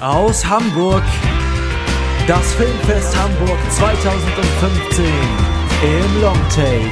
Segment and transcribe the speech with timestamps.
[0.00, 1.02] Aus Hamburg.
[2.26, 6.90] Das Filmfest Hamburg 2015 im Longtake.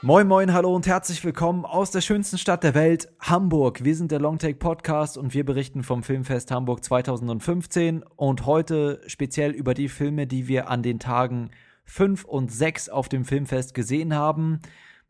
[0.00, 3.84] Moin, moin, hallo und herzlich willkommen aus der schönsten Stadt der Welt, Hamburg.
[3.84, 9.50] Wir sind der Longtake Podcast und wir berichten vom Filmfest Hamburg 2015 und heute speziell
[9.50, 11.50] über die Filme, die wir an den Tagen
[11.84, 14.62] 5 und 6 auf dem Filmfest gesehen haben.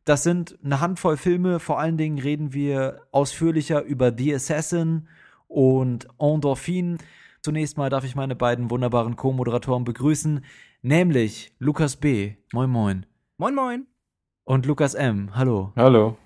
[0.04, 5.08] Das sind eine Handvoll Filme, vor allen Dingen reden wir ausführlicher über The Assassin
[5.48, 6.98] und Endorphin.
[7.40, 10.44] Zunächst mal darf ich meine beiden wunderbaren Co-Moderatoren begrüßen,
[10.82, 12.34] nämlich Lukas B.
[12.52, 13.06] Moin, moin.
[13.38, 13.86] Moin, moin.
[14.44, 15.34] Und Lukas M.
[15.34, 15.72] Hallo.
[15.74, 16.18] Hallo.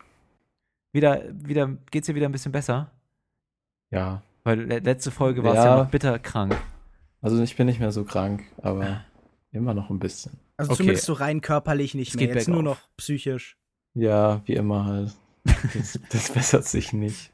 [0.92, 2.90] Wieder, wieder, geht's dir wieder ein bisschen besser?
[3.90, 4.22] Ja.
[4.42, 5.76] Weil letzte Folge warst ja.
[5.76, 6.56] ja noch bitter krank.
[7.20, 9.04] Also ich bin nicht mehr so krank, aber
[9.52, 10.32] immer noch ein bisschen.
[10.56, 10.78] Also okay.
[10.78, 13.56] zumindest so rein körperlich nicht es mehr, jetzt nur noch psychisch.
[13.94, 15.16] Ja, wie immer halt.
[15.74, 17.32] Das, das bessert sich nicht.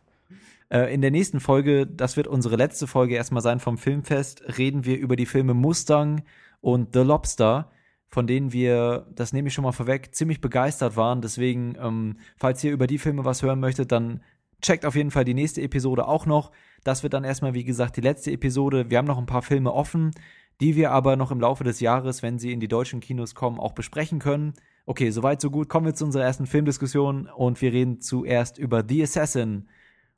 [0.70, 4.84] Äh, in der nächsten Folge, das wird unsere letzte Folge erstmal sein vom Filmfest, reden
[4.84, 6.24] wir über die Filme Mustang
[6.60, 7.70] und The Lobster
[8.14, 11.20] von denen wir, das nehme ich schon mal vorweg, ziemlich begeistert waren.
[11.20, 14.22] Deswegen, ähm, falls ihr über die Filme was hören möchtet, dann
[14.62, 16.52] checkt auf jeden Fall die nächste Episode auch noch.
[16.84, 18.88] Das wird dann erstmal, wie gesagt, die letzte Episode.
[18.88, 20.12] Wir haben noch ein paar Filme offen,
[20.60, 23.58] die wir aber noch im Laufe des Jahres, wenn sie in die deutschen Kinos kommen,
[23.58, 24.54] auch besprechen können.
[24.86, 25.68] Okay, soweit, so gut.
[25.68, 29.68] Kommen wir zu unserer ersten Filmdiskussion und wir reden zuerst über The Assassin.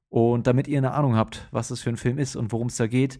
[0.09, 2.77] Und damit ihr eine Ahnung habt, was das für ein Film ist und worum es
[2.77, 3.19] da geht,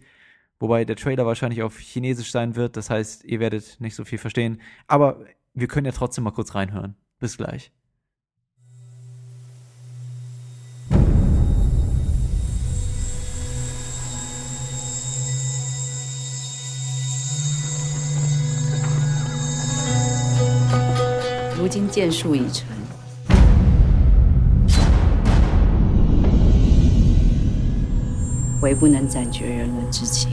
[0.59, 2.77] Wobei der Trailer wahrscheinlich auf Chinesisch sein wird.
[2.77, 4.61] Das heißt, ihr werdet nicht so viel verstehen.
[4.87, 5.23] Aber
[5.53, 6.95] wir können ja trotzdem mal kurz reinhören.
[7.19, 7.71] Bis gleich.
[21.57, 22.67] 如今剑术已成。
[28.61, 30.29] 唯不能斩绝人伦之情。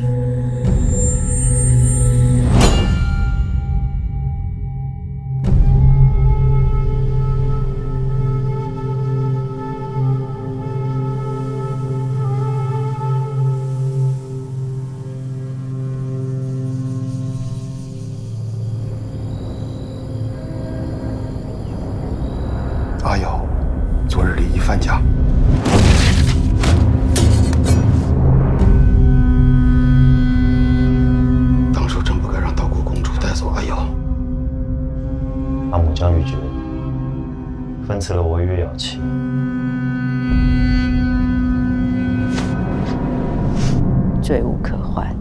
[44.44, 45.16] 无可逭，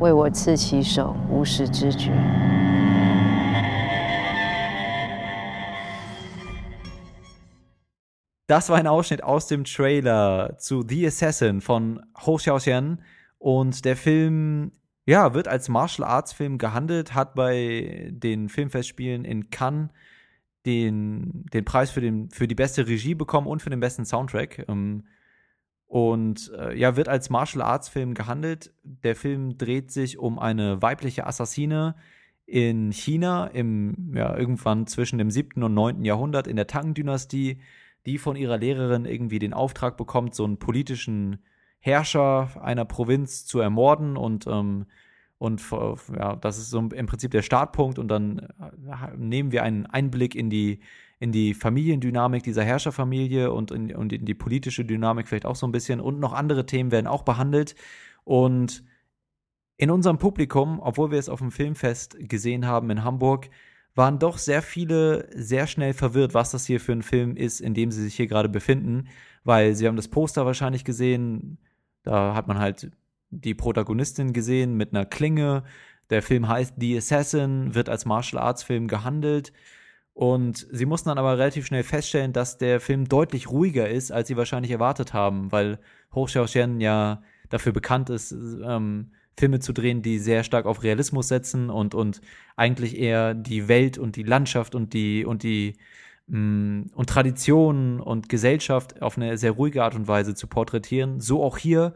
[0.00, 2.10] 为我刺其手，无始之举。
[8.48, 13.02] Das war ein Ausschnitt aus dem Trailer zu The Assassin von Ho Xiaoxian
[13.36, 14.72] und der Film
[15.04, 19.90] ja, wird als Martial Arts Film gehandelt, hat bei den Filmfestspielen in Cannes
[20.64, 24.64] den, den Preis für, den, für die beste Regie bekommen und für den besten Soundtrack.
[24.68, 25.04] Ähm,
[25.93, 28.73] und äh, ja, wird als Martial Arts Film gehandelt.
[28.83, 31.93] Der Film dreht sich um eine weibliche Assassine
[32.47, 35.61] in China im, ja, irgendwann zwischen dem 7.
[35.61, 36.03] und 9.
[36.03, 37.61] Jahrhundert in der Tang-Dynastie,
[38.07, 41.43] die von ihrer Lehrerin irgendwie den Auftrag bekommt, so einen politischen
[41.77, 44.87] Herrscher einer Provinz zu ermorden und ähm,
[45.37, 45.61] und
[46.17, 47.99] ja, das ist so im Prinzip der Startpunkt.
[47.99, 50.79] Und dann äh, nehmen wir einen Einblick in die,
[51.19, 55.67] in die Familiendynamik dieser Herrscherfamilie und in, und in die politische Dynamik vielleicht auch so
[55.67, 55.99] ein bisschen.
[55.99, 57.75] Und noch andere Themen werden auch behandelt.
[58.23, 58.83] Und
[59.77, 63.49] in unserem Publikum, obwohl wir es auf dem Filmfest gesehen haben in Hamburg,
[63.95, 67.73] waren doch sehr viele sehr schnell verwirrt, was das hier für ein Film ist, in
[67.73, 69.07] dem sie sich hier gerade befinden,
[69.43, 71.57] weil sie haben das Poster wahrscheinlich gesehen,
[72.03, 72.91] da hat man halt
[73.29, 75.63] die Protagonistin gesehen mit einer Klinge.
[76.09, 79.53] Der Film heißt The Assassin, wird als Martial Arts Film gehandelt.
[80.13, 84.27] Und sie mussten dann aber relativ schnell feststellen, dass der Film deutlich ruhiger ist, als
[84.27, 85.79] sie wahrscheinlich erwartet haben, weil
[86.13, 91.27] Ho Xiaoxian ja dafür bekannt ist, ähm, Filme zu drehen, die sehr stark auf Realismus
[91.27, 92.21] setzen und, und
[92.55, 95.77] eigentlich eher die Welt und die Landschaft und die, und die
[96.27, 101.19] mh, mm, und Traditionen und Gesellschaft auf eine sehr ruhige Art und Weise zu porträtieren.
[101.19, 101.95] So auch hier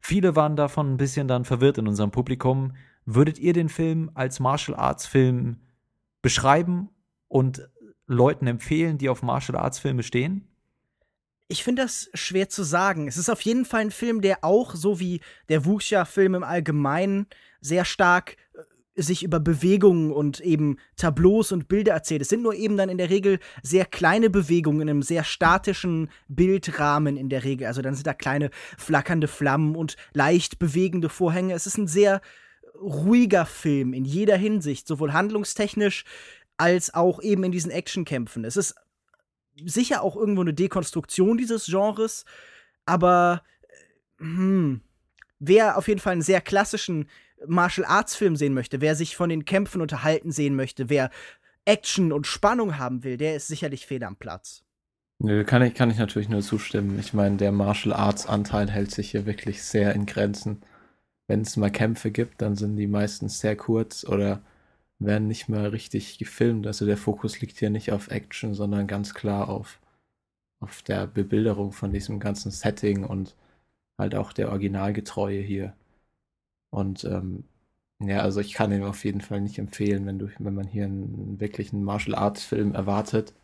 [0.00, 2.72] Viele waren davon ein bisschen dann verwirrt in unserem Publikum.
[3.04, 5.58] Würdet ihr den Film als Martial Arts Film
[6.22, 6.90] beschreiben
[7.28, 7.68] und
[8.06, 10.48] Leuten empfehlen, die auf Martial Arts Filme stehen?
[11.50, 13.08] Ich finde das schwer zu sagen.
[13.08, 17.26] Es ist auf jeden Fall ein Film, der auch, so wie der Wuxia-Film im Allgemeinen,
[17.60, 22.20] sehr stark äh, sich über Bewegungen und eben Tableaus und Bilder erzählt.
[22.20, 26.10] Es sind nur eben dann in der Regel sehr kleine Bewegungen in einem sehr statischen
[26.28, 27.66] Bildrahmen in der Regel.
[27.66, 31.54] Also dann sind da kleine flackernde Flammen und leicht bewegende Vorhänge.
[31.54, 32.20] Es ist ein sehr
[32.80, 36.04] ruhiger Film in jeder Hinsicht, sowohl handlungstechnisch
[36.58, 38.44] als auch eben in diesen Actionkämpfen.
[38.44, 38.74] Es ist
[39.64, 42.24] sicher auch irgendwo eine Dekonstruktion dieses Genres,
[42.84, 43.42] aber
[44.18, 44.82] hm,
[45.38, 47.08] wer auf jeden Fall einen sehr klassischen
[47.46, 51.10] Martial Arts Film sehen möchte, wer sich von den Kämpfen unterhalten sehen möchte, wer
[51.64, 54.64] Action und Spannung haben will, der ist sicherlich fehl am Platz.
[55.20, 56.98] Nö, kann ich, kann ich natürlich nur zustimmen.
[56.98, 60.62] Ich meine, der Martial Arts Anteil hält sich hier wirklich sehr in Grenzen.
[61.26, 64.40] Wenn es mal Kämpfe gibt, dann sind die meistens sehr kurz oder
[64.98, 66.66] werden nicht mehr richtig gefilmt.
[66.66, 69.80] Also der Fokus liegt hier nicht auf Action, sondern ganz klar auf,
[70.60, 73.36] auf der Bebilderung von diesem ganzen Setting und
[73.98, 75.74] halt auch der Originalgetreue hier.
[76.70, 77.44] Und ähm,
[78.00, 80.84] ja, also ich kann ihn auf jeden Fall nicht empfehlen, wenn du, wenn man hier
[80.84, 83.34] einen wirklichen Martial Arts Film erwartet.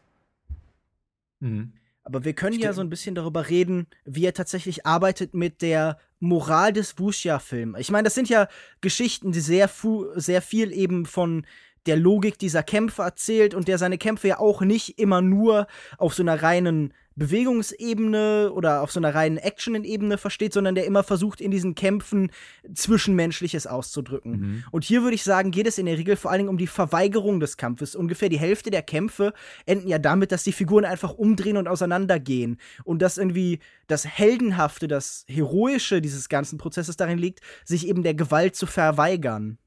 [1.41, 1.73] Mhm.
[2.05, 2.65] Aber wir können Stimmt.
[2.65, 7.79] ja so ein bisschen darüber reden, wie er tatsächlich arbeitet mit der Moral des Wuxia-Films.
[7.79, 8.49] Ich meine, das sind ja
[8.83, 9.71] Geschichten, die sehr,
[10.15, 11.47] sehr viel eben von
[11.87, 15.67] der Logik dieser Kämpfe erzählt und der seine Kämpfe ja auch nicht immer nur
[15.99, 21.03] auf so einer reinen Bewegungsebene oder auf so einer reinen Action-Ebene versteht, sondern der immer
[21.03, 22.31] versucht, in diesen Kämpfen
[22.73, 24.33] Zwischenmenschliches auszudrücken.
[24.33, 24.65] Mhm.
[24.71, 26.67] Und hier würde ich sagen, geht es in der Regel vor allen Dingen um die
[26.67, 27.95] Verweigerung des Kampfes.
[27.95, 29.33] Ungefähr die Hälfte der Kämpfe
[29.67, 32.59] enden ja damit, dass die Figuren einfach umdrehen und auseinandergehen.
[32.85, 38.15] Und dass irgendwie das Heldenhafte, das Heroische dieses ganzen Prozesses darin liegt, sich eben der
[38.15, 39.59] Gewalt zu verweigern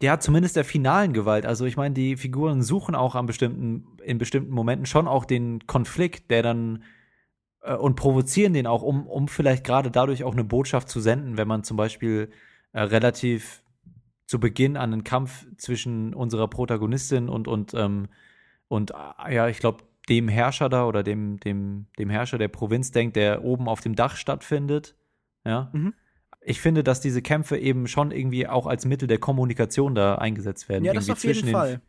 [0.00, 1.44] ja, zumindest der finalen Gewalt.
[1.44, 5.66] Also ich meine, die Figuren suchen auch an bestimmten, in bestimmten Momenten schon auch den
[5.66, 6.84] Konflikt, der dann
[7.62, 11.36] äh, und provozieren den auch, um, um vielleicht gerade dadurch auch eine Botschaft zu senden,
[11.36, 12.30] wenn man zum Beispiel
[12.72, 13.64] äh, relativ
[14.26, 18.08] zu Beginn an einen Kampf zwischen unserer Protagonistin und, und, ähm,
[18.68, 22.92] und äh, ja, ich glaube, dem Herrscher da oder dem, dem, dem Herrscher der Provinz
[22.92, 24.94] denkt, der oben auf dem Dach stattfindet.
[25.44, 25.70] Ja.
[25.72, 25.92] Mhm
[26.48, 30.68] ich finde, dass diese Kämpfe eben schon irgendwie auch als Mittel der Kommunikation da eingesetzt
[30.68, 30.84] werden.
[30.84, 31.72] Ja, das auf jeden Fall.
[31.72, 31.80] Den,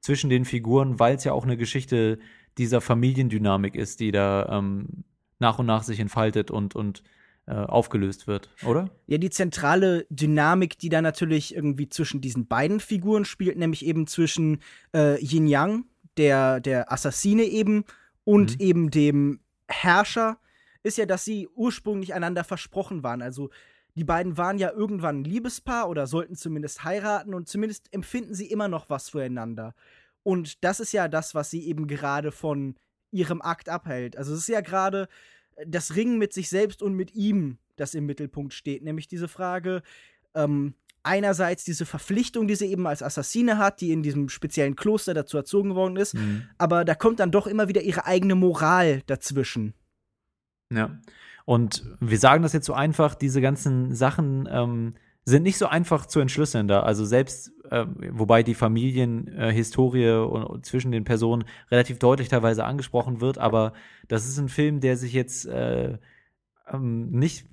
[0.00, 2.18] zwischen den Figuren, weil es ja auch eine Geschichte
[2.56, 5.04] dieser Familiendynamik ist, die da ähm,
[5.38, 7.02] nach und nach sich entfaltet und, und
[7.46, 8.88] äh, aufgelöst wird, oder?
[9.06, 14.06] Ja, die zentrale Dynamik, die da natürlich irgendwie zwischen diesen beiden Figuren spielt, nämlich eben
[14.06, 14.60] zwischen
[14.94, 15.84] äh, Yin Yang,
[16.16, 17.84] der, der Assassine eben,
[18.24, 18.64] und mhm.
[18.64, 20.38] eben dem Herrscher,
[20.82, 23.22] ist ja, dass sie ursprünglich einander versprochen waren.
[23.22, 23.50] Also
[23.94, 28.46] die beiden waren ja irgendwann ein Liebespaar oder sollten zumindest heiraten und zumindest empfinden sie
[28.46, 29.74] immer noch was füreinander.
[30.22, 32.76] Und das ist ja das, was sie eben gerade von
[33.10, 34.16] ihrem Akt abhält.
[34.16, 35.08] Also es ist ja gerade
[35.66, 38.82] das Ringen mit sich selbst und mit ihm, das im Mittelpunkt steht.
[38.82, 39.82] Nämlich diese Frage,
[40.34, 40.74] ähm,
[41.04, 45.36] einerseits diese Verpflichtung, die sie eben als Assassine hat, die in diesem speziellen Kloster dazu
[45.36, 46.48] erzogen worden ist, mhm.
[46.58, 49.74] aber da kommt dann doch immer wieder ihre eigene Moral dazwischen.
[50.72, 50.98] Ja.
[51.44, 54.94] Und wir sagen das jetzt so einfach, diese ganzen Sachen ähm,
[55.24, 56.82] sind nicht so einfach zu entschlüsseln da.
[56.82, 63.38] Also selbst, äh, wobei die Familienhistorie äh, zwischen den Personen relativ deutlich teilweise angesprochen wird,
[63.38, 63.72] aber
[64.08, 65.98] das ist ein Film, der sich jetzt äh,
[66.70, 67.46] ähm, nicht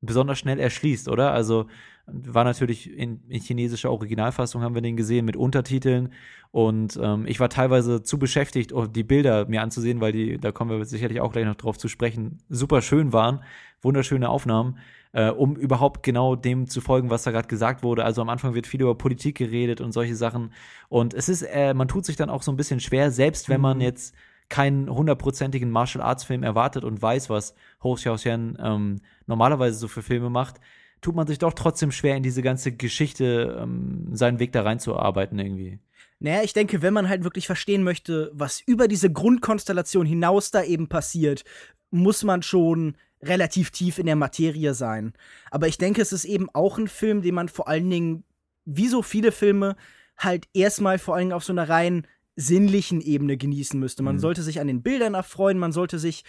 [0.00, 1.32] besonders schnell erschließt, oder?
[1.32, 1.66] Also
[2.10, 6.12] war natürlich in, in, chinesischer Originalfassung haben wir den gesehen mit Untertiteln
[6.50, 10.52] und ähm, ich war teilweise zu beschäftigt, um die Bilder mir anzusehen, weil die, da
[10.52, 13.42] kommen wir sicherlich auch gleich noch drauf zu sprechen, super schön waren,
[13.82, 14.78] wunderschöne Aufnahmen,
[15.12, 18.04] äh, um überhaupt genau dem zu folgen, was da gerade gesagt wurde.
[18.04, 20.52] Also am Anfang wird viel über Politik geredet und solche Sachen
[20.88, 23.60] und es ist, äh, man tut sich dann auch so ein bisschen schwer, selbst wenn
[23.60, 23.82] man mhm.
[23.82, 24.14] jetzt
[24.48, 30.02] keinen hundertprozentigen Martial Arts Film erwartet und weiß, was Ho Xiaoxian ähm, normalerweise so für
[30.02, 30.58] Filme macht,
[31.00, 35.38] tut man sich doch trotzdem schwer, in diese ganze Geschichte ähm, seinen Weg da reinzuarbeiten
[35.38, 35.78] irgendwie.
[36.20, 40.64] Naja, ich denke, wenn man halt wirklich verstehen möchte, was über diese Grundkonstellation hinaus da
[40.64, 41.44] eben passiert,
[41.90, 45.12] muss man schon relativ tief in der Materie sein.
[45.50, 48.24] Aber ich denke, es ist eben auch ein Film, den man vor allen Dingen,
[48.64, 49.76] wie so viele Filme,
[50.16, 54.02] halt erstmal vor allen Dingen auf so einer rein sinnlichen Ebene genießen müsste.
[54.02, 54.20] Man mhm.
[54.20, 56.24] sollte sich an den Bildern erfreuen, man sollte sich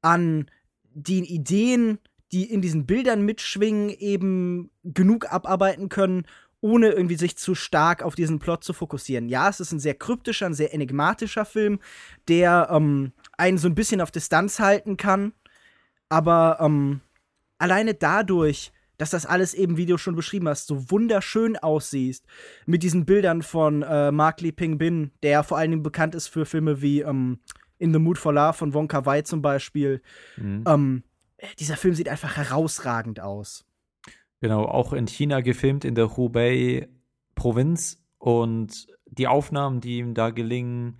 [0.00, 0.46] an
[0.94, 1.98] den Ideen
[2.32, 6.26] die in diesen Bildern mitschwingen, eben genug abarbeiten können,
[6.62, 9.28] ohne irgendwie sich zu stark auf diesen Plot zu fokussieren.
[9.28, 11.80] Ja, es ist ein sehr kryptischer, ein sehr enigmatischer Film,
[12.28, 15.32] der ähm, einen so ein bisschen auf Distanz halten kann.
[16.08, 17.00] Aber ähm,
[17.58, 22.22] alleine dadurch, dass das alles eben, wie du schon beschrieben hast, so wunderschön aussieht,
[22.64, 26.28] mit diesen Bildern von äh, Mark Lee Ping Bin, der vor allen Dingen bekannt ist
[26.28, 27.40] für Filme wie ähm,
[27.78, 30.00] In the Mood for Love von Wong Kar Wai zum Beispiel.
[30.36, 31.02] Mhm.
[31.58, 33.64] Dieser Film sieht einfach herausragend aus.
[34.40, 38.02] Genau, auch in China gefilmt, in der Hubei-Provinz.
[38.18, 40.98] Und die Aufnahmen, die ihm da gelingen,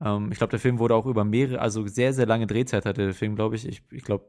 [0.00, 3.04] ähm, ich glaube, der Film wurde auch über mehrere, also sehr, sehr lange Drehzeit hatte
[3.04, 3.66] der Film, glaube ich.
[3.66, 4.26] Ich, ich glaube,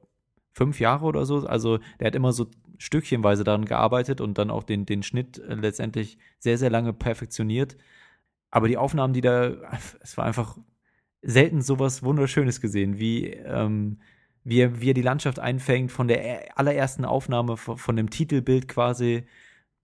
[0.52, 1.46] fünf Jahre oder so.
[1.46, 2.48] Also der hat immer so
[2.78, 7.78] stückchenweise daran gearbeitet und dann auch den, den Schnitt äh, letztendlich sehr, sehr lange perfektioniert.
[8.52, 9.52] Aber die Aufnahmen, die da,
[10.02, 10.58] es war einfach
[11.22, 14.00] selten sowas Wunderschönes gesehen, wie, ähm,
[14.50, 18.68] wie, er, wie er die Landschaft einfängt, von der allerersten Aufnahme, von, von dem Titelbild
[18.68, 19.26] quasi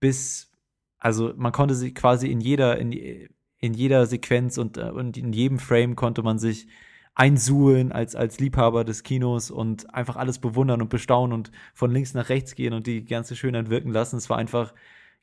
[0.00, 0.50] bis,
[0.98, 5.32] also man konnte sich quasi in jeder, in, in jeder Sequenz und, äh, und in
[5.32, 6.66] jedem Frame konnte man sich
[7.14, 12.12] einsuhlen als, als Liebhaber des Kinos und einfach alles bewundern und bestaunen und von links
[12.12, 14.16] nach rechts gehen und die ganze Schönheit wirken lassen.
[14.16, 14.74] Es war einfach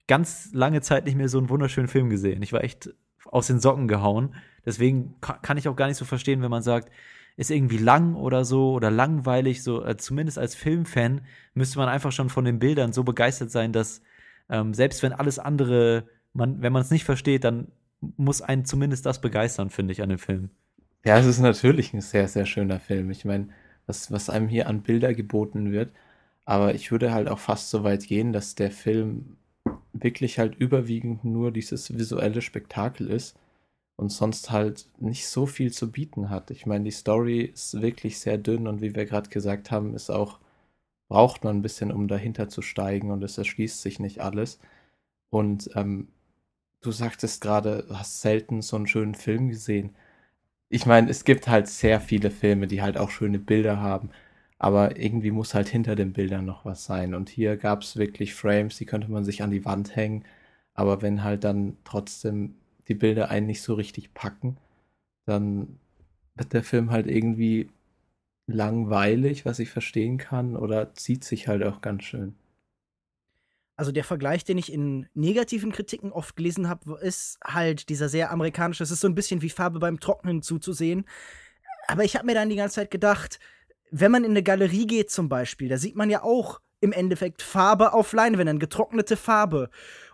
[0.08, 2.42] ganz lange Zeit nicht mehr so einen wunderschönen Film gesehen.
[2.42, 2.94] Ich war echt
[3.26, 4.36] aus den Socken gehauen.
[4.66, 6.90] Deswegen kann ich auch gar nicht so verstehen, wenn man sagt,
[7.36, 9.64] ist irgendwie lang oder so oder langweilig.
[9.64, 11.22] So, äh, zumindest als Filmfan
[11.54, 14.02] müsste man einfach schon von den Bildern so begeistert sein, dass
[14.50, 17.68] ähm, selbst wenn alles andere, man, wenn man es nicht versteht, dann
[18.18, 20.50] muss einen zumindest das begeistern, finde ich, an dem Film.
[21.06, 23.10] Ja, es ist natürlich ein sehr, sehr schöner Film.
[23.10, 23.50] Ich meine,
[23.88, 25.92] was, was einem hier an Bilder geboten wird.
[26.46, 29.38] Aber ich würde halt auch fast so weit gehen, dass der Film
[29.94, 33.38] wirklich halt überwiegend nur dieses visuelle Spektakel ist
[34.04, 36.52] und sonst halt nicht so viel zu bieten hat.
[36.52, 40.10] Ich meine, die Story ist wirklich sehr dünn und wie wir gerade gesagt haben, ist
[40.12, 40.40] auch,
[41.10, 44.60] braucht man ein bisschen, um dahinter zu steigen und es erschließt sich nicht alles.
[45.30, 46.10] Und ähm,
[46.82, 49.96] du sagtest gerade, du hast selten so einen schönen Film gesehen
[50.74, 54.10] ich meine, es gibt halt sehr viele Filme, die halt auch schöne Bilder haben,
[54.58, 57.14] aber irgendwie muss halt hinter den Bildern noch was sein.
[57.14, 60.26] Und hier gab es wirklich Frames, die könnte man sich an die Wand hängen,
[60.74, 62.56] aber wenn halt dann trotzdem
[62.88, 64.58] die Bilder einen nicht so richtig packen,
[65.26, 65.80] dann
[66.36, 67.70] wird der Film halt irgendwie
[68.48, 72.36] langweilig, was ich verstehen kann, oder zieht sich halt auch ganz schön.
[73.76, 78.32] Also der Vergleich, den ich in negativen Kritiken oft gelesen habe, ist halt dieser sehr
[78.32, 81.06] amerikanische, es ist so ein bisschen wie Farbe beim Trocknen zuzusehen.
[81.88, 83.40] Aber ich habe mir dann die ganze Zeit gedacht,
[83.90, 87.42] wenn man in eine Galerie geht zum Beispiel, da sieht man ja auch im Endeffekt
[87.42, 89.70] Farbe auf Leinwänden, getrocknete Farbe.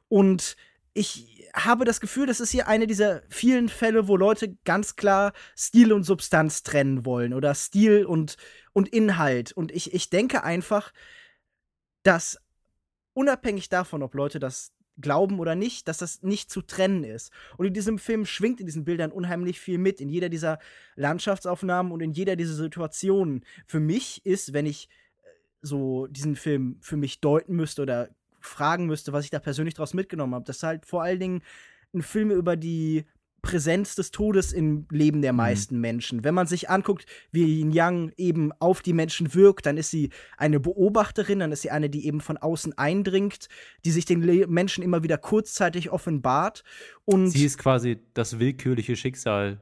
[0.07, 0.55] Und
[0.93, 5.33] ich habe das Gefühl, das ist hier eine dieser vielen Fälle, wo Leute ganz klar
[5.57, 8.37] Stil und Substanz trennen wollen oder Stil und,
[8.73, 9.51] und Inhalt.
[9.51, 10.91] Und ich, ich denke einfach,
[12.03, 12.37] dass
[13.13, 17.31] unabhängig davon, ob Leute das glauben oder nicht, dass das nicht zu trennen ist.
[17.57, 20.59] Und in diesem Film schwingt in diesen Bildern unheimlich viel mit, in jeder dieser
[20.95, 23.45] Landschaftsaufnahmen und in jeder dieser Situationen.
[23.65, 24.89] Für mich ist, wenn ich
[25.23, 25.27] äh,
[25.61, 28.09] so diesen Film für mich deuten müsste oder
[28.41, 31.41] fragen müsste, was ich da persönlich daraus mitgenommen habe, das ist halt vor allen Dingen
[31.93, 33.05] ein Film über die
[33.41, 35.37] Präsenz des Todes im Leben der mhm.
[35.37, 35.81] meisten mhm.
[35.81, 36.23] Menschen.
[36.23, 40.09] Wenn man sich anguckt, wie Yin Yang eben auf die Menschen wirkt, dann ist sie
[40.37, 43.47] eine Beobachterin, dann ist sie eine, die eben von außen eindringt,
[43.85, 46.63] die sich den Le Menschen immer wieder kurzzeitig offenbart.
[47.05, 49.61] Und sie ist quasi das willkürliche Schicksal,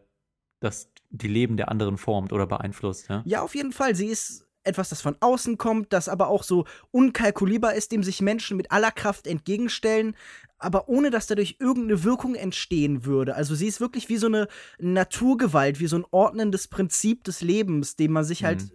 [0.59, 3.07] das die Leben der anderen formt oder beeinflusst.
[3.09, 3.95] Ja, ja auf jeden Fall.
[3.95, 8.21] Sie ist etwas, das von außen kommt, das aber auch so unkalkulierbar ist, dem sich
[8.21, 10.15] Menschen mit aller Kraft entgegenstellen,
[10.59, 13.35] aber ohne dass dadurch irgendeine Wirkung entstehen würde.
[13.35, 14.47] Also sie ist wirklich wie so eine
[14.79, 18.71] Naturgewalt, wie so ein ordnendes Prinzip des Lebens, dem man sich halt mhm.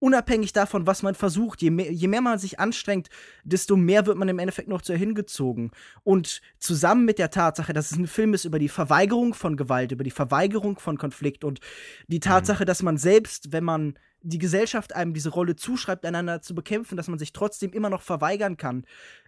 [0.00, 3.08] Unabhängig davon, was man versucht, je mehr, je mehr man sich anstrengt,
[3.44, 5.70] desto mehr wird man im Endeffekt noch zu hingezogen.
[6.04, 9.92] Und zusammen mit der Tatsache, dass es ein Film ist über die Verweigerung von Gewalt,
[9.92, 11.60] über die Verweigerung von Konflikt und
[12.06, 12.66] die Tatsache, mhm.
[12.66, 17.08] dass man selbst, wenn man die Gesellschaft einem diese Rolle zuschreibt, einander zu bekämpfen, dass
[17.08, 18.84] man sich trotzdem immer noch verweigern kann,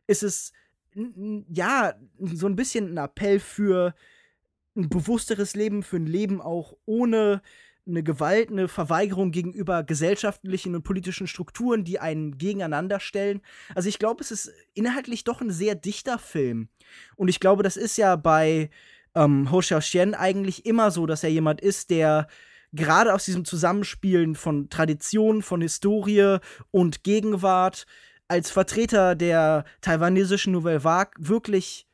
[0.06, 0.52] ist es
[1.48, 3.94] ja so ein bisschen ein Appell für
[4.76, 7.42] ein bewussteres Leben, für ein Leben auch ohne
[7.86, 13.40] eine Gewalt, eine Verweigerung gegenüber gesellschaftlichen und politischen Strukturen, die einen gegeneinander stellen.
[13.74, 16.68] Also ich glaube, es ist inhaltlich doch ein sehr dichter Film.
[17.16, 18.70] Und ich glaube, das ist ja bei
[19.14, 22.28] ähm, Ho Xiaoxian eigentlich immer so, dass er jemand ist, der
[22.72, 26.38] gerade aus diesem Zusammenspielen von Tradition, von Historie
[26.70, 27.86] und Gegenwart
[28.28, 31.86] als Vertreter der taiwanesischen Nouvelle Vague wirklich.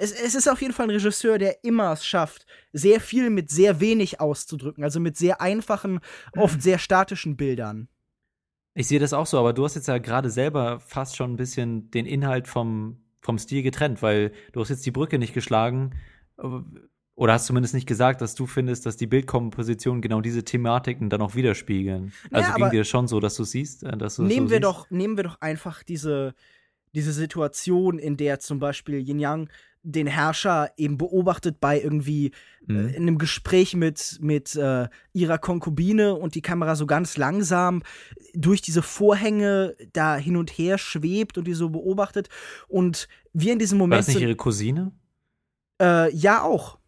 [0.00, 3.50] Es, es ist auf jeden Fall ein Regisseur, der immer es schafft, sehr viel mit
[3.50, 5.98] sehr wenig auszudrücken, also mit sehr einfachen,
[6.36, 7.88] oft sehr statischen Bildern.
[8.74, 11.36] Ich sehe das auch so, aber du hast jetzt ja gerade selber fast schon ein
[11.36, 15.96] bisschen den Inhalt vom, vom Stil getrennt, weil du hast jetzt die Brücke nicht geschlagen
[17.16, 21.22] oder hast zumindest nicht gesagt, dass du findest, dass die Bildkompositionen genau diese Thematiken dann
[21.22, 22.12] auch widerspiegeln.
[22.30, 24.58] Also ja, ging dir schon so, dass du siehst, äh, dass du nehmen so wir
[24.58, 24.64] siehst?
[24.64, 26.36] doch nehmen wir doch einfach diese
[26.94, 29.48] diese Situation, in der zum Beispiel Yin Yang
[29.82, 32.32] den Herrscher eben beobachtet bei irgendwie
[32.68, 32.88] äh, mhm.
[32.88, 37.82] äh, in einem Gespräch mit, mit äh, ihrer Konkubine und die Kamera so ganz langsam
[38.34, 42.28] durch diese Vorhänge da hin und her schwebt und die so beobachtet.
[42.68, 44.02] Und wir in diesem Moment.
[44.02, 44.92] War das nicht ihre Cousine?
[45.80, 46.78] Äh, ja, auch.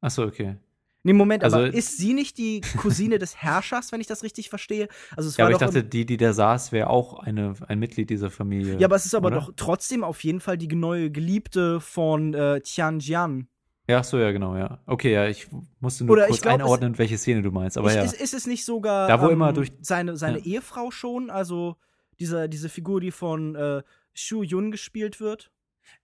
[0.00, 0.56] Achso, okay.
[1.06, 4.48] Nee, Moment, Also- aber ist sie nicht die Cousine des Herrschers, wenn ich das richtig
[4.50, 4.88] verstehe?
[5.16, 7.78] Also es Ja, war aber ich dachte, die, die da saß, wäre auch eine, ein
[7.78, 8.76] Mitglied dieser Familie.
[8.78, 9.36] ja, aber es ist aber oder?
[9.36, 13.46] doch trotzdem auf jeden Fall die neue Geliebte von äh, Tianjian.
[13.88, 14.80] Ja, ach so, ja, genau, ja.
[14.86, 15.46] Okay, ja, ich
[15.78, 17.78] musste nur Oder kurz glaub, es- einordnen, welche Szene du meinst.
[17.78, 18.02] Aber ich, ja.
[18.02, 20.44] ist, ist es nicht sogar Da, wo ähm, immer durch- seine, seine Ja.
[20.44, 21.30] Ehefrau schon?
[21.30, 21.76] Also
[22.18, 23.82] diese, diese Figur, die von äh,
[24.12, 25.52] Shu Yun gespielt wird?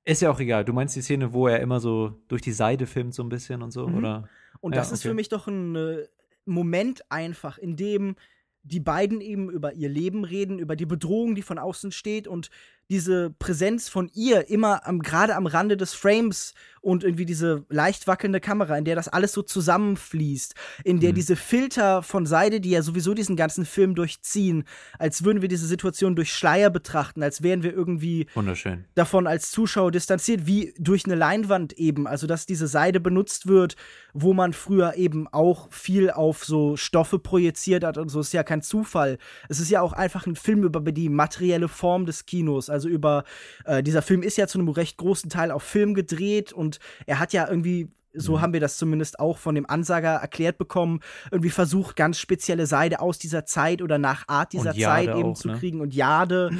[0.05, 0.65] Ist ja auch egal.
[0.65, 3.63] Du meinst die Szene, wo er immer so durch die Seite filmt, so ein bisschen
[3.63, 3.97] und so, Mhm.
[3.97, 4.29] oder?
[4.63, 5.09] Und Ja, das ist okay.
[5.09, 6.07] für mich doch ein äh,
[6.47, 8.17] Moment einfach, in dem
[8.65, 12.49] die beiden eben über ihr Leben reden, über die Bedrohung, die von außen steht und
[12.91, 18.07] diese Präsenz von ihr immer am, gerade am Rande des Frames und irgendwie diese leicht
[18.07, 21.15] wackelnde Kamera, in der das alles so zusammenfließt, in der Mhm.
[21.15, 24.65] diese Filter von Seide, die ja sowieso diesen ganzen Film durchziehen,
[24.99, 28.85] als würden wir diese Situation durch Schleier betrachten, als wären wir irgendwie Wunderschön.
[28.95, 32.07] davon als Zuschauer distanziert, wie durch eine Leinwand eben.
[32.07, 33.77] Also, dass diese Seide benutzt wird,
[34.13, 38.43] wo man früher eben auch viel auf so Stoffe projiziert hat und so, ist ja
[38.43, 39.19] kein Zufall.
[39.49, 42.69] Es ist ja auch einfach ein Film über die materielle Form des Kinos.
[42.69, 43.25] Also über,
[43.65, 46.72] äh, dieser Film ist ja zu einem recht großen Teil auf Film gedreht und
[47.07, 51.01] er hat ja irgendwie so haben wir das zumindest auch von dem Ansager erklärt bekommen,
[51.31, 55.31] irgendwie versucht, ganz spezielle Seide aus dieser Zeit oder nach Art dieser Und Zeit eben
[55.31, 55.59] auch, zu ne?
[55.59, 56.51] kriegen und Jade.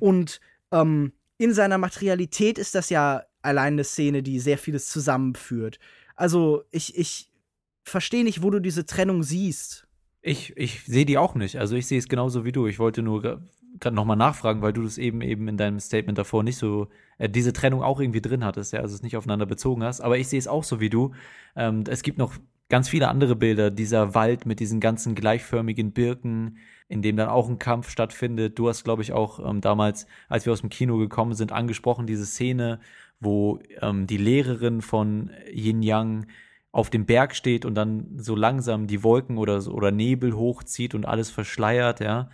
[0.00, 0.40] und
[0.72, 5.78] ähm, in seiner Materialität ist das ja allein eine Szene, die sehr vieles zusammenführt.
[6.16, 7.30] Also ich, ich
[7.84, 9.86] verstehe nicht, wo du diese Trennung siehst.
[10.22, 11.58] Ich, ich sehe die auch nicht.
[11.58, 12.66] Also ich sehe es genauso wie du.
[12.66, 13.40] Ich wollte nur
[13.80, 17.28] gerade nochmal nachfragen, weil du das eben eben in deinem Statement davor nicht so, äh,
[17.28, 20.00] diese Trennung auch irgendwie drin hattest, ja, also es nicht aufeinander bezogen hast.
[20.00, 21.12] Aber ich sehe es auch so wie du.
[21.56, 22.34] Ähm, es gibt noch
[22.68, 27.48] ganz viele andere Bilder, dieser Wald mit diesen ganzen gleichförmigen Birken, in dem dann auch
[27.48, 28.58] ein Kampf stattfindet.
[28.58, 32.06] Du hast, glaube ich, auch ähm, damals, als wir aus dem Kino gekommen sind, angesprochen,
[32.06, 32.80] diese Szene,
[33.20, 36.26] wo ähm, die Lehrerin von Yin Yang
[36.72, 41.06] auf dem Berg steht und dann so langsam die Wolken oder, oder Nebel hochzieht und
[41.06, 42.28] alles verschleiert, ja.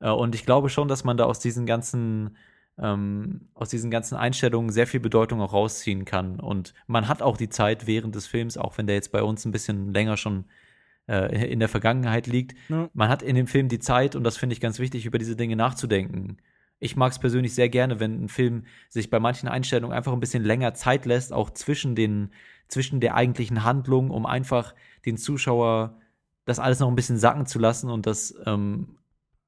[0.00, 2.36] Äh, Und ich glaube schon, dass man da aus diesen ganzen,
[2.78, 6.40] ähm, aus diesen ganzen Einstellungen sehr viel Bedeutung auch rausziehen kann.
[6.40, 9.44] Und man hat auch die Zeit während des Films, auch wenn der jetzt bei uns
[9.44, 10.44] ein bisschen länger schon
[11.08, 12.88] äh, in der Vergangenheit liegt, Ja.
[12.92, 15.36] man hat in dem Film die Zeit, und das finde ich ganz wichtig, über diese
[15.36, 16.36] Dinge nachzudenken.
[16.80, 20.20] Ich mag es persönlich sehr gerne, wenn ein Film sich bei manchen Einstellungen einfach ein
[20.20, 22.30] bisschen länger Zeit lässt, auch zwischen den,
[22.68, 25.98] zwischen der eigentlichen Handlung, um einfach den Zuschauer
[26.44, 28.97] das alles noch ein bisschen sacken zu lassen und das ähm,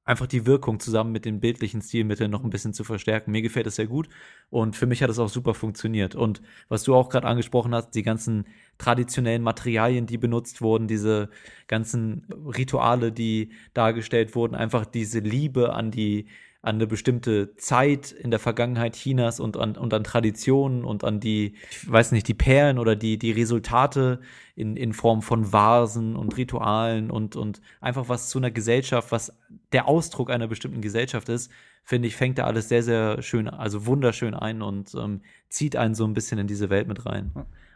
[0.03, 3.31] einfach die Wirkung zusammen mit den bildlichen Stilmitteln noch ein bisschen zu verstärken.
[3.31, 4.09] Mir gefällt es sehr gut
[4.49, 6.15] und für mich hat es auch super funktioniert.
[6.15, 8.45] Und was du auch gerade angesprochen hast, die ganzen
[8.77, 11.29] traditionellen Materialien, die benutzt wurden, diese
[11.67, 12.25] ganzen
[12.57, 16.25] Rituale, die dargestellt wurden, einfach diese Liebe an die
[16.63, 21.19] an eine bestimmte Zeit in der Vergangenheit Chinas und an, und an Traditionen und an
[21.19, 24.19] die, ich weiß nicht, die Perlen oder die, die Resultate
[24.55, 29.33] in, in Form von Vasen und Ritualen und, und einfach was zu einer Gesellschaft, was
[29.71, 31.51] der Ausdruck einer bestimmten Gesellschaft ist,
[31.83, 35.95] finde ich, fängt da alles sehr, sehr schön, also wunderschön ein und ähm, zieht einen
[35.95, 37.31] so ein bisschen in diese Welt mit rein.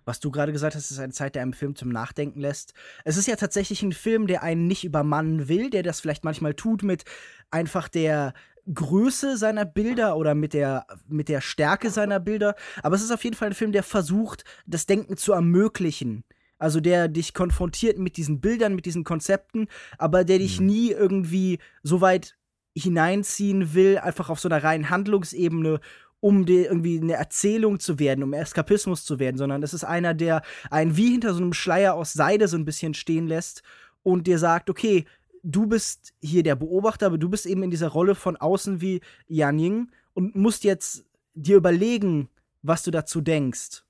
[0.05, 2.75] Was du gerade gesagt hast, ist eine Zeit, der einem Film zum Nachdenken lässt.
[3.03, 6.53] Es ist ja tatsächlich ein Film, der einen nicht übermannen will, der das vielleicht manchmal
[6.53, 7.05] tut mit
[7.49, 8.35] einfach der
[8.73, 12.55] Größe seiner Bilder oder mit der, mit der Stärke seiner Bilder.
[12.83, 16.23] Aber es ist auf jeden Fall ein Film, der versucht, das Denken zu ermöglichen.
[16.57, 21.59] Also der dich konfrontiert mit diesen Bildern, mit diesen Konzepten, aber der dich nie irgendwie
[21.83, 22.37] so weit
[22.73, 25.79] hineinziehen will, einfach auf so einer reinen Handlungsebene,
[26.19, 30.13] um dir irgendwie eine Erzählung zu werden, um Eskapismus zu werden, sondern es ist einer,
[30.13, 33.61] der einen wie hinter so einem Schleier aus Seide so ein bisschen stehen lässt
[34.01, 35.05] und dir sagt, okay,
[35.45, 39.01] du bist hier der Beobachter, aber du bist eben in dieser Rolle von außen wie
[39.27, 41.05] Yan Ying und musst jetzt
[41.35, 42.29] dir überlegen,
[42.63, 43.83] was du dazu denkst.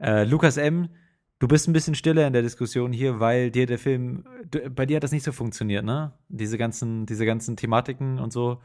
[0.00, 0.88] Äh, Lukas M.,
[1.38, 4.24] du bist ein bisschen stiller in der Diskussion hier, weil dir der Film,
[4.74, 6.12] bei dir hat das nicht so funktioniert, ne?
[6.28, 8.60] Diese ganzen, diese ganzen Thematiken und so.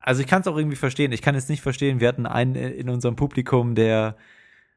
[0.00, 1.12] Also ich kann es auch irgendwie verstehen.
[1.12, 2.00] Ich kann es nicht verstehen.
[2.00, 4.16] Wir hatten einen in unserem Publikum, der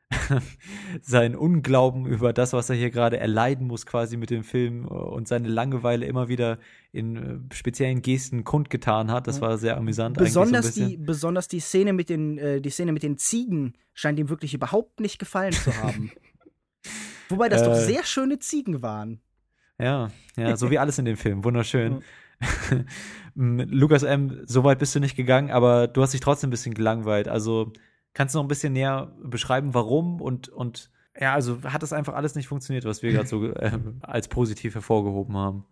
[1.02, 4.88] sein Unglauben über das, was er hier gerade erleiden muss, quasi mit dem Film äh,
[4.88, 6.60] und seine Langeweile immer wieder
[6.91, 7.15] in
[7.50, 9.28] äh, speziellen Gesten kundgetan hat.
[9.28, 10.17] Das war sehr amüsant.
[10.17, 14.17] Besonders so die, besonders die Szene mit den, äh, die Szene mit den Ziegen scheint
[14.20, 16.12] ihm wirklich überhaupt nicht gefallen zu haben.
[17.30, 17.86] Wobei das doch Äh.
[17.86, 19.20] sehr schöne Ziegen waren.
[19.80, 21.43] Ja, ja, so wie alles in dem Film.
[21.43, 22.02] Wunderschön.
[23.36, 26.74] Lukas M., so weit bist du nicht gegangen, aber du hast dich trotzdem ein bisschen
[26.74, 27.28] gelangweilt.
[27.28, 27.74] Also
[28.17, 32.15] kannst du noch ein bisschen näher beschreiben, warum und, und ja, also hat das einfach
[32.15, 35.65] alles nicht funktioniert, was wir gerade so äh, als positiv hervorgehoben haben.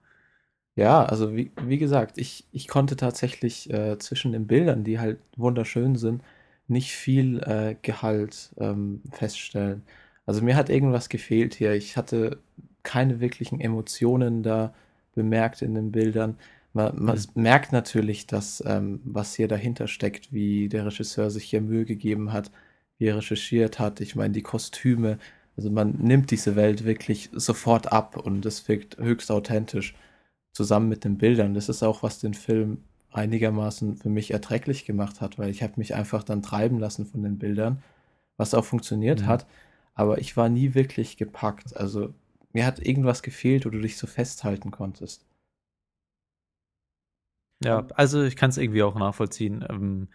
[0.75, 5.17] Ja, also wie, wie gesagt, ich, ich konnte tatsächlich äh, zwischen den Bildern, die halt
[5.35, 6.21] wunderschön sind,
[6.67, 9.81] nicht viel äh, Gehalt ähm, feststellen.
[10.27, 11.73] Also mir hat irgendwas gefehlt hier.
[11.73, 12.37] Ich hatte
[12.83, 14.71] keine wirklichen Emotionen da
[15.15, 16.37] bemerkt in den Bildern.
[16.75, 17.41] Man, man Mhm.
[17.41, 22.33] merkt natürlich, dass ähm, was hier dahinter steckt, wie der Regisseur sich hier Mühe gegeben
[22.33, 22.51] hat,
[22.99, 24.01] wie er recherchiert hat.
[24.01, 25.17] Ich meine, die Kostüme,
[25.57, 29.95] also man nimmt diese Welt wirklich sofort ab und es wirkt höchst authentisch
[30.53, 31.53] zusammen mit den Bildern.
[31.55, 35.75] Das ist auch, was den Film einigermaßen für mich erträglich gemacht hat, weil ich habe
[35.77, 37.83] mich einfach dann treiben lassen von den Bildern,
[38.37, 39.27] was auch funktioniert Mhm.
[39.27, 39.47] hat,
[39.95, 41.77] aber ich war nie wirklich gepackt.
[41.77, 42.13] Also
[42.53, 45.25] mir hat irgendwas gefehlt, wo du dich so festhalten konntest.
[47.63, 50.09] Ja, also ich kann es irgendwie auch nachvollziehen, ähm,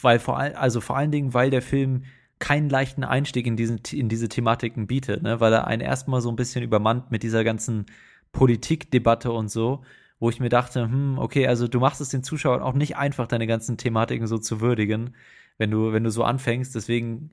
[0.00, 2.04] weil vor allem, also vor allen Dingen, weil der Film
[2.38, 5.40] keinen leichten Einstieg in, diesen, in diese Thematiken bietet, ne?
[5.40, 7.86] weil er einen erstmal so ein bisschen übermannt mit dieser ganzen
[8.32, 9.84] Politikdebatte und so,
[10.18, 13.26] wo ich mir dachte, hm, okay, also du machst es den Zuschauern auch nicht einfach,
[13.26, 15.14] deine ganzen Thematiken so zu würdigen,
[15.58, 16.74] wenn du, wenn du so anfängst.
[16.74, 17.30] Deswegen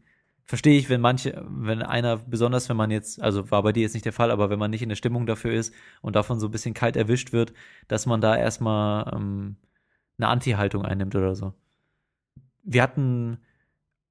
[0.49, 3.93] verstehe ich, wenn manche, wenn einer, besonders wenn man jetzt, also war bei dir jetzt
[3.93, 6.47] nicht der Fall, aber wenn man nicht in der Stimmung dafür ist und davon so
[6.47, 7.53] ein bisschen kalt erwischt wird,
[7.87, 9.57] dass man da erstmal ähm,
[10.17, 11.53] eine Anti-Haltung einnimmt oder so.
[12.63, 13.37] Wir hatten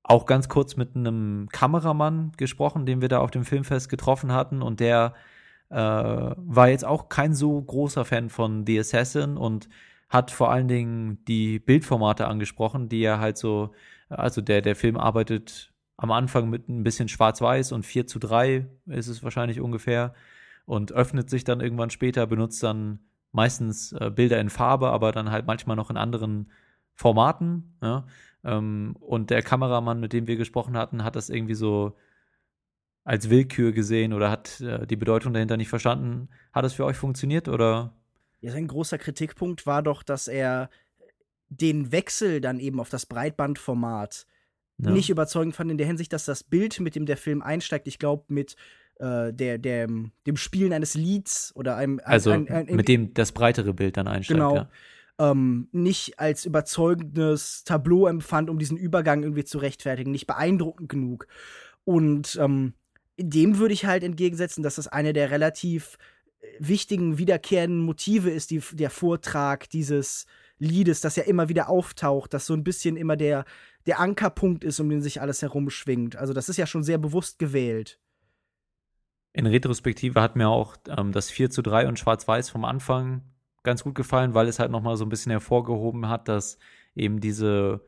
[0.04, 4.62] auch ganz kurz mit einem Kameramann gesprochen, den wir da auf dem Filmfest getroffen hatten
[4.62, 5.14] und der
[5.70, 9.68] äh, war jetzt auch kein so großer Fan von The Assassin und
[10.08, 13.72] hat vor allen Dingen die Bildformate angesprochen, die er halt so,
[14.08, 18.66] also der, der Film arbeitet am Anfang mit ein bisschen schwarz-weiß und 4 zu 3
[18.86, 20.14] ist es wahrscheinlich ungefähr
[20.64, 23.00] und öffnet sich dann irgendwann später, benutzt dann
[23.32, 26.50] meistens äh, Bilder in Farbe, aber dann halt manchmal noch in anderen
[26.94, 27.76] Formaten.
[27.82, 28.06] Ja?
[28.44, 31.96] Ähm, und der Kameramann, mit dem wir gesprochen hatten, hat das irgendwie so
[33.02, 36.28] als Willkür gesehen oder hat äh, die Bedeutung dahinter nicht verstanden.
[36.52, 37.92] Hat es für euch funktioniert oder?
[38.40, 40.70] Ja, sein großer Kritikpunkt war doch, dass er
[41.48, 44.26] den Wechsel dann eben auf das Breitbandformat
[44.78, 44.90] Ja.
[44.90, 47.98] nicht überzeugend fand in der Hinsicht, dass das Bild, mit dem der Film einsteigt, ich
[47.98, 48.54] glaube, mit
[48.98, 52.00] äh, der, der, dem Spielen eines Lieds oder einem.
[52.04, 54.38] also ein, ein, ein, mit dem das breitere Bild dann einsteigt.
[54.38, 54.54] Genau.
[54.56, 54.70] Ja.
[55.18, 61.26] ähm, nicht als überzeugendes Tableau empfand, um diesen Übergang irgendwie zu rechtfertigen, nicht beeindruckend genug.
[61.84, 62.74] Und ähm,
[63.18, 65.98] dem würde ich halt entgegensetzen, dass das eine der relativ
[66.40, 70.26] äh, wichtigen, wiederkehrenden Motive ist, die, der Vortrag dieses
[70.58, 73.44] Liedes, das ja immer wieder auftaucht, das so ein bisschen immer der,
[73.88, 76.14] der Ankerpunkt ist, um den sich alles herumschwingt.
[76.14, 77.98] Also das ist ja schon sehr bewusst gewählt.
[79.32, 83.22] In Retrospektive hat mir auch ähm, das 4 zu 3 und Schwarz-Weiß vom Anfang
[83.62, 86.58] ganz gut gefallen, weil es halt nochmal so ein bisschen hervorgehoben hat, dass
[86.94, 87.80] eben diese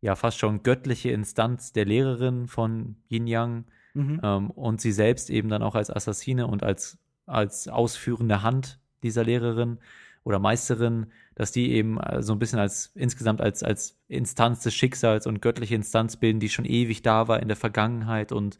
[0.00, 4.20] ja fast schon göttliche Instanz der Lehrerin von Yin Yang Mhm.
[4.22, 9.24] ähm, und sie selbst eben dann auch als Assassine und als, als ausführende Hand dieser
[9.24, 9.78] Lehrerin
[10.24, 14.74] oder Meisterin, dass die eben äh, so ein bisschen als insgesamt als, als Instanz des
[14.74, 18.58] Schicksals und göttliche Instanz bilden, die schon ewig da war in der Vergangenheit und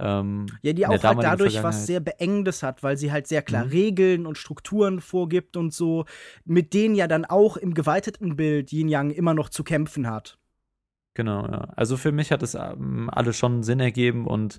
[0.00, 3.64] ähm, Ja, die auch halt dadurch was sehr Beengendes hat, weil sie halt sehr klar
[3.64, 3.70] Mhm.
[3.70, 6.04] Regeln und Strukturen vorgibt und so,
[6.44, 10.38] mit denen ja dann auch im geweiteten Bild Yin Yang immer noch zu kämpfen hat.
[11.14, 11.68] Genau, ja.
[11.76, 14.58] Also für mich hat es ähm, alles schon Sinn ergeben und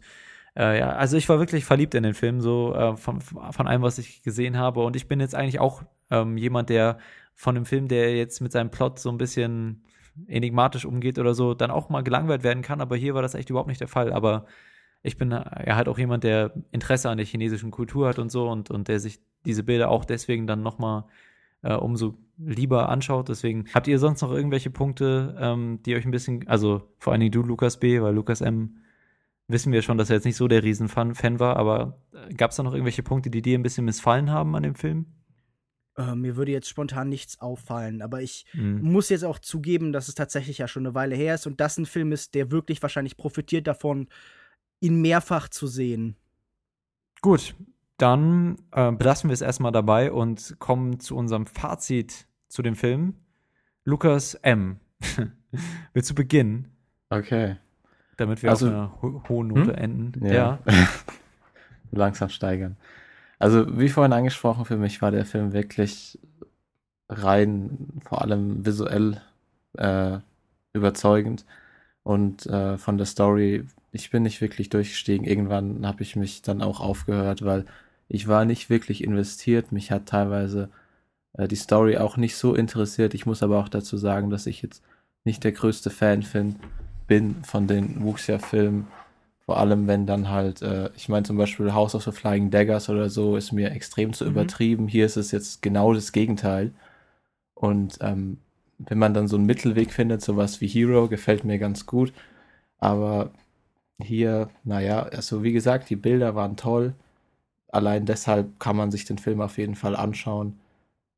[0.57, 3.81] äh, ja, also ich war wirklich verliebt in den Film, so äh, von, von allem,
[3.81, 4.83] was ich gesehen habe.
[4.83, 6.97] Und ich bin jetzt eigentlich auch ähm, jemand, der
[7.33, 9.83] von dem Film, der jetzt mit seinem Plot so ein bisschen
[10.27, 12.79] enigmatisch umgeht oder so, dann auch mal gelangweilt werden kann.
[12.79, 14.13] Aber hier war das echt überhaupt nicht der Fall.
[14.13, 14.45] Aber
[15.03, 18.31] ich bin äh, ja halt auch jemand, der Interesse an der chinesischen Kultur hat und
[18.31, 21.05] so und, und der sich diese Bilder auch deswegen dann noch mal
[21.61, 23.27] äh, umso lieber anschaut.
[23.27, 27.19] Deswegen habt ihr sonst noch irgendwelche Punkte, ähm, die euch ein bisschen, also vor allen
[27.19, 28.77] Dingen du, Lukas B., weil Lukas M.
[29.47, 31.99] wissen wir schon, dass er jetzt nicht so der Riesenfan Fan war, aber
[32.37, 35.05] gab es da noch irgendwelche Punkte, die dir ein bisschen missfallen haben an dem Film?
[35.97, 38.81] Äh, mir würde jetzt spontan nichts auffallen, aber ich Mhm.
[38.91, 41.77] muss jetzt auch zugeben, dass es tatsächlich ja schon eine Weile her ist und das
[41.77, 44.07] ein Film ist, der wirklich wahrscheinlich profitiert davon,
[44.81, 46.15] ihn mehrfach zu sehen.
[47.21, 47.55] Gut,
[47.97, 53.15] dann äh, belassen wir es erstmal dabei und kommen zu unserem Fazit zu dem Film.
[53.85, 54.79] Lukas M.
[55.93, 56.71] Willst du beginnen,
[57.09, 57.57] Okay.
[58.17, 59.75] Damit wir Also- auf einer ho hohen Note Hm?
[59.75, 60.25] enden?
[60.25, 60.59] Ja.
[61.91, 62.77] Langsam steigern.
[63.39, 66.17] Also, wie vorhin angesprochen, für mich war der Film wirklich
[67.09, 69.21] rein, vor allem visuell
[69.77, 70.17] äh,
[70.73, 71.45] überzeugend.
[72.03, 75.25] Und äh, von der Story, ich bin nicht wirklich durchgestiegen.
[75.25, 77.65] Irgendwann habe ich mich dann auch aufgehört, weil
[78.07, 79.71] ich war nicht wirklich investiert.
[79.71, 80.69] Mich hat teilweise
[81.33, 83.13] äh, die Story auch nicht so interessiert.
[83.13, 84.83] Ich muss aber auch dazu sagen, dass ich jetzt
[85.23, 86.55] nicht der größte Fan fin-
[87.07, 88.87] bin von den Wuxia-Filmen.
[89.45, 92.89] Vor allem, wenn dann halt, äh, ich meine zum Beispiel House of the Flying Daggers
[92.89, 94.31] oder so, ist mir extrem zu Mhm.
[94.31, 94.87] übertrieben.
[94.87, 96.71] Hier ist es jetzt genau das Gegenteil.
[97.53, 98.37] Und ähm,
[98.79, 102.11] wenn man dann so einen Mittelweg findet, sowas wie Hero, gefällt mir ganz gut.
[102.79, 103.31] Aber
[103.99, 106.93] hier, naja, also wie gesagt, die Bilder waren toll.
[107.69, 110.59] Allein deshalb kann man sich den Film auf jeden Fall anschauen.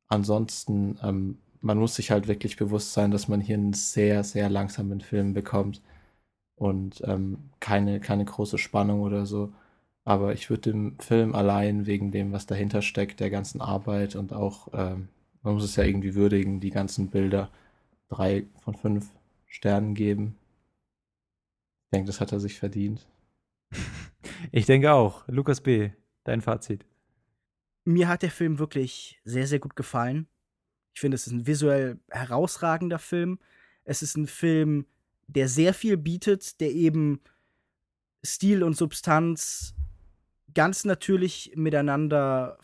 [0.09, 4.49] Ansonsten, ähm, man muss sich halt wirklich bewusst sein, dass man hier einen sehr, sehr
[4.49, 5.81] langsamen Film bekommt
[6.55, 9.53] und ähm, keine, keine große Spannung oder so.
[10.03, 14.33] Aber ich würde dem Film allein wegen dem, was dahinter steckt, der ganzen Arbeit und
[14.33, 15.09] auch, ähm,
[15.41, 17.49] man muss es ja irgendwie würdigen, die ganzen Bilder,
[18.09, 19.09] drei von fünf
[19.45, 20.37] Sternen geben.
[21.85, 23.07] Ich denke, das hat er sich verdient.
[24.51, 25.27] Ich denke auch.
[25.27, 25.89] Lukas B.,
[26.23, 26.85] dein Fazit.
[27.85, 30.27] Mir hat der Film wirklich sehr, sehr gut gefallen.
[30.97, 33.37] Ich finde, es ist ein visuell herausragender Film.
[33.83, 34.87] Es ist ein Film,
[35.27, 37.21] der sehr viel bietet, der eben
[38.25, 39.75] Stil und Substanz
[40.55, 42.57] ganz natürlich miteinander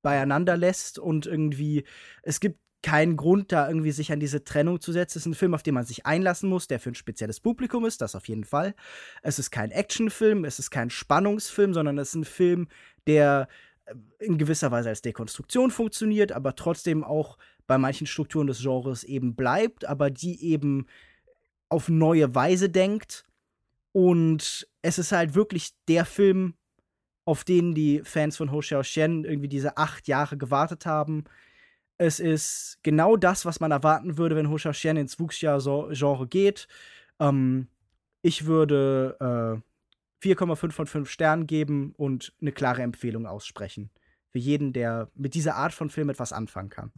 [0.00, 1.82] beieinander lässt und irgendwie
[2.22, 5.18] es gibt keinen Grund, da irgendwie sich an diese Trennung zu setzen.
[5.18, 7.84] Es ist ein Film, auf den man sich einlassen muss, der für ein spezielles Publikum
[7.84, 8.76] ist, das auf jeden Fall.
[9.22, 12.68] Es ist kein Actionfilm, es ist kein Spannungsfilm, sondern es ist ein Film,
[13.08, 13.48] der
[13.86, 19.04] äh, in gewisser Weise als Dekonstruktion funktioniert, aber trotzdem auch bei manchen Strukturen des Genres
[19.04, 20.86] eben bleibt, aber die eben
[21.68, 23.24] auf neue Weise denkt.
[23.92, 26.54] Und es ist halt wirklich der Film,
[27.24, 31.24] auf den die Fans von Ho Xiaoxian irgendwie diese acht Jahre gewartet haben.
[31.98, 36.66] Es ist genau das, was man erwarten würde, wenn Ho Xiaoxian ins Wuxia-Genre geht.
[37.20, 37.68] Ähm,
[38.22, 39.62] ich würde
[40.22, 43.90] äh, 4,5 von 5 Sternen geben und eine klare Empfehlung aussprechen.
[44.30, 46.92] Für jeden, der mit dieser Art von Film etwas anfangen kann.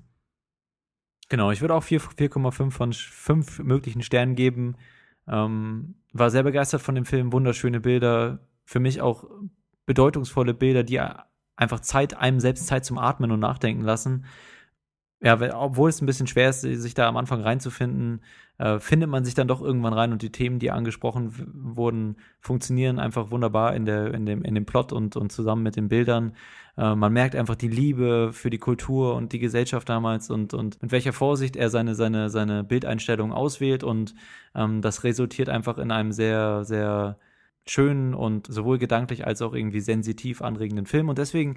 [1.29, 4.77] Genau, ich würde auch 4,5 von 5 möglichen Sternen geben.
[5.27, 8.41] Ähm, war sehr begeistert von dem Film, wunderschöne Bilder.
[8.65, 9.25] Für mich auch
[9.87, 11.01] bedeutungsvolle Bilder, die
[11.57, 14.27] einfach Zeit, einem selbst Zeit zum Atmen und Nachdenken lassen.
[15.25, 18.21] Ja, obwohl es ein bisschen schwer ist, sich da am Anfang reinzufinden,
[18.59, 22.99] äh, findet man sich dann doch irgendwann rein und die Themen, die angesprochen wurden, funktionieren
[22.99, 26.37] einfach wunderbar in, der, in, dem, in dem Plot und, und zusammen mit den Bildern.
[26.77, 30.83] Äh, man merkt einfach die Liebe für die Kultur und die Gesellschaft damals und, und
[30.83, 34.15] mit welcher Vorsicht er seine, seine, seine Bildeinstellungen auswählt und
[34.55, 37.19] ähm, das resultiert einfach in einem sehr, sehr
[37.67, 41.09] schönen und sowohl gedanklich als auch irgendwie sensitiv anregenden Film.
[41.09, 41.57] Und deswegen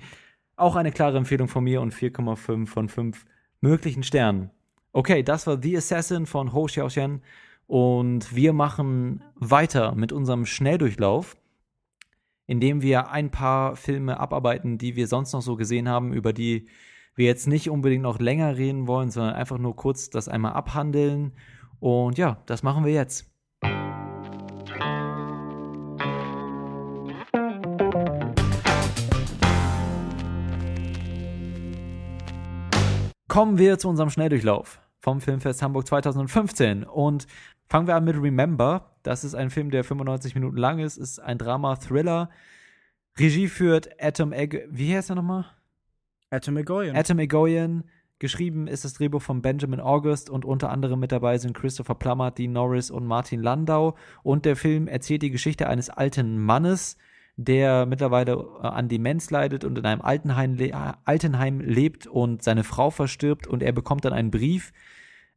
[0.55, 3.25] auch eine klare Empfehlung von mir und 4,5 von 5
[3.61, 4.51] möglichen Sternen.
[4.93, 7.21] Okay, das war The Assassin von Ho Xiaoxian
[7.67, 11.35] und wir machen weiter mit unserem Schnelldurchlauf,
[12.45, 16.67] indem wir ein paar Filme abarbeiten, die wir sonst noch so gesehen haben, über die
[17.15, 21.33] wir jetzt nicht unbedingt noch länger reden wollen, sondern einfach nur kurz das einmal abhandeln.
[21.79, 23.26] Und ja, das machen wir jetzt.
[33.37, 37.27] Kommen wir zu unserem Schnelldurchlauf vom Filmfest Hamburg 2015 und
[37.69, 38.95] fangen wir an mit Remember.
[39.03, 42.31] Das ist ein Film, der 95 Minuten lang ist, ist ein Drama-Thriller.
[43.19, 45.45] Regie führt Atom Egg, wie heißt er nochmal?
[46.31, 46.95] Atom Egoyan.
[46.95, 47.83] Atom Egoyan.
[48.17, 52.31] Geschrieben ist das Drehbuch von Benjamin August und unter anderem mit dabei sind Christopher Plummer,
[52.31, 53.95] Dean Norris und Martin Landau.
[54.23, 56.97] Und der Film erzählt die Geschichte eines alten Mannes,
[57.37, 62.63] der mittlerweile äh, an Demenz leidet und in einem Altenheim, le Altenheim lebt und seine
[62.63, 64.73] Frau verstirbt und er bekommt dann einen Brief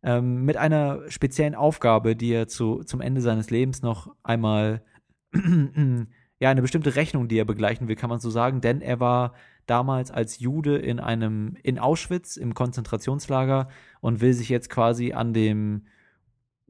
[0.03, 4.83] ähm, mit einer speziellen Aufgabe, die er zu, zum Ende seines Lebens noch einmal,
[5.35, 9.35] ja, eine bestimmte Rechnung, die er begleichen will, kann man so sagen, denn er war
[9.67, 13.69] damals als Jude in einem, in Auschwitz im Konzentrationslager
[14.01, 15.87] und will sich jetzt quasi an dem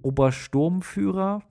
[0.03, 1.43] Obersturmführer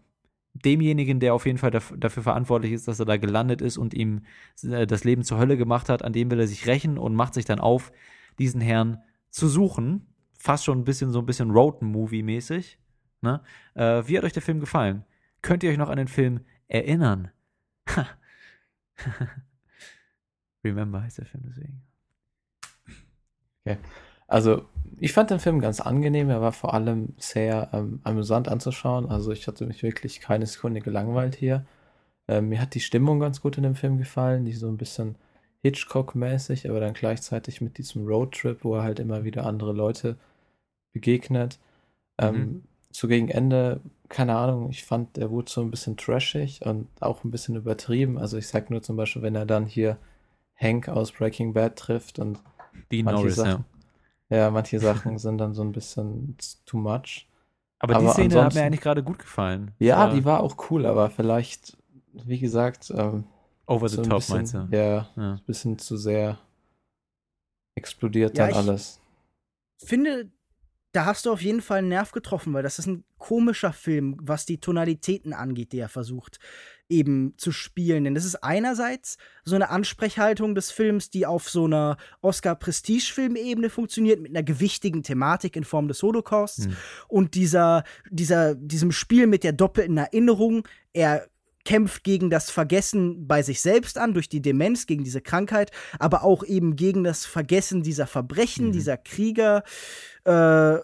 [0.65, 4.21] demjenigen, der auf jeden Fall dafür verantwortlich ist, dass er da gelandet ist und ihm
[4.63, 7.33] äh, das Leben zur Hölle gemacht hat, an dem will er sich rächen und macht
[7.33, 7.91] sich dann auf,
[8.37, 10.07] diesen Herrn zu suchen.
[10.33, 12.79] Fast schon ein bisschen so ein bisschen Road-Movie-mäßig.
[13.21, 13.41] Ne?
[13.73, 15.03] Äh, wie hat euch der Film gefallen?
[15.41, 17.31] Könnt ihr euch noch an den Film erinnern?
[20.63, 21.81] Remember heißt der Film deswegen.
[23.65, 23.77] Okay.
[24.29, 24.61] Also,
[24.99, 26.29] ich fand den Film ganz angenehm.
[26.29, 29.09] Er war vor allem sehr ähm, amüsant anzuschauen.
[29.09, 31.65] Also, ich hatte mich wirklich keine Sekunde gelangweilt hier.
[32.27, 35.15] Ähm, mir hat die Stimmung ganz gut in dem Film gefallen, die so ein bisschen
[35.63, 40.15] Hitchcock-mäßig, aber dann gleichzeitig mit diesem Roadtrip, wo er halt immer wieder andere Leute
[40.93, 41.59] begegnet.
[42.19, 42.63] Ähm, mhm.
[42.91, 47.23] So gegen Ende, keine Ahnung, ich fand, er wurde so ein bisschen trashig und auch
[47.23, 48.19] ein bisschen übertrieben.
[48.19, 49.97] Also, ich sag nur zum Beispiel, wenn er dann hier
[50.55, 52.39] Hank aus Breaking Bad trifft und
[52.91, 53.78] Dean Norris, Sachen, ja
[54.29, 57.27] ja, manche Sachen sind dann so ein bisschen too much.
[57.79, 59.71] Aber, aber die Szene hat mir eigentlich gerade gut gefallen.
[59.79, 61.77] Ja, ja, die war auch cool, aber vielleicht,
[62.13, 63.23] wie gesagt, ähm,
[63.65, 64.67] over the so top bisschen, meinst du?
[64.71, 66.37] Ja, ja, ein bisschen zu sehr
[67.75, 68.99] explodiert ja, dann alles.
[69.77, 70.29] Finde,
[70.91, 74.17] da hast du auf jeden Fall einen Nerv getroffen, weil das ist ein komischer Film,
[74.21, 76.39] was die Tonalitäten angeht, die er versucht
[76.89, 78.03] eben zu spielen.
[78.03, 84.19] Denn das ist einerseits so eine Ansprechhaltung des Films, die auf so einer Oscar-Prestige-Film-Ebene funktioniert,
[84.21, 86.75] mit einer gewichtigen Thematik in Form des Holocausts Mhm.
[87.07, 90.67] und dieser, dieser, diesem Spiel mit der doppelten Erinnerung.
[90.93, 91.27] Er
[91.65, 96.23] kämpft gegen das Vergessen bei sich selbst an, durch die Demenz, gegen diese Krankheit, aber
[96.23, 98.71] auch eben gegen das Vergessen dieser Verbrechen, Mhm.
[98.71, 99.63] dieser Krieger.
[100.23, 100.77] Äh,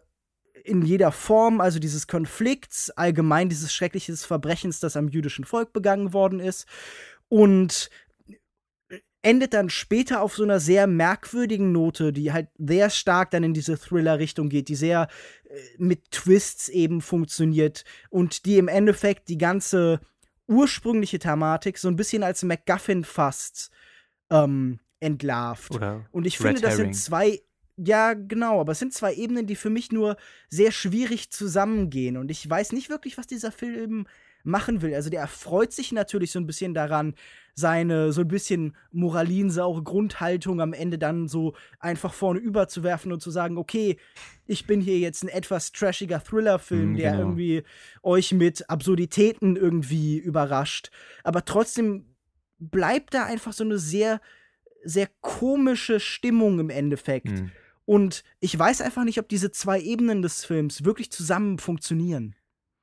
[0.65, 6.13] in jeder Form, also dieses Konflikts, allgemein dieses schrecklichen Verbrechens, das am jüdischen Volk begangen
[6.13, 6.65] worden ist.
[7.27, 7.89] Und
[9.21, 13.55] endet dann später auf so einer sehr merkwürdigen Note, die halt sehr stark dann in
[13.55, 15.07] diese Thriller-Richtung geht, die sehr
[15.45, 19.99] äh, mit Twists eben funktioniert und die im Endeffekt die ganze
[20.47, 23.71] ursprüngliche Thematik so ein bisschen als MacGuffin fast
[24.29, 25.71] ähm, entlarvt.
[25.71, 26.93] Oder Und ich Red finde, das Herring.
[26.93, 27.41] sind zwei,
[27.77, 30.15] ja, genau, aber es sind zwei Ebenen, die für mich nur
[30.49, 32.17] sehr schwierig zusammengehen.
[32.17, 34.07] Und ich weiß nicht wirklich, was dieser Film
[34.43, 34.93] machen will.
[34.93, 37.15] Also der erfreut sich natürlich so ein bisschen daran,
[37.55, 43.31] seine so ein bisschen moralinsaure Grundhaltung am Ende dann so einfach vorne überzuwerfen und zu
[43.31, 43.97] sagen, okay,
[44.45, 47.23] ich bin hier jetzt ein etwas trashiger Thriller-Film, Mhm, der genau.
[47.23, 47.63] irgendwie
[48.03, 50.91] euch mit Absurditäten irgendwie überrascht.
[51.23, 52.15] Aber trotzdem
[52.59, 54.21] bleibt da einfach so eine sehr,
[54.83, 57.31] sehr komische Stimmung im Endeffekt.
[57.31, 57.51] Mhm.
[57.85, 62.35] Und ich weiß einfach nicht, ob diese zwei Ebenen des Films wirklich zusammen funktionieren.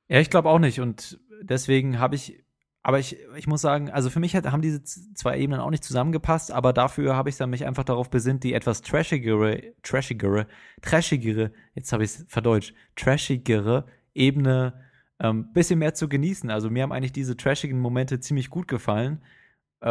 [0.07, 0.79] Ja, ich glaube auch nicht.
[0.79, 2.43] Und deswegen habe ich,
[2.81, 5.83] aber ich, ich muss sagen, also für mich hat, haben diese zwei Ebenen auch nicht
[5.83, 10.47] zusammengepasst, aber dafür habe ich dann mich einfach darauf besinnt, die etwas trashigere, trashigere,
[10.81, 14.81] trashigere, jetzt habe ich es verdeutscht, trashigere Ebene
[15.19, 16.49] ähm, bisschen mehr zu genießen.
[16.49, 19.21] Also mir haben eigentlich diese trashigen Momente ziemlich gut gefallen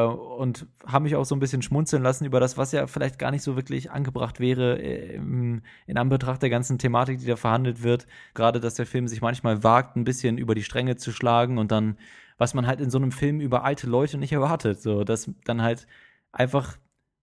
[0.01, 3.31] und haben mich auch so ein bisschen schmunzeln lassen über das, was ja vielleicht gar
[3.31, 5.63] nicht so wirklich angebracht wäre äh, in
[5.97, 8.07] Anbetracht der ganzen Thematik, die da verhandelt wird.
[8.33, 11.71] Gerade, dass der Film sich manchmal wagt, ein bisschen über die Stränge zu schlagen und
[11.73, 11.99] dann,
[12.39, 15.61] was man halt in so einem Film über alte Leute nicht erwartet, so, dass dann
[15.61, 15.87] halt
[16.33, 16.79] einfach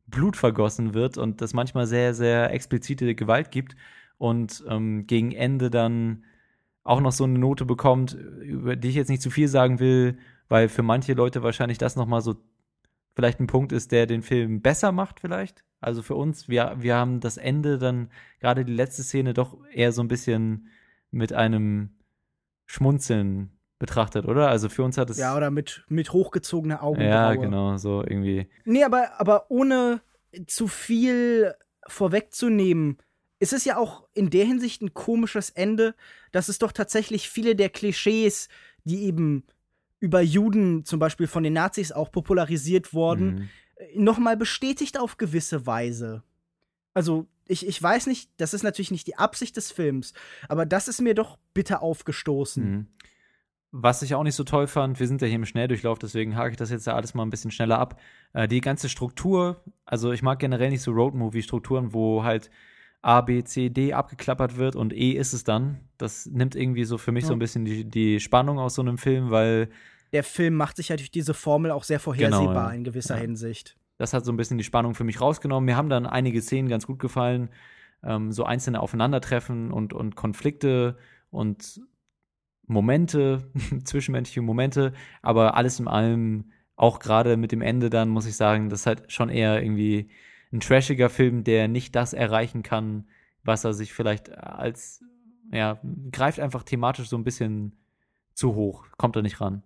[0.06, 3.76] Blut vergossen wird und das manchmal sehr, sehr explizite Gewalt gibt
[4.20, 6.24] und ähm, gegen Ende dann
[6.84, 10.18] auch noch so eine Note bekommt, über die ich jetzt nicht zu viel sagen will,
[10.50, 12.36] weil für manche Leute wahrscheinlich das nochmal so
[13.20, 15.66] vielleicht ein Punkt ist, der den Film besser macht vielleicht.
[15.82, 19.92] Also für uns, wir, wir haben das Ende dann, gerade die letzte Szene, doch eher
[19.92, 20.70] so ein bisschen
[21.12, 21.90] mit einem
[22.66, 24.48] Schmunzeln betrachtet, oder?
[24.48, 25.18] Also für uns hat es.
[25.18, 27.10] Ja, oder mit, mit hochgezogener Augenbraue.
[27.10, 28.48] Ja, genau, so irgendwie.
[28.64, 30.00] Nee, aber, aber ohne
[30.48, 31.54] zu viel
[31.88, 33.00] vorwegzunehmen,
[33.40, 35.94] ist es ja auch in der Hinsicht ein komisches Ende,
[36.32, 38.48] dass es doch tatsächlich viele der Klischees,
[38.86, 39.44] die eben
[40.00, 43.50] über Juden zum Beispiel von den Nazis auch popularisiert wurden,
[43.96, 44.04] Mhm.
[44.04, 46.24] nochmal bestätigt auf gewisse Weise.
[46.94, 50.14] Also, ich, ich weiß nicht, das ist natürlich nicht die Absicht des Films,
[50.48, 52.72] aber das ist mir doch bitter aufgestoßen.
[52.72, 52.88] Mhm.
[53.72, 56.52] Was ich auch nicht so toll fand, wir sind ja hier im Schnelldurchlauf, deswegen hake
[56.52, 58.00] ich das jetzt ja alles mal ein bisschen schneller ab.
[58.34, 62.50] Äh, die ganze Struktur, also ich mag generell nicht so Roadmovie-Strukturen, wo halt
[63.02, 65.80] A, B, C, D abgeklappert wird und E ist es dann.
[65.98, 67.36] Das nimmt irgendwie so für mich so Ja.
[67.36, 69.70] ein bisschen die, die Spannung aus so einem Film, weil
[70.12, 72.72] Der Film macht sich ja durch diese Formel auch sehr vorhersehbar Genau, ja.
[72.72, 73.22] in gewisser Ja.
[73.22, 73.78] Hinsicht.
[73.98, 75.66] das hat so ein bisschen die Spannung für mich rausgenommen.
[75.66, 77.50] Mir haben dann einige Szenen ganz gut gefallen,
[78.04, 80.98] ähm, so einzelne Aufeinandertreffen und, und Konflikte
[81.32, 81.82] und
[82.68, 83.50] Momente,
[83.84, 88.70] zwischenmenschliche Momente, aber alles in allem, auch gerade mit dem Ende dann, muss ich sagen,
[88.70, 90.10] das ist halt schon eher irgendwie
[90.52, 93.08] ein trashiger Film, der nicht das erreichen kann,
[93.44, 95.04] was er sich vielleicht als,
[95.52, 95.80] ja,
[96.12, 97.78] greift einfach thematisch so ein bisschen
[98.34, 99.64] zu hoch, kommt er nicht ran.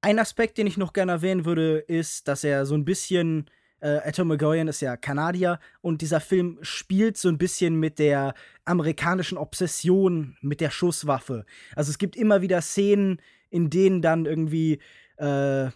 [0.00, 4.00] Ein Aspekt, den ich noch gerne erwähnen würde, ist, dass er so ein bisschen, äh,
[4.06, 9.38] Atom McGowan ist ja Kanadier und dieser Film spielt so ein bisschen mit der amerikanischen
[9.38, 11.46] Obsession mit der Schusswaffe.
[11.74, 14.78] Also es gibt immer wieder Szenen, in denen dann irgendwie
[15.16, 15.70] äh,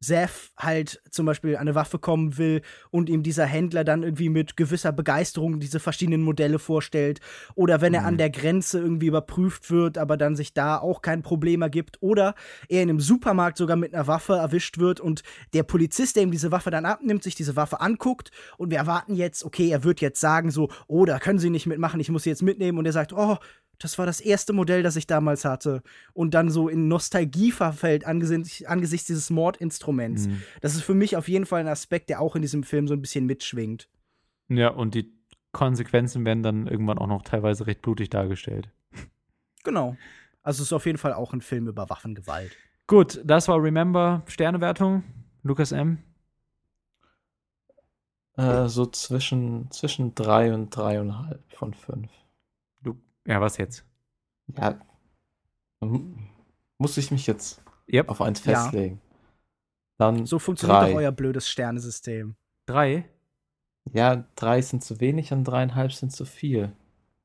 [0.00, 4.30] Seth halt zum Beispiel an eine Waffe kommen will und ihm dieser Händler dann irgendwie
[4.30, 7.20] mit gewisser Begeisterung diese verschiedenen Modelle vorstellt.
[7.54, 8.06] Oder wenn er Mhm.
[8.06, 11.98] an der Grenze irgendwie überprüft wird, aber dann sich da auch kein Problem ergibt.
[12.00, 12.34] Oder
[12.68, 15.22] er in einem Supermarkt sogar mit einer Waffe erwischt wird und
[15.52, 19.14] der Polizist, der ihm diese Waffe dann abnimmt, sich diese Waffe anguckt und wir erwarten
[19.14, 22.22] jetzt, okay, er wird jetzt sagen so, oh, da können Sie nicht mitmachen, ich muss
[22.22, 22.78] sie jetzt mitnehmen.
[22.78, 23.36] Und er sagt, oh,
[23.80, 25.82] das war das erste Modell, das ich damals hatte.
[26.12, 30.28] Und dann so in Nostalgie verfällt angesichts, angesichts dieses Mordinstruments.
[30.28, 30.42] Mhm.
[30.60, 32.94] Das ist für mich auf jeden Fall ein Aspekt, der auch in diesem Film so
[32.94, 33.88] ein bisschen mitschwingt.
[34.48, 35.10] Ja, und die
[35.52, 38.68] Konsequenzen werden dann irgendwann auch noch teilweise recht blutig dargestellt.
[39.64, 39.96] Genau.
[40.42, 42.56] Also es ist auf jeden Fall auch ein Film über Waffengewalt.
[42.86, 45.04] Gut, das war Remember Sternewertung.
[45.42, 45.98] Lukas M.
[48.36, 52.10] Äh, so zwischen, zwischen drei und dreieinhalb von fünf.
[53.26, 53.84] Ja, was jetzt?
[54.56, 54.78] Ja,
[56.78, 57.62] muss ich mich jetzt
[57.92, 58.08] Yep.
[58.08, 58.62] auf eins Ja.
[58.62, 59.00] festlegen.
[59.98, 60.90] Dann So funktioniert drei.
[60.90, 62.36] doch euer blödes Sternesystem.
[62.66, 63.08] Drei?
[63.92, 66.72] Ja, drei sind zu wenig und dreieinhalb sind zu viel.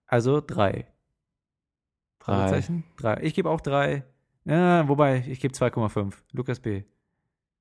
[0.08, 0.88] Also drei.
[2.20, 2.62] Drei.
[2.98, 3.22] Drei.
[3.24, 4.04] Ich gebe auch drei.
[4.46, 6.24] Ja, wobei, ich gebe 2,5.
[6.32, 6.84] Lukas B.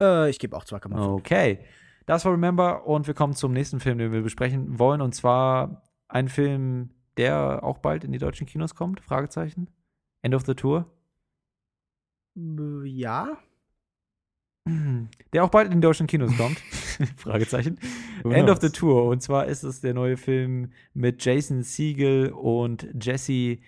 [0.01, 1.15] Äh, ich gebe auch 2,5.
[1.15, 1.65] Okay.
[2.07, 5.01] Das war Remember und wir kommen zum nächsten Film, den wir besprechen wollen.
[5.01, 9.01] Und zwar ein Film, der auch bald in die deutschen Kinos kommt.
[9.01, 9.69] Fragezeichen.
[10.23, 10.91] End of the Tour.
[12.37, 13.39] Äh, Ja.
[15.35, 16.59] Der auch bald in die deutschen Kinos kommt.
[17.19, 17.79] Fragezeichen.
[18.25, 19.05] End of the Tour.
[19.05, 23.59] Und zwar ist es der neue Film mit Jason Siegel und Jesse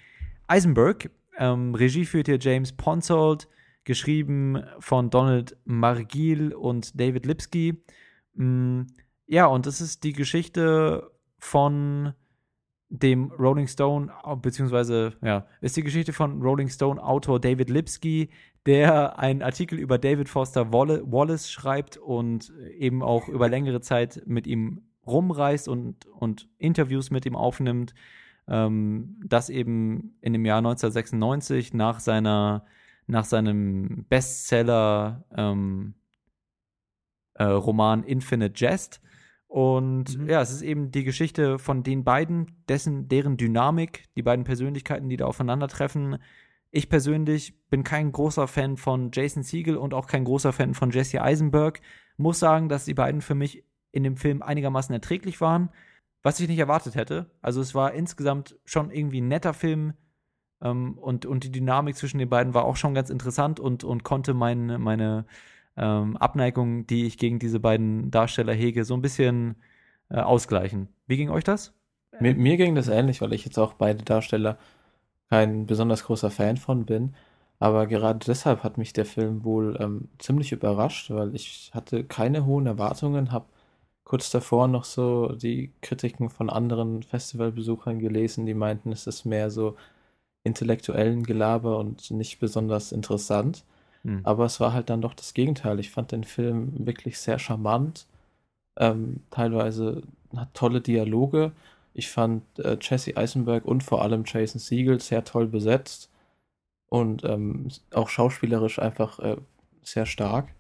[0.47, 1.11] Eisenberg.
[1.37, 3.47] Ähm, Regie führt hier James Ponsoldt,
[3.85, 7.83] geschrieben von Donald Margil und David Lipsky.
[8.33, 8.83] Mm,
[9.27, 12.15] ja, und das ist die Geschichte von
[12.89, 18.31] dem Rolling Stone, beziehungsweise, ja, ist die Geschichte von Rolling Stone Autor David Lipsky,
[18.65, 24.47] der einen Artikel über David Foster Wallace schreibt und eben auch über längere Zeit mit
[24.47, 27.95] ihm rumreist und, und Interviews mit ihm aufnimmt.
[28.49, 32.65] Ähm, das eben in dem Jahr 1996 nach seiner,
[33.07, 35.95] nach seinem Bestseller ähm,
[37.35, 39.01] äh, Roman Infinite Jest.
[39.49, 40.29] Und Mhm.
[40.29, 45.09] ja, es ist eben die Geschichte von den beiden, dessen, deren Dynamik, die beiden Persönlichkeiten,
[45.09, 46.19] die da aufeinandertreffen.
[46.71, 50.91] Ich persönlich bin kein großer Fan von Jason Siegel und auch kein großer Fan von
[50.91, 51.81] Jesse Eisenberg.
[52.17, 55.71] Muss sagen, dass die beiden für mich in dem Film einigermaßen erträglich waren,
[56.23, 57.31] was ich nicht erwartet hätte.
[57.41, 59.95] Also es war insgesamt schon irgendwie ein netter Film
[60.61, 64.03] ähm, und, und die Dynamik zwischen den beiden war auch schon ganz interessant und, und
[64.03, 65.25] konnte meine, meine
[65.77, 69.57] ähm, Abneigung, die ich gegen diese beiden Darsteller hege, so ein bisschen
[70.11, 70.89] äh, ausgleichen.
[71.07, 71.73] Wie ging euch das?
[72.21, 74.59] Mir, mir ging das ähnlich, weil ich jetzt auch beide Darsteller
[75.29, 77.15] kein besonders großer Fan von bin.
[77.59, 82.45] Aber gerade deshalb hat mich der Film wohl ähm, ziemlich überrascht, weil ich hatte keine
[82.47, 83.47] hohen Erwartungen, habe
[84.05, 89.51] kurz davor noch so die Kritiken von anderen Festivalbesuchern gelesen, die meinten, es ist mehr
[89.51, 89.77] so
[90.45, 93.65] intellektuellen Gelaber und nicht besonders interessant.
[94.07, 94.21] Hm.
[94.23, 95.81] Aber es war halt dann doch das Gegenteil.
[95.81, 98.07] Ich fand den Film wirklich sehr charmant.
[98.79, 100.03] Ähm, teilweise
[100.35, 101.53] hat tolle Dialoge.
[101.93, 106.09] Ich fand äh, Jesse Eisenberg und vor allem Jason Segel sehr toll besetzt
[106.89, 109.37] und ähm, auch schauspielerisch einfach äh,
[109.83, 110.55] sehr stark.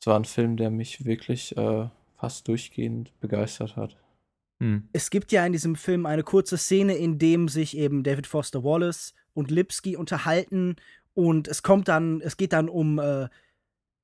[0.00, 3.96] Es war ein Film, der mich wirklich äh, fast durchgehend begeistert hat.
[4.60, 4.88] Hm.
[4.92, 8.64] Es gibt ja in diesem Film eine kurze Szene, in dem sich eben David Foster
[8.64, 10.76] Wallace und Lipsky unterhalten
[11.14, 13.28] und es kommt dann, es geht dann um, äh,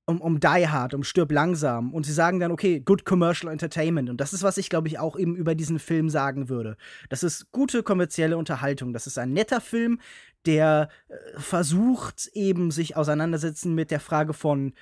[0.06, 1.92] um, um Die Hard, um Stirb langsam.
[1.92, 4.08] Und sie sagen dann, okay, good commercial entertainment.
[4.08, 6.76] Und das ist, was ich glaube ich auch eben über diesen Film sagen würde.
[7.08, 10.00] Das ist gute kommerzielle Unterhaltung, das ist ein netter Film,
[10.46, 14.72] der äh, versucht eben sich auseinandersetzen mit der Frage von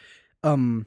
[0.42, 0.86] ähm,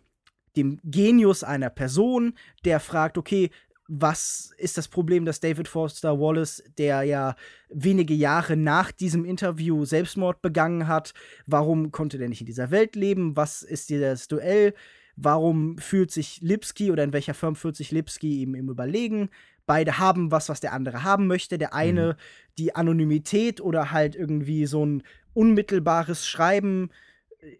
[0.55, 2.33] dem Genius einer Person,
[2.65, 3.51] der fragt, okay,
[3.91, 7.35] was ist das Problem, dass David Foster Wallace, der ja
[7.69, 11.13] wenige Jahre nach diesem Interview Selbstmord begangen hat,
[11.47, 13.35] warum konnte der nicht in dieser Welt leben?
[13.35, 14.75] Was ist dieses Duell?
[15.15, 19.29] Warum fühlt sich Lipsky oder in welcher Form fühlt sich Lipsky ihm im Überlegen?
[19.65, 21.57] Beide haben was, was der andere haben möchte.
[21.57, 22.15] Der eine
[22.59, 26.91] die Anonymität oder halt irgendwie so ein unmittelbares Schreiben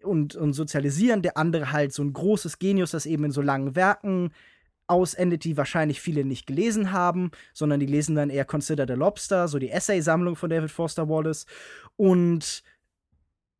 [0.04, 3.74] und, und Sozialisieren, der andere halt so ein großes Genius, das eben in so langen
[3.74, 4.30] Werken
[4.90, 9.48] ausendet, die wahrscheinlich viele nicht gelesen haben, sondern die lesen dann eher Consider the Lobster,
[9.48, 11.46] so die Essay-Sammlung von David Foster Wallace.
[11.96, 12.62] Und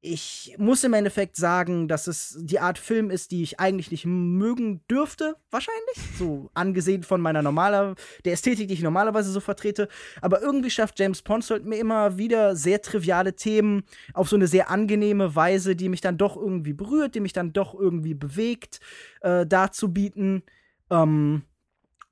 [0.03, 4.07] ich muss im Endeffekt sagen, dass es die Art Film ist, die ich eigentlich nicht
[4.07, 5.97] mögen dürfte, wahrscheinlich.
[6.18, 9.89] So angesehen von meiner normaler, der Ästhetik, die ich normalerweise so vertrete.
[10.22, 13.83] Aber irgendwie schafft James Ponsoldt mir immer wieder sehr triviale Themen
[14.14, 17.53] auf so eine sehr angenehme Weise, die mich dann doch irgendwie berührt, die mich dann
[17.53, 18.81] doch irgendwie bewegt,
[19.20, 20.43] äh, darzubieten.
[20.91, 21.43] Ähm,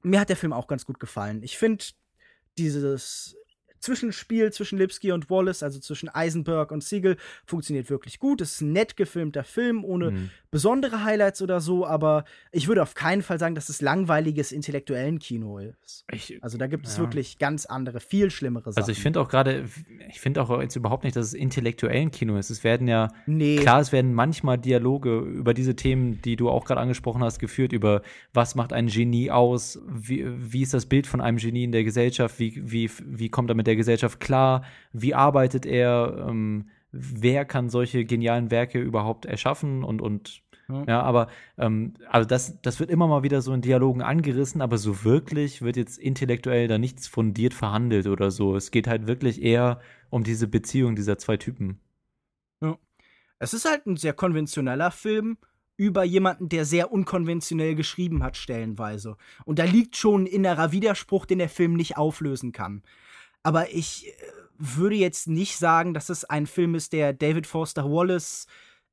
[0.03, 1.43] mir hat der Film auch ganz gut gefallen.
[1.43, 1.85] Ich finde
[2.57, 3.37] dieses
[3.81, 7.17] Zwischenspiel zwischen Lipsky und Wallace, also zwischen Eisenberg und Siegel,
[7.47, 8.41] funktioniert wirklich gut.
[8.41, 10.31] Es ist ein nett gefilmter Film, ohne Hm.
[10.51, 15.19] Besondere Highlights oder so, aber ich würde auf keinen Fall sagen, dass es langweiliges intellektuellen
[15.19, 16.05] Kino ist.
[16.13, 17.03] Ich, Also da gibt es Ja.
[17.03, 18.83] wirklich ganz andere, viel schlimmere Sachen.
[18.83, 19.65] also ich finde auch gerade,
[20.09, 22.49] ich finde auch jetzt überhaupt nicht, dass es intellektuellen Kino ist.
[22.51, 26.65] Es werden ja nee, Klar, es werden manchmal Dialoge über diese Themen, die du auch
[26.65, 31.07] gerade angesprochen hast, geführt, über was macht ein Genie aus, wie, wie ist das Bild
[31.07, 34.65] von einem Genie in der Gesellschaft, wie, wie, wie kommt er mit der Gesellschaft klar,
[34.93, 40.85] wie arbeitet er, ähm, wer kann solche genialen Werke überhaupt erschaffen und, und Ja.
[40.87, 44.77] Ja, aber ähm, also das, das wird immer mal wieder so in Dialogen angerissen, aber
[44.79, 48.55] so wirklich wird jetzt intellektuell da nichts fundiert verhandelt oder so.
[48.55, 49.81] Es geht halt wirklich eher
[50.11, 51.81] um diese Beziehung dieser zwei Typen.
[53.39, 55.39] Es ist halt ein sehr konventioneller Film
[55.77, 59.17] über jemanden, der sehr unkonventionell geschrieben hat, stellenweise.
[59.45, 62.83] Und da liegt schon ein innerer Widerspruch, den der Film nicht auflösen kann.
[63.45, 64.13] Aber ich äh,
[64.59, 68.47] würde jetzt nicht sagen, dass es ein Film ist, der David Foster Wallace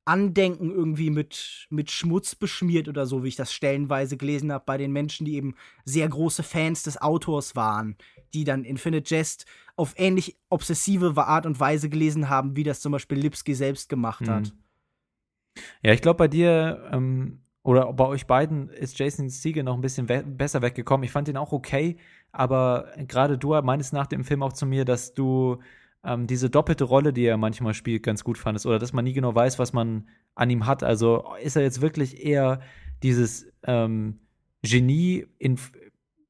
[0.06, 4.78] Andenken irgendwie mit, mit Schmutz beschmiert oder so, wie ich das stellenweise gelesen habe bei
[4.78, 7.96] den Menschen, die eben sehr große Fans des Autors waren,
[8.32, 12.92] die dann Infinite Jest auf ähnlich obsessive Art und Weise gelesen haben, wie das zum
[12.92, 14.44] Beispiel Lipsky selbst gemacht hat.
[14.44, 15.62] Mhm.
[15.82, 19.80] Ja, ich glaube, bei dir ähm, oder bei euch beiden ist Jason Siegel noch ein
[19.80, 21.02] bisschen we besser weggekommen.
[21.02, 21.96] Ich fand ihn auch okay,
[22.36, 25.58] aber gerade du meinst nach dem Film auch zu mir, dass du
[26.04, 29.14] ähm, diese doppelte Rolle, die er manchmal spielt, ganz gut fandest oder dass man nie
[29.14, 30.82] genau weiß, was man an ihm hat.
[30.82, 32.60] Also ist er jetzt wirklich eher
[33.02, 34.20] dieses ähm,
[34.62, 35.58] Genie, in,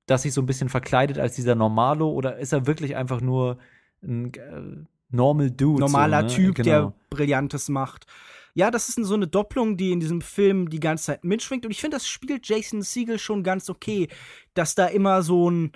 [0.06, 3.58] das sich so ein bisschen verkleidet als dieser Normalo oder ist er wirklich einfach nur
[4.02, 5.80] ein äh, Normal Dude?
[5.80, 6.32] Normaler so, ne?
[6.32, 6.68] Typ, genau.
[6.68, 8.06] der Brillantes macht.
[8.54, 11.66] Ja, das ist so eine Doppelung, die in diesem Film die ganze Zeit mitschwingt.
[11.66, 14.08] Und ich finde, das spielt Jason Siegel schon ganz okay,
[14.54, 15.72] dass da immer so ein,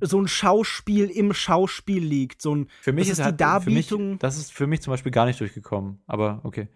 [0.00, 2.42] so ein Schauspiel im Schauspiel liegt.
[2.42, 4.18] So ein, Für mich das ist, ist die halt, für mich, Darbietung.
[4.18, 6.00] das ist für mich zum Beispiel gar nicht durchgekommen.
[6.06, 6.68] Aber okay.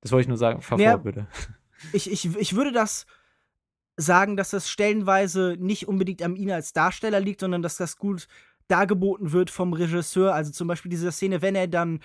[0.00, 0.62] Das wollte ich nur sagen.
[0.62, 0.92] Fahr Ja.
[0.92, 1.26] fort, bitte.
[1.92, 3.06] ich, ich, ich würde das
[3.96, 8.26] sagen, dass das stellenweise nicht unbedingt an ihm als Darsteller liegt, sondern dass das gut
[8.68, 10.34] dargeboten wird vom Regisseur.
[10.34, 12.00] Also zum Beispiel diese Szene, wenn er dann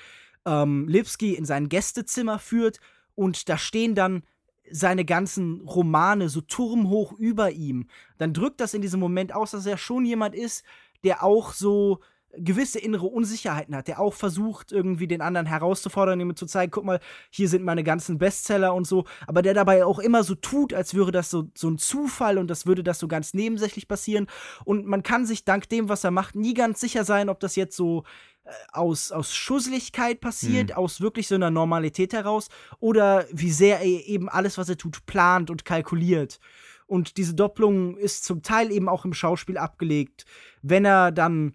[0.46, 2.80] ähm, Lipsky in sein Gästezimmer führt
[3.16, 4.24] und da stehen dann
[4.72, 7.88] seine ganzen Romane so turmhoch über ihm,
[8.18, 10.64] dann drückt das in diesem Moment aus, dass er schon jemand ist,
[11.04, 12.00] der auch so
[12.36, 16.86] gewisse innere Unsicherheiten hat, der auch versucht, irgendwie den anderen herauszufordern, ihm zu zeigen, guck
[16.86, 17.00] mal,
[17.30, 20.94] hier sind meine ganzen Bestseller und so, aber der dabei auch immer so tut, als
[20.94, 24.28] wäre das so, so ein Zufall und das würde das so ganz nebensächlich passieren.
[24.66, 27.56] Und man kann sich dank dem, was er macht, nie ganz sicher sein, ob das
[27.56, 28.04] jetzt so
[28.44, 32.50] äh, aus, aus Schusseligkeit passiert, aus wirklich so einer Normalität heraus,
[32.80, 36.40] oder wie sehr er eben alles, was er tut, plant und kalkuliert.
[36.86, 40.26] Und diese Doppelung ist zum Teil eben auch im Schauspiel abgelegt,
[40.62, 41.54] wenn er dann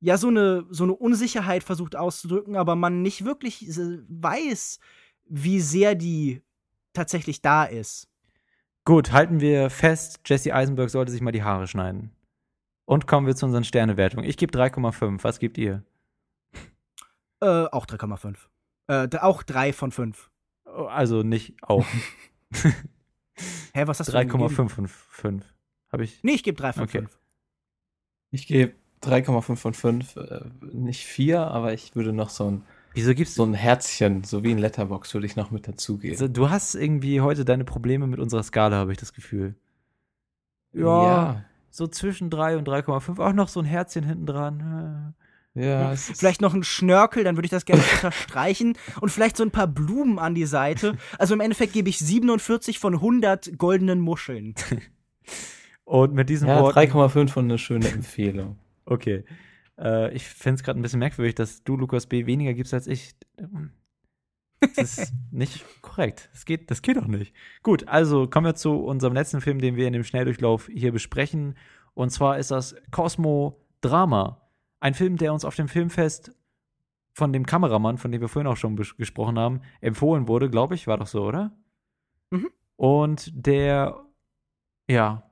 [0.00, 4.78] ja so eine, so eine Unsicherheit versucht auszudrücken, aber man nicht wirklich weiß,
[5.24, 6.42] wie sehr die
[6.92, 8.08] tatsächlich da ist.
[8.84, 12.12] Gut, halten wir fest, Jesse Eisenberg sollte sich mal die Haare schneiden.
[12.84, 14.24] Und kommen wir zu unseren Sternewertungen.
[14.28, 15.24] Ich gebe 3,5.
[15.24, 15.82] Was gebt ihr?
[17.40, 18.36] Äh, auch 3,5.
[18.86, 20.30] Äh, auch 3 von 5.
[20.66, 21.84] Oh, Also nicht auch.
[23.74, 24.44] Hä, was hast du denn gegeben?
[24.46, 25.54] 3,5 von 5.
[25.90, 26.22] Habe ich.
[26.22, 26.98] Nee, ich gebe 3 von Okay.
[26.98, 27.18] 5.
[28.30, 28.74] Ich gebe
[29.06, 30.16] 3,5 von 5.
[30.16, 30.40] Äh,
[30.72, 32.62] nicht 4, aber ich würde noch so ein,
[32.96, 36.14] Wieso gibst so ein Herzchen, so wie ein Letterbox, würde ich noch mit dazugeben.
[36.14, 39.54] Also, du hast irgendwie heute deine Probleme mit unserer Skala, habe ich das Gefühl.
[41.70, 43.22] So zwischen 3 und 3,5.
[43.22, 45.14] Auch noch so ein Herzchen hinten dran.
[45.52, 48.78] Ja, ja Vielleicht noch ein Schnörkel, dann würde ich das gerne unterstreichen.
[49.02, 50.96] Und vielleicht so ein paar Blumen an die Seite.
[51.18, 54.54] Also im Endeffekt gebe ich 47 von 100 goldenen Muscheln.
[55.84, 56.78] Und mit diesen ja, Worten.
[56.78, 58.56] 3,5 von eine schöne Empfehlung.
[58.86, 59.24] Okay.
[59.78, 62.86] Äh, ich finde es gerade ein bisschen merkwürdig, dass du, Lukas B., weniger gibst als
[62.86, 63.14] ich.
[64.60, 66.30] Das ist nicht korrekt.
[66.32, 67.34] Das geht, das geht doch nicht.
[67.62, 71.56] Gut, also kommen wir zu unserem letzten Film, den wir in dem Schnelldurchlauf hier besprechen.
[71.94, 74.40] Und zwar ist das Cosmo Drama.
[74.80, 76.32] Ein Film, der uns auf dem Filmfest
[77.12, 80.86] von dem Kameramann, von dem wir vorhin auch schon gesprochen haben, empfohlen wurde, glaube ich,
[80.86, 81.56] war doch so, oder?
[82.30, 82.50] Mhm.
[82.76, 84.04] Und der,
[84.88, 85.25] ja,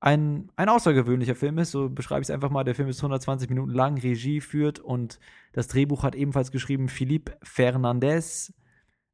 [0.00, 2.64] ein, ein außergewöhnlicher Film ist, so beschreibe ich es einfach mal.
[2.64, 5.20] Der Film ist 120 Minuten lang, Regie führt und
[5.52, 8.54] das Drehbuch hat ebenfalls geschrieben Philippe Fernandez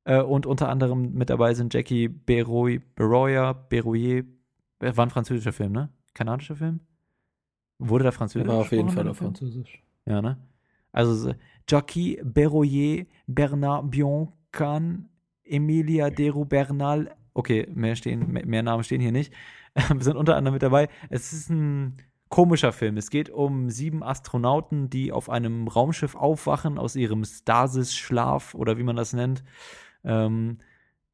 [0.05, 4.23] äh, und unter anderem mit dabei sind Jackie Beroy, Beroya, Beroyer,
[4.81, 5.91] äh, war ein französischer Film, ne?
[6.15, 6.81] Kanadischer Film?
[7.79, 9.35] Wurde da französisch War auf jeden Fall auf Film?
[9.35, 9.83] Französisch.
[10.07, 10.39] Ja, ne?
[10.93, 11.35] Also so,
[11.69, 15.09] Jackie Beroyer, Bernard Bioncan,
[15.45, 19.33] Emilia Deru Bernal, okay, mehr, stehen, mehr, Namen stehen hier nicht,
[19.99, 20.89] sind unter anderem mit dabei.
[21.11, 22.97] Es ist ein komischer Film.
[22.97, 28.83] Es geht um sieben Astronauten, die auf einem Raumschiff aufwachen aus ihrem Stasis-Schlaf oder wie
[28.83, 29.45] man das nennt
[30.05, 30.59] ähm,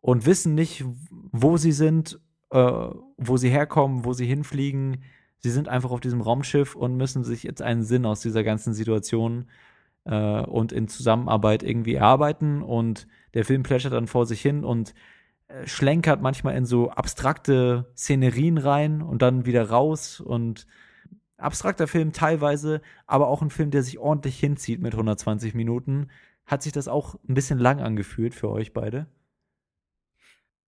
[0.00, 0.84] und wissen nicht,
[1.32, 2.20] wo sie sind,
[2.50, 5.02] äh, wo sie herkommen, wo sie hinfliegen.
[5.38, 8.74] Sie sind einfach auf diesem Raumschiff und müssen sich jetzt einen Sinn aus dieser ganzen
[8.74, 9.46] Situation
[10.04, 12.62] äh, und in Zusammenarbeit irgendwie erarbeiten.
[12.62, 14.94] Und der Film plätschert dann vor sich hin und
[15.64, 20.20] schlenkert manchmal in so abstrakte Szenerien rein und dann wieder raus.
[20.20, 20.66] Und
[21.36, 26.08] abstrakter Film teilweise, aber auch ein Film, der sich ordentlich hinzieht mit 120 Minuten.
[26.46, 29.06] Hat sich das auch ein bisschen lang angefühlt für euch beide?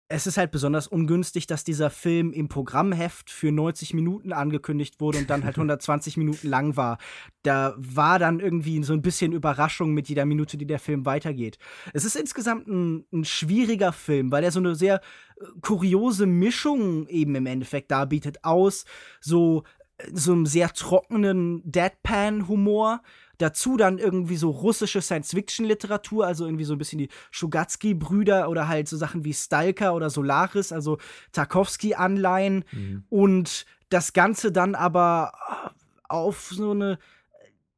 [0.09, 5.19] Es ist halt besonders ungünstig, dass dieser Film im Programmheft für 90 Minuten angekündigt wurde
[5.19, 6.99] und dann halt 120 Minuten lang war.
[7.43, 11.59] Da war dann irgendwie so ein bisschen Überraschung mit jeder Minute, die der Film weitergeht.
[11.95, 15.01] Es ist insgesamt ein, ein schwieriger Film, weil er so eine sehr
[15.41, 18.85] äh, kuriose Mischung eben im Endeffekt darbietet aus
[19.21, 19.65] so
[19.97, 23.01] äh, so einem sehr trockenen Deadpan-Humor,
[23.39, 28.89] Dazu dann irgendwie so russische Science-Fiction-Literatur, also irgendwie so ein bisschen die Schugatsky-Brüder oder halt
[28.89, 30.99] so Sachen wie Stalker oder Solaris, also
[31.33, 32.65] Tarkovsky-Anleihen.
[32.71, 33.05] Mhm.
[33.09, 35.33] Und das Ganze dann aber
[36.09, 36.99] auf so eine,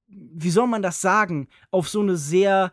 [0.08, 2.72] wie soll man das sagen, auf so eine sehr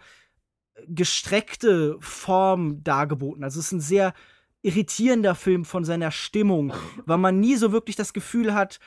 [0.88, 3.44] gestreckte Form dargeboten.
[3.44, 4.14] Also es ist ein sehr
[4.62, 6.74] irritierender Film von seiner Stimmung,
[7.06, 8.80] weil man nie so wirklich das Gefühl hat,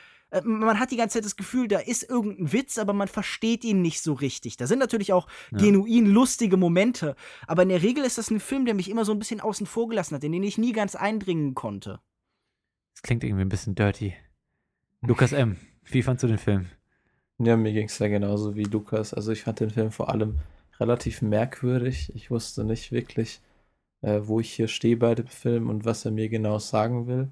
[0.43, 3.81] man hat die ganze Zeit das Gefühl, da ist irgendein Witz, aber man versteht ihn
[3.81, 4.57] nicht so richtig.
[4.57, 5.59] Da sind natürlich auch ja.
[5.59, 7.15] genuin lustige Momente,
[7.47, 9.65] aber in der Regel ist das ein Film, der mich immer so ein bisschen außen
[9.65, 12.01] vor gelassen hat, in den ich nie ganz eindringen konnte.
[12.93, 14.15] Das klingt irgendwie ein bisschen dirty.
[15.01, 16.67] Lukas M., wie fandst du den Film?
[17.39, 19.13] Ja, mir ging es ja genauso wie Lukas.
[19.13, 20.39] Also ich fand den Film vor allem
[20.79, 22.11] relativ merkwürdig.
[22.15, 23.41] Ich wusste nicht wirklich,
[24.01, 27.29] äh, wo ich hier stehe bei dem Film und was er mir genau sagen will.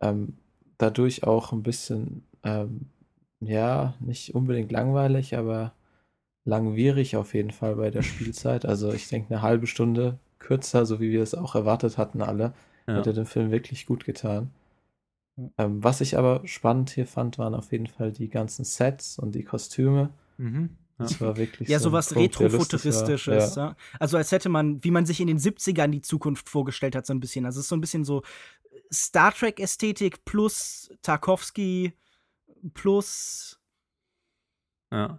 [0.00, 0.36] Ähm,
[0.78, 2.86] dadurch auch ein bisschen, ähm,
[3.40, 5.72] ja, nicht unbedingt langweilig, aber
[6.44, 8.64] langwierig auf jeden Fall bei der Spielzeit.
[8.64, 12.52] Also ich denke, eine halbe Stunde kürzer, so wie wir es auch erwartet hatten alle,
[12.86, 12.96] ja.
[12.96, 14.50] hätte den Film wirklich gut getan.
[15.58, 19.34] Ähm, was ich aber spannend hier fand, waren auf jeden Fall die ganzen Sets und
[19.34, 20.10] die Kostüme.
[20.38, 20.70] Mhm.
[20.98, 23.54] Das war wirklich ja, so sowas Retrofuturistisches.
[23.56, 23.68] Ja.
[23.68, 23.76] ja.
[24.00, 27.12] Also als hätte man, wie man sich in den 70ern die Zukunft vorgestellt hat, so
[27.12, 27.44] ein bisschen.
[27.44, 28.22] Also es ist so ein bisschen so
[28.92, 31.92] Star Trek-Ästhetik plus Tarkovsky
[32.74, 33.58] plus.
[34.92, 35.18] Ja.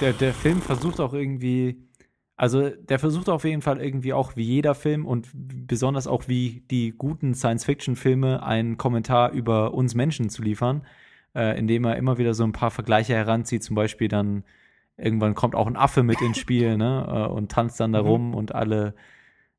[0.00, 1.88] Der, der Film versucht auch irgendwie,
[2.36, 6.62] also der versucht auf jeden Fall irgendwie auch wie jeder Film und besonders auch wie
[6.70, 10.86] die guten Science-Fiction-Filme einen Kommentar über uns Menschen zu liefern,
[11.34, 14.44] äh, indem er immer wieder so ein paar Vergleiche heranzieht, zum Beispiel dann
[14.96, 18.08] irgendwann kommt auch ein Affe mit ins Spiel, ne, äh, und tanzt dann da mhm.
[18.08, 18.94] rum und alle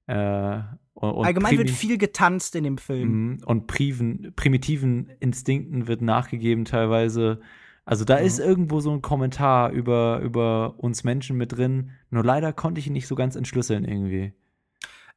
[0.07, 0.59] äh,
[0.93, 3.09] und Allgemein wird viel getanzt in dem Film.
[3.09, 3.43] Mhm.
[3.45, 7.39] Und priven, primitiven Instinkten wird nachgegeben teilweise.
[7.85, 8.25] Also da mhm.
[8.25, 11.91] ist irgendwo so ein Kommentar über, über uns Menschen mit drin.
[12.09, 14.33] Nur leider konnte ich ihn nicht so ganz entschlüsseln irgendwie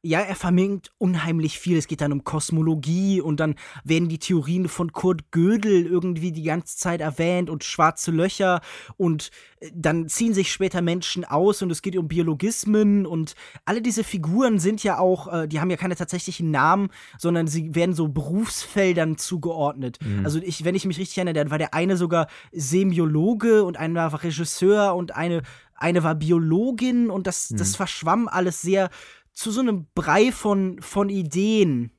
[0.05, 1.77] ja, er vermengt unheimlich viel.
[1.77, 6.43] Es geht dann um Kosmologie und dann werden die Theorien von Kurt Gödel irgendwie die
[6.43, 8.61] ganze Zeit erwähnt und schwarze Löcher
[8.97, 13.33] und äh, dann ziehen sich später Menschen aus und es geht um Biologismen und
[13.65, 17.73] alle diese Figuren sind ja auch, äh, die haben ja keine tatsächlichen Namen, sondern sie
[17.73, 19.97] werden so Berufsfeldern zugeordnet.
[20.05, 20.23] Mhm.
[20.23, 24.11] Also ich, wenn ich mich richtig erinnere, dann war der eine sogar Semiologe und einer
[24.11, 25.41] war Regisseur und eine
[25.77, 27.57] eine war Biologin und das, mhm.
[27.57, 28.89] das verschwamm alles sehr
[29.35, 31.91] zu so einem Brei von, von Ideen.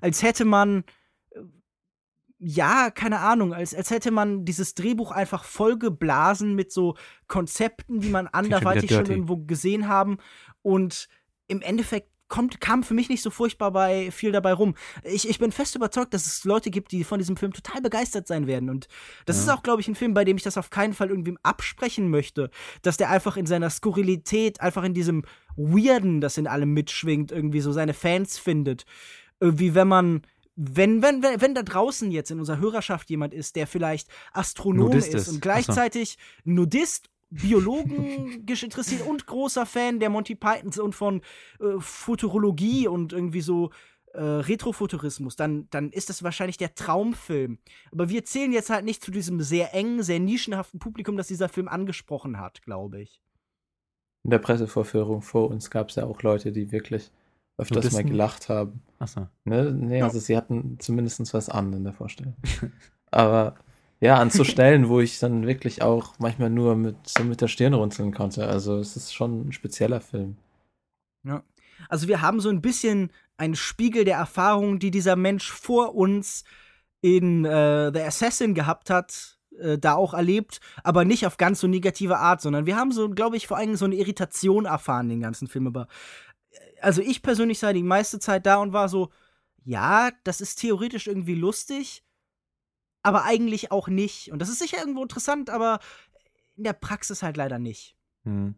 [0.00, 0.84] Als hätte man,
[1.30, 1.40] äh,
[2.38, 8.08] ja, keine Ahnung, als, als hätte man dieses Drehbuch einfach vollgeblasen mit so Konzepten, die
[8.08, 10.18] man anderweitig schon irgendwo gesehen haben.
[10.62, 11.08] Und
[11.48, 14.74] im Endeffekt kommt, kam für mich nicht so furchtbar bei viel dabei rum.
[15.04, 18.26] Ich, ich bin fest überzeugt, dass es Leute gibt, die von diesem Film total begeistert
[18.26, 18.70] sein werden.
[18.70, 18.88] Und
[19.26, 19.42] das ja.
[19.42, 22.10] ist auch, glaube ich, ein Film, bei dem ich das auf keinen Fall irgendwem absprechen
[22.10, 22.50] möchte,
[22.82, 25.24] dass der einfach in seiner Skurrilität, einfach in diesem
[25.56, 28.84] Weirden, das in allem mitschwingt, irgendwie so seine Fans findet.
[29.40, 30.22] Irgendwie, wenn man
[30.56, 34.92] wenn, wenn, wenn, wenn da draußen jetzt in unserer Hörerschaft jemand ist, der vielleicht Astronom
[34.92, 41.22] ist, ist und gleichzeitig Nudist Biologen interessiert und großer Fan der Monty Pythons und von
[41.60, 43.70] äh, Futurologie und irgendwie so
[44.16, 47.58] äh, Retrofuturismus, dann, dann ist das wahrscheinlich der Traumfilm.
[47.92, 51.48] Aber wir zählen jetzt halt nicht zu diesem sehr engen, sehr nischenhaften Publikum, das dieser
[51.48, 53.20] Film angesprochen hat, glaube ich.
[54.24, 57.10] In der Pressevorführung vor uns gab es ja auch Leute, die wirklich
[57.58, 58.82] öfters mal gelacht haben.
[58.98, 59.28] Achso.
[59.44, 59.72] Ne?
[59.72, 62.34] Nee, also sie hatten zumindest was an in der Vorstellung.
[63.10, 63.56] Aber
[64.00, 67.48] ja, an so Stellen, wo ich dann wirklich auch manchmal nur mit, so mit der
[67.48, 68.46] Stirn runzeln konnte.
[68.46, 70.36] Also es ist schon ein spezieller Film.
[71.24, 71.42] Ja.
[71.88, 76.44] Also wir haben so ein bisschen einen Spiegel der Erfahrungen, die dieser Mensch vor uns
[77.00, 81.66] in äh, The Assassin gehabt hat, äh, da auch erlebt, aber nicht auf ganz so
[81.66, 85.20] negative Art, sondern wir haben so, glaube ich, vor allem so eine Irritation erfahren, den
[85.20, 85.66] ganzen Film.
[85.66, 85.88] Aber
[86.50, 89.10] äh, also ich persönlich sei die meiste Zeit da und war so,
[89.64, 92.04] ja, das ist theoretisch irgendwie lustig,
[93.06, 94.32] aber eigentlich auch nicht.
[94.32, 95.78] Und das ist sicher irgendwo interessant, aber
[96.56, 97.96] in der Praxis halt leider nicht.
[98.24, 98.56] Hm.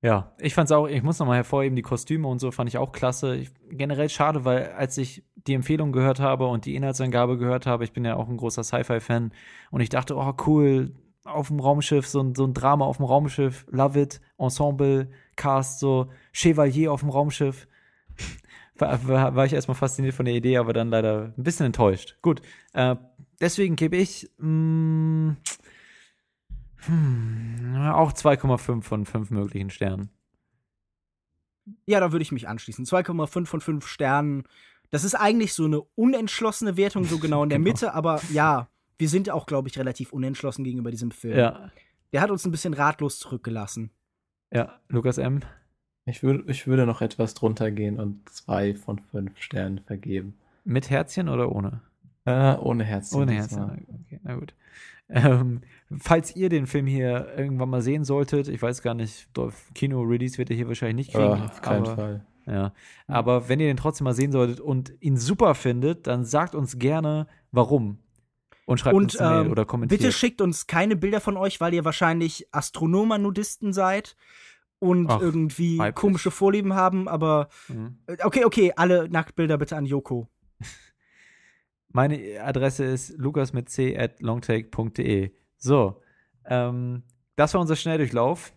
[0.00, 2.92] Ja, ich fand's auch, ich muss nochmal hervorheben, die Kostüme und so fand ich auch
[2.92, 3.36] klasse.
[3.36, 7.84] Ich, generell schade, weil als ich die Empfehlung gehört habe und die Inhaltsangabe gehört habe,
[7.84, 9.32] ich bin ja auch ein großer Sci-Fi-Fan
[9.70, 13.06] und ich dachte, oh cool, auf dem Raumschiff, so ein, so ein Drama auf dem
[13.06, 17.68] Raumschiff, love it, Ensemble, Cast, so Chevalier auf dem Raumschiff
[18.82, 22.16] war, war, ich erstmal fasziniert von der Idee, aber dann leider ein bisschen enttäuscht.
[22.22, 22.96] Gut, äh,
[23.40, 25.36] deswegen gebe ich mh,
[26.76, 30.10] hm, auch 2,5 von 5 möglichen Sternen.
[31.86, 32.84] Ja, da würde ich mich anschließen.
[32.84, 34.44] 2,5 von 5 Sternen.
[34.90, 37.70] Das ist eigentlich so eine unentschlossene Wertung, so genau in der Genau.
[37.70, 38.68] Mitte, aber ja,
[38.98, 41.38] wir sind auch, glaube ich, relativ unentschlossen gegenüber diesem Film.
[41.38, 41.70] Ja,
[42.12, 43.90] Der hat uns ein bisschen ratlos zurückgelassen.
[44.52, 45.40] ja, Lukas M.
[46.04, 50.34] Ich, würd, ich würde noch etwas drunter gehen und zwei von fünf Sternen vergeben.
[50.64, 51.80] Mit Herzchen oder ohne?
[52.24, 53.22] Äh, ohne Herzchen.
[53.22, 53.32] Ohne.
[53.32, 53.86] Herzchen.
[54.06, 54.54] Okay, na gut.
[55.08, 55.60] Ähm,
[55.98, 59.28] falls ihr den Film hier irgendwann mal sehen solltet, ich weiß gar nicht,
[59.74, 61.42] Kino-Release wird er hier wahrscheinlich nicht kriegen.
[61.42, 62.26] Äh, auf keinen aber, Fall.
[62.46, 62.72] Ja.
[63.06, 66.78] Aber wenn ihr den trotzdem mal sehen solltet und ihn super findet, dann sagt uns
[66.78, 67.98] gerne, warum.
[68.64, 70.00] Und schreibt uns Und eine Mail ähm, oder kommentiert.
[70.00, 74.16] bitte schickt uns keine Bilder von euch, weil ihr wahrscheinlich Astronomer-Nudisten seid
[74.82, 75.94] und Ach, irgendwie weiblich.
[75.94, 77.98] komische Vorlieben haben, aber Mhm.
[78.08, 80.28] äh, okay, okay, alle Nacktbilder bitte an Joko.
[81.88, 85.30] Meine Adresse ist lukas mit c at longtake.de.
[85.58, 86.00] So,
[86.46, 87.02] ähm,
[87.36, 88.52] das war unser Schnelldurchlauf.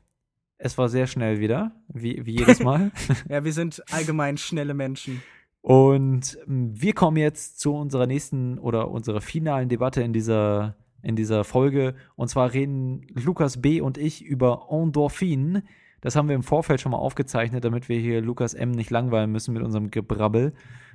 [0.58, 2.92] Es war sehr schnell wieder, wie, wie jedes Mal.
[3.30, 5.22] Ja, wir sind allgemein schnelle Menschen.
[5.62, 11.16] Und ähm, wir kommen jetzt zu unserer nächsten oder unserer finalen Debatte in dieser, in
[11.16, 11.94] dieser Folge.
[12.16, 13.82] Und zwar reden Lukas B.
[13.82, 15.64] und ich über Endorphin.
[16.06, 18.70] Das haben wir im Vorfeld schon mal aufgezeichnet, damit wir hier Lukas M.
[18.70, 20.54] nicht langweilen müssen mit unserem Gebrabbel.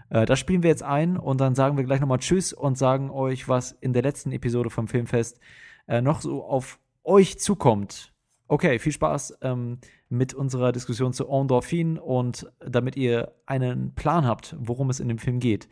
[0.08, 3.10] Äh, das spielen wir jetzt ein und dann sagen wir gleich nochmal Tschüss und sagen
[3.10, 5.40] euch, was in der letzten Episode vom Filmfest
[5.88, 8.12] äh, noch so auf euch zukommt.
[8.46, 14.54] Okay, viel Spaß ähm, mit unserer Diskussion zu Endorphin und damit ihr einen Plan habt,
[14.60, 15.68] worum es in dem Film geht.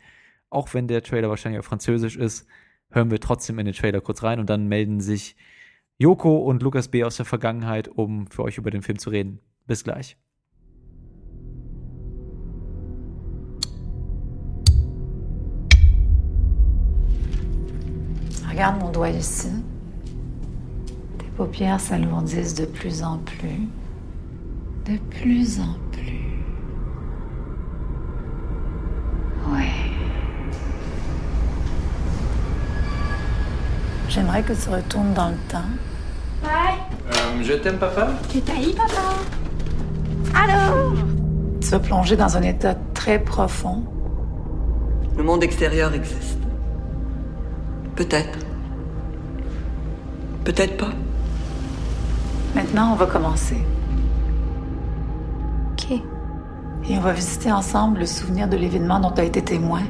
[0.49, 2.45] Auch wenn der Trailer wahrscheinlich auf Französisch ist,
[2.89, 5.37] hören wir trotzdem in den Trailer kurz rein und dann melden sich
[6.01, 7.03] Joko und Lukas B.
[7.03, 9.39] aus der Vergangenheit, um für euch über den Film zu reden.
[9.67, 10.15] Bis gleich.
[18.49, 19.49] Regarde mon doigt ici.
[21.17, 23.67] Tes paupières s'alourdissent de plus en plus.
[24.85, 26.39] De plus en plus.
[29.51, 29.69] Ouais.
[34.07, 35.88] J'aimerais que tu retournes dans le temps.
[37.41, 39.15] Je t'aime, papa Tu taillis, papa
[40.35, 40.93] Allô?
[41.61, 43.83] Tu vas plonger dans un état très profond.
[45.17, 46.39] Le monde extérieur existe.
[47.95, 48.39] Peut-être.
[50.43, 50.91] Peut-être pas.
[52.55, 53.57] Maintenant, on va commencer.
[55.73, 55.91] Ok.
[55.91, 59.81] Et on va visiter ensemble le souvenir de l'événement dont tu as été témoin.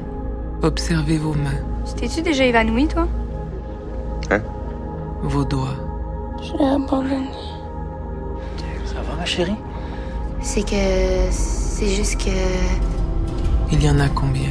[0.62, 1.64] Observez vos mains,
[1.96, 3.08] T'es-tu déjà évanoui, toi?
[5.22, 5.89] vos doigts.
[6.42, 7.30] Je l'ai abandonné.
[8.86, 9.56] Ça va, ma chérie?
[10.42, 11.30] C'est que.
[11.32, 12.30] C'est juste que.
[13.72, 14.50] Il y en a combien?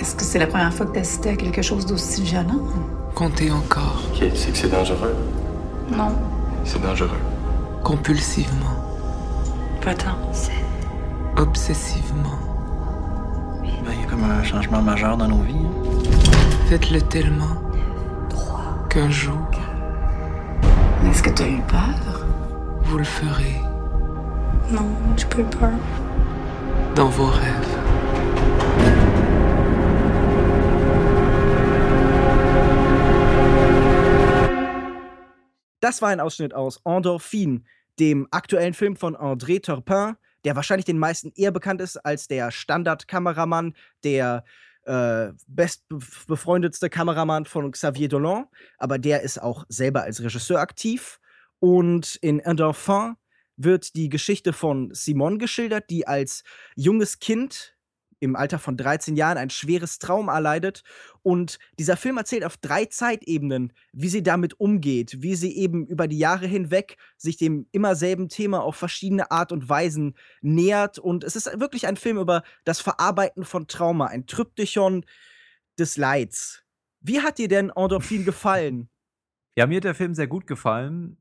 [0.00, 2.60] Est-ce que c'est la première fois que tu assisté à quelque chose d'aussi violent?
[3.14, 5.16] Comptez encore, Ok, c'est que c'est dangereux?
[5.90, 6.12] Non.
[6.64, 7.18] C'est dangereux.
[7.82, 8.76] compulsivement,
[9.84, 10.16] Pas tant.
[11.36, 12.38] obsessivement.
[13.84, 15.56] Ben, il y a comme un changement majeur dans nos vies.
[15.56, 15.98] hein.
[16.68, 17.56] Faites-le tellement
[18.88, 19.38] qu'un jour,
[21.18, 22.24] Est-ce que tu as eu peur?
[22.84, 23.60] vous le ferez
[24.70, 25.72] Non, j'ai pas eu peur.
[26.94, 27.76] dans vos rêves.
[35.80, 37.64] Das war ein Ausschnitt aus Endorphin,
[37.98, 40.14] dem aktuellen Film von André Turpin,
[40.44, 44.44] der wahrscheinlich den meisten eher bekannt ist als der Standardkameramann, der
[44.88, 48.46] äh, bestbefreundetste Kameramann von Xavier Dolan,
[48.78, 51.20] aber der ist auch selber als Regisseur aktiv.
[51.60, 53.16] Und in Endorphin
[53.56, 56.42] wird die Geschichte von Simone geschildert, die als
[56.74, 57.76] junges Kind
[58.20, 60.82] im Alter von 13 Jahren ein schweres Trauma erleidet.
[61.22, 66.08] Und dieser Film erzählt auf drei Zeitebenen, wie sie damit umgeht, wie sie eben über
[66.08, 70.98] die Jahre hinweg sich dem immer selben Thema auf verschiedene Art und Weisen nähert.
[70.98, 75.04] Und es ist wirklich ein Film über das Verarbeiten von Trauma, ein Tryptychon
[75.78, 76.64] des Leids.
[77.00, 78.88] Wie hat dir denn Endorphin gefallen?
[79.56, 81.16] Ja, mir hat der Film sehr gut gefallen.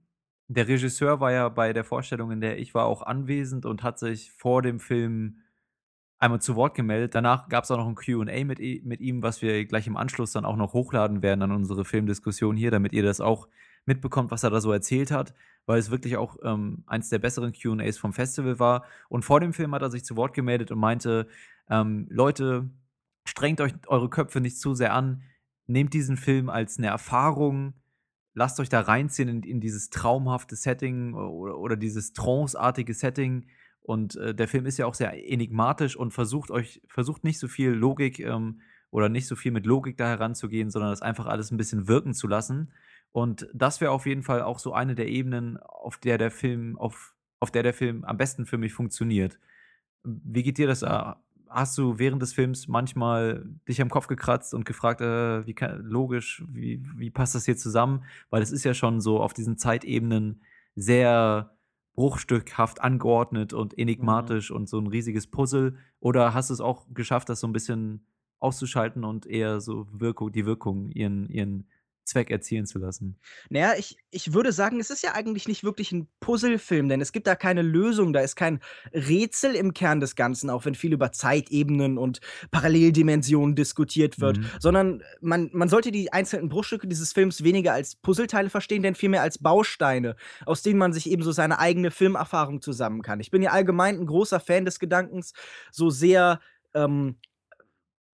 [0.47, 3.97] Der Regisseur war ja bei der Vorstellung, in der ich war, auch anwesend und hat
[3.97, 5.39] sich vor dem Film
[6.19, 7.15] einmal zu Wort gemeldet.
[7.15, 10.31] Danach gab es auch noch ein QA mit, mit ihm, was wir gleich im Anschluss
[10.31, 13.47] dann auch noch hochladen werden an unsere Filmdiskussion hier, damit ihr das auch
[13.85, 15.33] mitbekommt, was er da so erzählt hat,
[15.65, 18.83] weil es wirklich auch ähm, eins der besseren QAs vom Festival war.
[19.09, 21.27] Und vor dem Film hat er sich zu Wort gemeldet und meinte:
[21.69, 22.69] ähm, Leute,
[23.25, 25.23] strengt euch eure Köpfe nicht zu sehr an,
[25.67, 27.73] nehmt diesen Film als eine Erfahrung,
[28.33, 33.47] lasst euch da reinziehen in, in dieses traumhafte Setting oder, oder dieses tranceartige Setting
[33.87, 37.47] Und äh, der Film ist ja auch sehr enigmatisch und versucht euch, versucht nicht so
[37.47, 38.59] viel Logik ähm,
[38.91, 42.13] oder nicht so viel mit Logik da heranzugehen, sondern das einfach alles ein bisschen wirken
[42.13, 42.73] zu lassen.
[43.13, 46.77] Und das wäre auf jeden Fall auch so eine der Ebenen, auf der der Film,
[46.77, 49.39] auf, auf der der Film am besten für mich funktioniert.
[50.03, 50.81] Wie geht dir das?
[50.81, 51.13] Äh,
[51.47, 55.81] hast du während des Films manchmal dich am Kopf gekratzt und gefragt, äh, wie kann,
[55.85, 58.03] logisch, wie, wie passt das hier zusammen?
[58.31, 60.41] Weil es ist ja schon so auf diesen Zeitebenen
[60.75, 61.56] sehr
[61.97, 64.55] bruchstückhaft angeordnet und enigmatisch mhm.
[64.55, 65.75] und so ein riesiges Puzzle.
[65.99, 68.05] Oder hast du es auch geschafft, das so ein bisschen
[68.39, 71.67] auszuschalten und eher so Wirkung, die Wirkung, ihren, ihren
[72.07, 73.19] Zweck erzielen zu lassen.
[73.49, 77.11] Naja, ich, ich würde sagen, es ist ja eigentlich nicht wirklich ein Puzzlefilm, denn es
[77.11, 78.59] gibt da keine Lösung, da ist kein
[78.93, 84.49] Rätsel im Kern des Ganzen, auch wenn viel über Zeitebenen und Paralleldimensionen diskutiert wird, mhm.
[84.59, 89.21] sondern man, man sollte die einzelnen Bruchstücke dieses Films weniger als Puzzleteile verstehen, denn vielmehr
[89.21, 93.19] als Bausteine, aus denen man sich eben so seine eigene Filmerfahrung zusammen kann.
[93.19, 95.33] Ich bin ja allgemein ein großer Fan des Gedankens,
[95.71, 96.39] so sehr
[96.73, 97.17] ähm,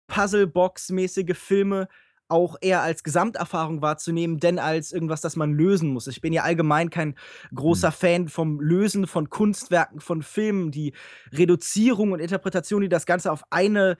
[0.07, 1.87] Puzzlebox-mäßige Filme
[2.33, 6.07] auch eher als Gesamterfahrung wahrzunehmen, denn als irgendwas, das man lösen muss.
[6.07, 7.15] Ich bin ja allgemein kein
[7.53, 7.93] großer mhm.
[7.93, 10.93] Fan vom Lösen von Kunstwerken, von Filmen, die
[11.31, 13.97] Reduzierung und Interpretation, die das Ganze auf eine,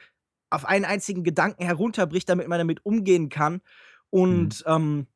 [0.50, 3.62] auf einen einzigen Gedanken herunterbricht, damit man damit umgehen kann.
[4.10, 5.08] Und mhm.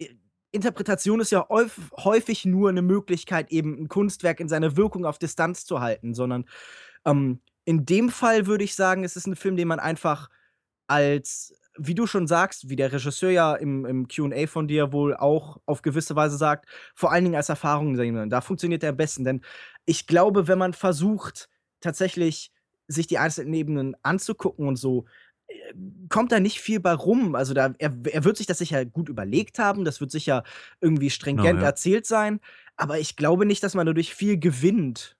[0.00, 0.08] ähm,
[0.50, 5.66] Interpretation ist ja häufig nur eine Möglichkeit, eben ein Kunstwerk in seiner Wirkung auf Distanz
[5.66, 6.46] zu halten, sondern
[7.04, 10.30] ähm, in dem Fall würde ich sagen, es ist ein Film, den man einfach
[10.86, 15.14] als wie du schon sagst, wie der Regisseur ja im, im QA von dir wohl
[15.14, 17.96] auch auf gewisse Weise sagt, vor allen Dingen als Erfahrung,
[18.28, 19.24] da funktioniert er am besten.
[19.24, 19.40] Denn
[19.84, 21.48] ich glaube, wenn man versucht,
[21.80, 22.52] tatsächlich
[22.86, 25.06] sich die einzelnen Ebenen anzugucken und so,
[25.46, 25.54] äh,
[26.08, 27.34] kommt da nicht viel bei rum.
[27.34, 30.44] Also da, er, er wird sich das sicher gut überlegt haben, das wird sicher
[30.80, 31.66] irgendwie stringent oh, ja.
[31.66, 32.40] erzählt sein,
[32.76, 35.16] aber ich glaube nicht, dass man dadurch viel gewinnt.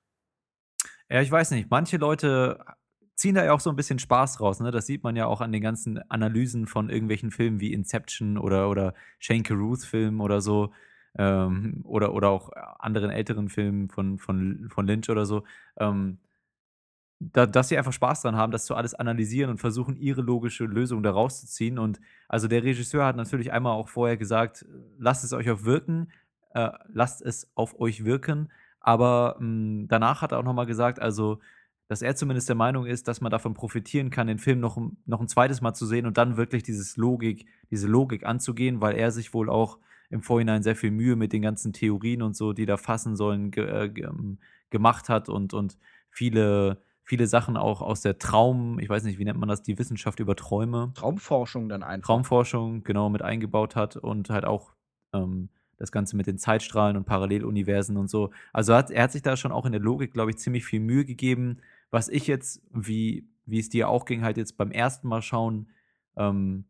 [1.08, 1.70] Ja, ich weiß nicht.
[1.70, 2.64] Manche Leute
[3.24, 4.60] ziehen da ja auch so ein bisschen Spaß raus.
[4.60, 4.70] Ne?
[4.70, 8.68] Das sieht man ja auch an den ganzen Analysen von irgendwelchen Filmen wie Inception oder,
[8.68, 10.72] oder Shane Carruth-Filmen oder so.
[11.16, 15.44] Ähm, oder, oder auch anderen älteren Filmen von, von, von Lynch oder so.
[15.78, 16.18] Ähm,
[17.18, 20.66] da, dass sie einfach Spaß dran haben, das zu alles analysieren und versuchen, ihre logische
[20.66, 21.78] Lösung da rauszuziehen.
[21.78, 24.66] Und also der Regisseur hat natürlich einmal auch vorher gesagt,
[24.98, 26.12] lasst es euch auf wirken,
[26.52, 28.52] äh, lasst es auf euch wirken.
[28.80, 31.40] Aber mh, hm, danach hat er auch nochmal gesagt, also
[31.88, 35.20] dass er zumindest der Meinung ist, dass man davon profitieren kann, den Film noch, noch
[35.20, 39.10] ein zweites Mal zu sehen und dann wirklich dieses Logik, diese Logik anzugehen, weil er
[39.10, 39.78] sich wohl auch
[40.10, 43.50] im Vorhinein sehr viel Mühe mit den ganzen Theorien und so, die da fassen sollen,
[43.50, 44.38] ge äh, ähm,
[44.70, 45.78] gemacht hat und, und
[46.10, 49.78] viele, viele Sachen auch aus der Traum, ich weiß nicht, wie nennt man das, die
[49.78, 50.92] Wissenschaft über Träume.
[50.94, 52.06] Traumforschung dann einfach.
[52.06, 54.72] Traumforschung, genau, mit eingebaut hat und halt auch
[55.12, 58.30] ähm, das Ganze mit den Zeitstrahlen und Paralleluniversen und so.
[58.52, 60.80] Also hat, er hat sich da schon auch in der Logik, glaube ich, ziemlich viel
[60.80, 61.58] Mühe gegeben,
[61.94, 65.68] was ich jetzt, wie, wie es dir auch ging, halt jetzt beim ersten Mal schauen,
[66.16, 66.64] ähm,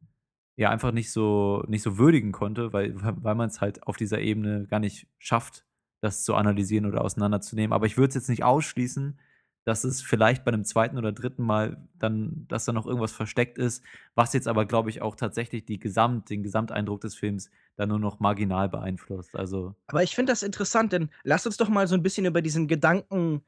[0.57, 4.21] ja, einfach nicht so, nicht so würdigen konnte, weil, weil man es halt auf dieser
[4.21, 5.65] Ebene gar nicht schafft,
[6.01, 7.73] das zu analysieren oder auseinanderzunehmen.
[7.73, 9.19] Aber ich würde es jetzt nicht ausschließen,
[9.65, 13.57] dass es vielleicht bei einem zweiten oder dritten Mal dann, dass da noch irgendwas versteckt
[13.57, 13.83] ist,
[14.15, 17.99] was jetzt aber, glaube ich, auch tatsächlich die Gesamt, den Gesamteindruck des Films dann nur
[17.99, 19.35] noch marginal beeinflusst.
[19.35, 19.75] Also.
[19.87, 22.69] Aber ich finde das interessant, denn lass uns doch mal so ein bisschen über diesen
[22.69, 23.43] Gedanken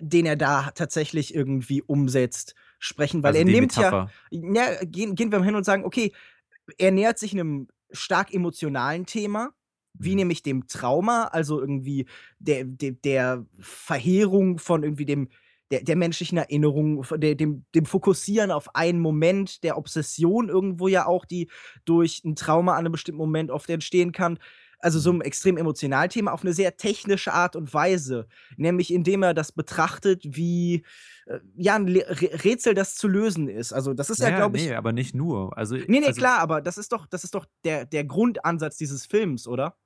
[0.00, 4.10] den er da tatsächlich irgendwie umsetzt, sprechen, weil also er nimmt Metapher.
[4.30, 6.12] ja, ja gehen, gehen wir mal hin und sagen, okay,
[6.78, 9.50] er nähert sich einem stark emotionalen Thema,
[9.94, 10.16] wie mhm.
[10.16, 12.06] nämlich dem Trauma, also irgendwie
[12.38, 15.28] der, der, der Verheerung von irgendwie dem,
[15.70, 21.06] der, der menschlichen Erinnerung, der, dem, dem Fokussieren auf einen Moment, der Obsession irgendwo ja
[21.06, 21.50] auch, die
[21.84, 24.38] durch ein Trauma an einem bestimmten Moment oft entstehen kann
[24.82, 28.26] also so ein extrem emotionalen Thema, auf eine sehr technische Art und Weise.
[28.56, 30.84] Nämlich indem er das betrachtet, wie
[31.26, 33.72] äh, ja, ein Rätsel, das zu lösen ist.
[33.72, 34.66] Also, das ist naja, ja, glaube ich.
[34.66, 35.56] Nee, aber nicht nur.
[35.56, 38.76] Also, nee, nee, also, klar, aber das ist doch, das ist doch der, der Grundansatz
[38.76, 39.76] dieses Films, oder?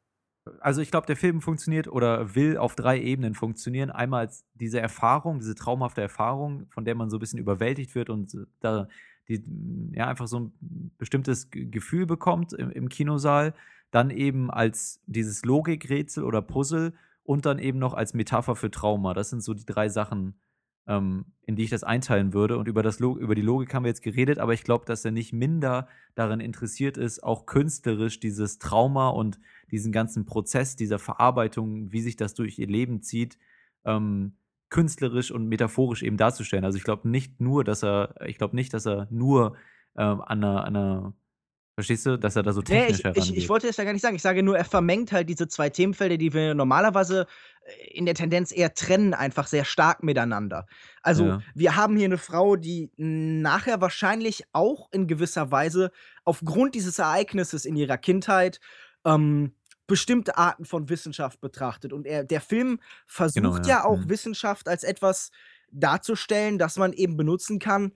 [0.60, 3.90] Also ich glaube, der Film funktioniert oder will auf drei Ebenen funktionieren.
[3.90, 8.46] Einmal diese Erfahrung, diese traumhafte Erfahrung, von der man so ein bisschen überwältigt wird und
[8.60, 8.86] da
[9.28, 9.42] die,
[9.92, 13.54] ja, einfach so ein bestimmtes Gefühl bekommt im, im Kinosaal
[13.96, 16.92] dann eben als dieses Logikrätsel oder Puzzle
[17.22, 19.14] und dann eben noch als Metapher für Trauma.
[19.14, 20.38] Das sind so die drei Sachen,
[20.86, 22.58] ähm, in die ich das einteilen würde.
[22.58, 25.12] Und über, das über die Logik haben wir jetzt geredet, aber ich glaube, dass er
[25.12, 29.40] nicht minder daran interessiert ist, auch künstlerisch dieses Trauma und
[29.70, 33.38] diesen ganzen Prozess dieser Verarbeitung, wie sich das durch ihr Leben zieht,
[33.86, 34.36] ähm,
[34.68, 36.66] künstlerisch und metaphorisch eben darzustellen.
[36.66, 39.56] Also ich glaube nicht nur, dass er, ich glaube nicht, dass er nur
[39.96, 41.14] ähm, an einer, an einer
[41.76, 43.92] Verstehst du, dass er da so technisch nee, ich, ich, ich, wollte das ja gar
[43.92, 44.16] nicht sagen.
[44.16, 47.26] Ich sage nur, er vermengt halt diese zwei Themenfelder, die wir normalerweise
[47.92, 50.66] in der Tendenz eher trennen einfach sehr stark miteinander.
[51.02, 51.42] Also, Ja.
[51.54, 55.90] wir haben hier eine Frau, die nachher wahrscheinlich auch in gewisser Weise
[56.24, 58.58] aufgrund dieses Ereignisses in ihrer Kindheit,
[59.04, 59.52] ähm,
[59.86, 61.92] bestimmte Arten von Wissenschaft betrachtet.
[61.92, 63.68] Und er der Film versucht Genau, ja.
[63.68, 64.08] ja auch Mhm.
[64.08, 65.30] Wissenschaft als etwas
[65.70, 67.92] darzustellen, das man eben benutzen kann,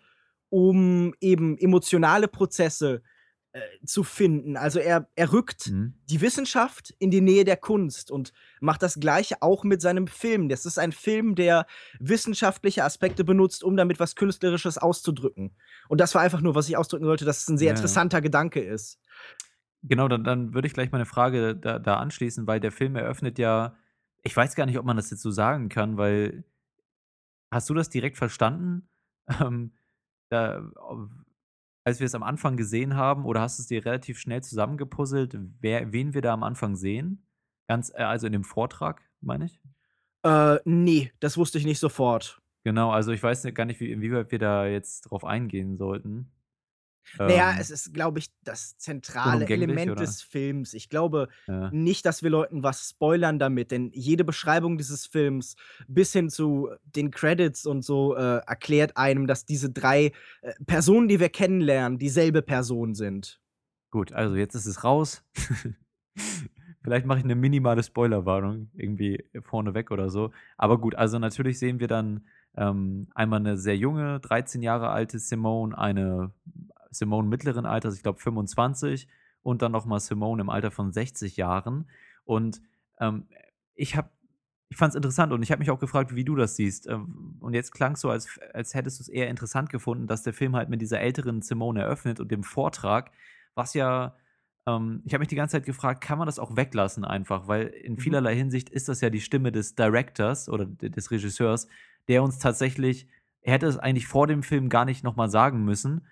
[0.51, 3.01] um eben emotionale Prozesse, äh,
[3.85, 4.57] zu finden.
[4.57, 5.95] Also, er er rückt Mhm.
[6.09, 10.49] die Wissenschaft in die Nähe der Kunst und macht das Gleiche auch mit seinem Film.
[10.49, 11.67] Das ist ein Film, der
[12.01, 15.57] wissenschaftliche Aspekte benutzt, um damit was Künstlerisches auszudrücken.
[15.89, 18.01] Und das war einfach nur, was ich ausdrücken wollte, dass es 'n sehr Ja, ja.
[18.01, 18.99] interessanter Gedanke ist.
[19.83, 23.39] Genau, dann dann würde ich gleich meine Frage da da anschließen, weil der Film eröffnet
[23.39, 23.77] ja
[24.23, 26.45] ich weiß gar nicht, ob man das jetzt so sagen kann, weil
[27.53, 28.89] hast du das direkt verstanden?
[29.41, 29.75] Ähm,
[30.29, 30.73] da
[31.85, 35.93] als wir es am Anfang gesehen haben oder hast du's dir relativ schnell zusammengepuzzelt, wer
[35.93, 37.27] wen wir da am Anfang sehen?
[37.69, 39.61] Ganz äh, also in dem Vortrag, meine ich?
[40.23, 42.41] Äh, ne, das wusste ich nicht sofort.
[42.65, 46.31] Genau, also ich weiß gar nicht, wie inwieweit wir da jetzt drauf eingehen sollten.
[47.25, 50.01] Na ja, Ähm, es ist, glaube ich, das zentrale Element oder?
[50.01, 50.75] des Films.
[50.75, 51.73] Ich glaube Ja.
[51.73, 55.55] nicht, dass wir Leuten was spoilern damit, denn jede Beschreibung dieses Films
[55.87, 61.09] bis hin zu den Credits und so, äh, erklärt einem, dass diese 3, äh, Personen,
[61.09, 63.39] die wir kennenlernen, dieselbe Person sind.
[63.93, 65.25] Gut, also jetzt ist es raus.
[66.83, 70.31] Vielleicht mache ich 'ne minimale Spoilerwarnung irgendwie vorneweg oder so.
[70.57, 72.27] Aber gut, also natürlich sehen wir dann,
[72.57, 76.33] ähm, einmal 'ne sehr junge, 13 Jahre alte Simone, eine
[76.91, 79.09] Simone mittleren Alters, ich glaube 25
[79.43, 81.89] und dann noch mal Simone im Alter von 60 Jahren.
[82.25, 82.61] Und,
[82.99, 83.27] ähm,
[83.75, 84.11] ich habe
[84.73, 86.87] ich fand's interessant und ich habe mich auch gefragt, wie du das siehst.
[86.87, 90.55] Ähm, und jetzt klang's so, als als hättest du's eher interessant gefunden, dass der Film
[90.57, 93.11] halt mit dieser älteren Simone eröffnet und dem Vortrag,
[93.55, 94.15] was ja
[94.67, 97.49] ähm, ich habe mich die ganze Zeit gefragt, kann man das auch weglassen einfach?
[97.49, 97.99] Weil in Mhm.
[97.99, 101.67] vielerlei Hinsicht ist das ja die Stimme des Directors oder des Regisseurs,
[102.09, 103.09] der uns tatsächlich
[103.43, 106.07] er hätte es eigentlich vor dem Film gar nicht noch mal sagen müssen,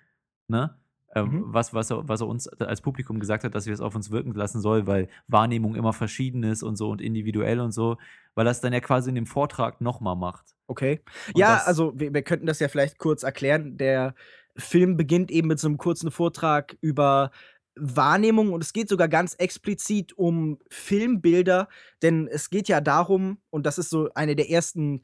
[0.49, 0.77] ne?
[1.15, 1.43] Ähm, Mhm.
[1.45, 4.11] was was er was er uns als Publikum gesagt hat, dass wir es auf uns
[4.11, 7.97] wirken lassen soll, weil Wahrnehmung immer verschieden ist und so und individuell und so,
[8.35, 10.53] weil er's dann ja quasi in dem Vortrag noch mal macht.
[10.67, 11.01] Okay.
[11.31, 13.77] Und Ja, also wir wir könnten das ja vielleicht kurz erklären.
[13.77, 14.13] Der
[14.55, 17.31] Film beginnt eben mit so 'nem kurzen Vortrag über
[17.75, 21.69] Wahrnehmung und es geht sogar ganz explizit um Filmbilder,
[22.03, 25.01] denn es geht ja darum und das ist so eine der ersten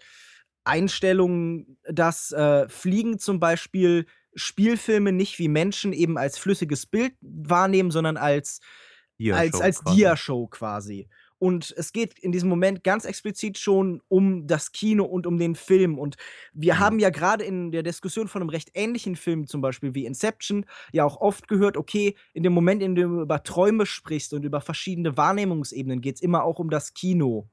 [0.66, 4.06] Einstellungen, dass, äh, Fliegen zum Beispiel
[4.36, 8.60] Spielfilme nicht wie Menschen eben als flüssiges Bild wahrnehmen, sondern als
[9.30, 10.16] als Diashow als quasi.
[10.24, 11.10] Diashow quasi.
[11.40, 15.56] Und es geht in diesem Moment ganz explizit schon um das Kino und um den
[15.56, 16.00] Film.
[16.00, 16.16] Und
[16.54, 16.80] wir Mhm.
[16.80, 20.66] haben ja grade in der Diskussion von 'nem recht ähnlichen Film, zum Beispiel wie Inception,
[20.94, 24.46] ja auch oft gehört, okay, in dem Moment, in dem du über Träume sprichst und
[24.46, 27.50] über verschiedene Wahrnehmungsebenen, geht's immer auch um das Kino.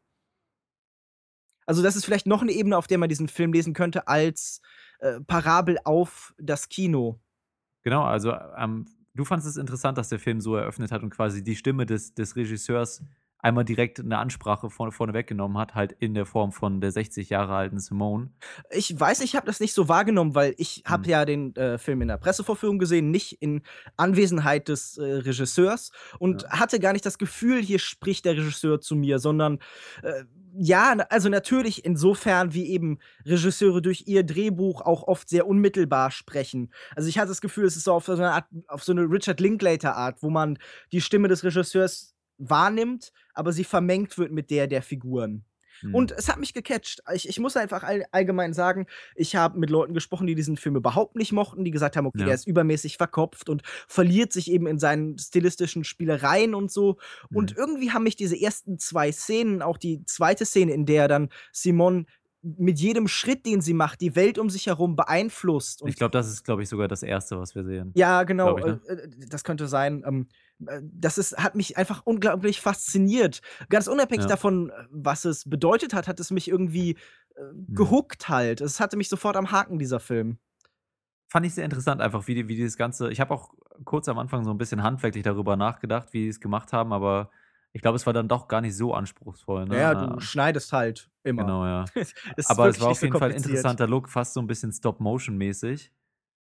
[1.68, 4.61] Also, das ist vielleicht noch 'ne Ebene, auf der man diesen Film lesen könnte als,
[5.03, 7.20] äh, Parabel auf das Kino.
[7.82, 11.42] Genau, also, ähm, du fandest es interessant, dass der Film so eröffnet hat und quasi
[11.42, 13.03] die Stimme des des Regisseurs
[13.43, 17.30] einmal direkt 'ne Ansprache vorne vorne weggenommen hat, halt in der Form von der 60
[17.30, 18.32] Jahre alten Simone.
[18.70, 21.11] Ich weiß ich habe das nicht so wahrgenommen, weil ich habe Mhm.
[21.11, 23.62] ja den, äh, Film in der Pressevorführung gesehen, nicht in
[23.97, 26.49] Anwesenheit des, äh, Regisseurs und Ja.
[26.49, 29.59] hatte gar nicht das Gefühl, hier spricht der Regisseur zu mir, sondern,
[30.03, 30.24] äh,
[30.55, 36.70] ja, also, natürlich insofern, wie eben Regisseure durch ihr Drehbuch auch oft sehr unmittelbar sprechen.
[36.95, 39.03] Also, ich hatte das Gefühl, es ist so auf so 'ne Art auf so 'ne
[39.03, 40.59] Richard Linklater Art, wo man
[40.93, 42.12] die Stimme des Regisseurs
[42.51, 45.45] wahrnimmt, aber sie vermengt wird mit der der Figuren.
[45.82, 45.93] Mhm.
[45.95, 47.03] Und es hat mich gecatcht.
[47.14, 50.76] Ich ich muss einfach all allgemein sagen, ich habe mit Leuten gesprochen, die diesen Film
[50.76, 52.24] überhaupt nicht mochten, die gesagt haben: „Okay, Ja.
[52.24, 56.99] der ist übermäßig verkopft und verliert sich eben in seinen stilistischen Spielereien und so.“
[57.32, 57.57] Und Mhm.
[57.57, 60.47] irgendwie haben mich diese ersten 2 Szenen, auch die 2.
[60.47, 62.07] Szene, in der dann Simone
[62.43, 66.28] mit jedem Schritt, den sie macht, die Welt um sich herum beeinflusst Ich glaube, das
[66.28, 67.97] ist, glaube ich, sogar das 1., was wir sehen.
[67.97, 68.80] Ja, genau, ich, ne?
[68.88, 70.03] äh, äh, das könnte sein.
[70.66, 73.40] Äh, das ist hat mich einfach unglaublich fasziniert.
[73.68, 74.26] Ganz unabhängig Ja.
[74.26, 76.92] davon, äh, was es bedeutet hat, hat es mich irgendwie,
[77.36, 77.72] äh, Mhm.
[77.74, 78.61] gehookt halt.
[78.61, 80.38] Es hatte mich sofort am Haken, dieser Film.
[81.30, 84.44] Fand ich sehr interessant einfach, wie wie dieses Ganze ich habe auch kurz am Anfang
[84.44, 87.30] so 'n bisschen handwerklich darüber nachgedacht, wie die's gemacht haben, aber
[87.72, 89.78] ich glaube, es war dann doch gar nicht so anspruchsvoll, ne?
[89.78, 91.55] Ja, du schneidest halt immer.
[91.55, 91.92] Genau, ja.
[92.36, 93.36] Es Aber es war auf so jeden Fall 'n kompliziert.
[93.36, 95.92] interessanter Look, fast so 'n bisschen Stop-Motion-mäßig.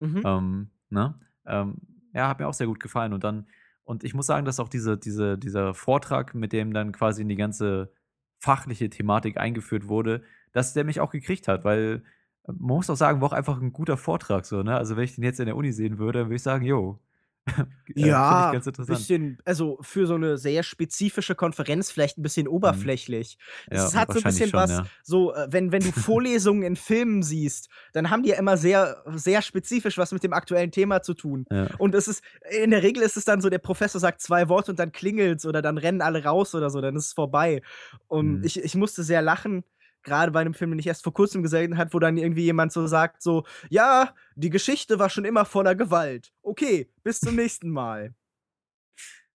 [0.00, 0.24] Mhm.
[0.24, 1.18] Ähm, ne?
[1.46, 1.76] Ähm,
[2.14, 3.48] ja, hat mir auch sehr gut gefallen und dann
[3.84, 7.28] und ich muss sagen, dass auch diese diese dieser Vortrag, mit dem dann quasi in
[7.28, 7.92] die ganze
[8.40, 10.22] fachliche Thematik eingeführt wurde,
[10.52, 12.02] dass der mich auch gekriegt hat, weil
[12.46, 14.76] man muss auch sagen, war auch einfach 'n guter Vortrag so, ne?
[14.76, 17.09] Also, wenn ich den jetzt in der Uni sehen würde, würde ich sagen: „Jo, Äh,
[17.96, 18.98] Ja, Finde ich ganz interessant.
[18.98, 23.36] bisschen, also für so eine sehr spezifische Konferenz vielleicht ein bisschen oberflächlich.
[23.68, 23.76] Mhm.
[23.76, 24.86] Ja, es hat so ein bisschen schon, was, ja.
[25.02, 29.02] so, äh, wenn, wenn du Vorlesungen in Filmen siehst, dann haben die ja immer sehr,
[29.14, 31.46] sehr spezifisch was mit dem aktuellen Thema zu tun.
[31.50, 31.66] Ja.
[31.78, 32.22] Und es ist,
[32.62, 35.44] in der Regel ist es dann so, der Professor sagt zwei Worte und dann klingelt's
[35.44, 37.60] oder dann rennen alle raus oder so, dann ist es vorbei.
[38.06, 38.44] Und Mhm.
[38.44, 39.64] ich, ich musste sehr lachen,
[40.02, 42.72] gerade bei einem Film, den ich erst vor kurzem gesehen habe, wo dann irgendwie jemand
[42.72, 46.32] so sagt, so, ja, die Geschichte war schon immer voller Gewalt.
[46.42, 48.14] Okay, bis zum nächsten Mal.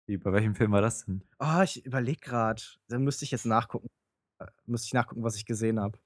[0.06, 1.22] Wie, bei welchem Film war das denn?
[1.38, 2.62] Ah, ich überlege gerade.
[2.90, 3.88] Dann müsste ich jetzt nachgucken.
[4.40, 5.98] Äh, müsste ich nachgucken, was ich gesehen habe.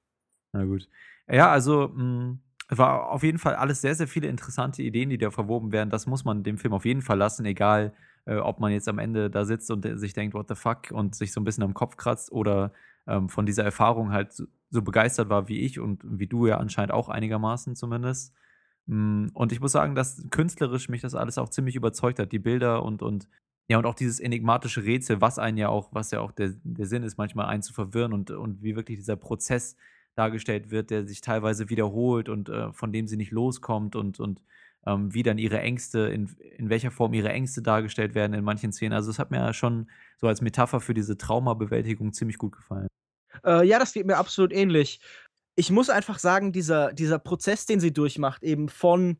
[0.53, 0.87] Na gut.
[1.27, 2.39] Ja, also, hm,
[2.69, 5.89] es war auf jeden Fall alles sehr, sehr viele interessante Ideen, die da verwoben werden.
[5.89, 7.93] Das muss man dem Film auf jeden Fall lassen, egal,
[8.27, 10.91] äh, ob man jetzt am Ende da sitzt und äh, sich denkt, what the fuck,
[10.91, 12.73] und sich so ein bisschen am Kopf kratzt oder
[13.07, 16.57] ähm, von dieser Erfahrung halt so, so begeistert war wie ich und wie du ja
[16.57, 18.33] anscheinend auch einigermaßen zumindest.
[18.85, 22.31] Mm, Und ich muss sagen, dass künstlerisch mich das alles auch ziemlich überzeugt hat.
[22.31, 23.27] Die Bilder und, und
[23.69, 26.85] ja, und auch dieses enigmatische Rätsel, was einen ja auch, was ja auch der, der
[26.85, 29.75] Sinn ist, manchmal einen zu verwirren und, und wie wirklich dieser Prozess
[30.15, 34.41] dargestellt wird, der sich teilweise wiederholt und äh, von dem sie nicht loskommt und, und
[34.85, 38.71] ähm, wie dann ihre Ängste, in, in welcher Form ihre Ängste dargestellt werden in manchen
[38.71, 38.93] Szenen.
[38.93, 42.87] Also es hat mir schon so als Metapher für diese Traumabewältigung ziemlich gut gefallen.
[43.45, 44.99] Äh, ja, das geht mir absolut ähnlich.
[45.55, 49.17] Ich muss einfach sagen, dieser, dieser Prozess, den sie durchmacht, eben von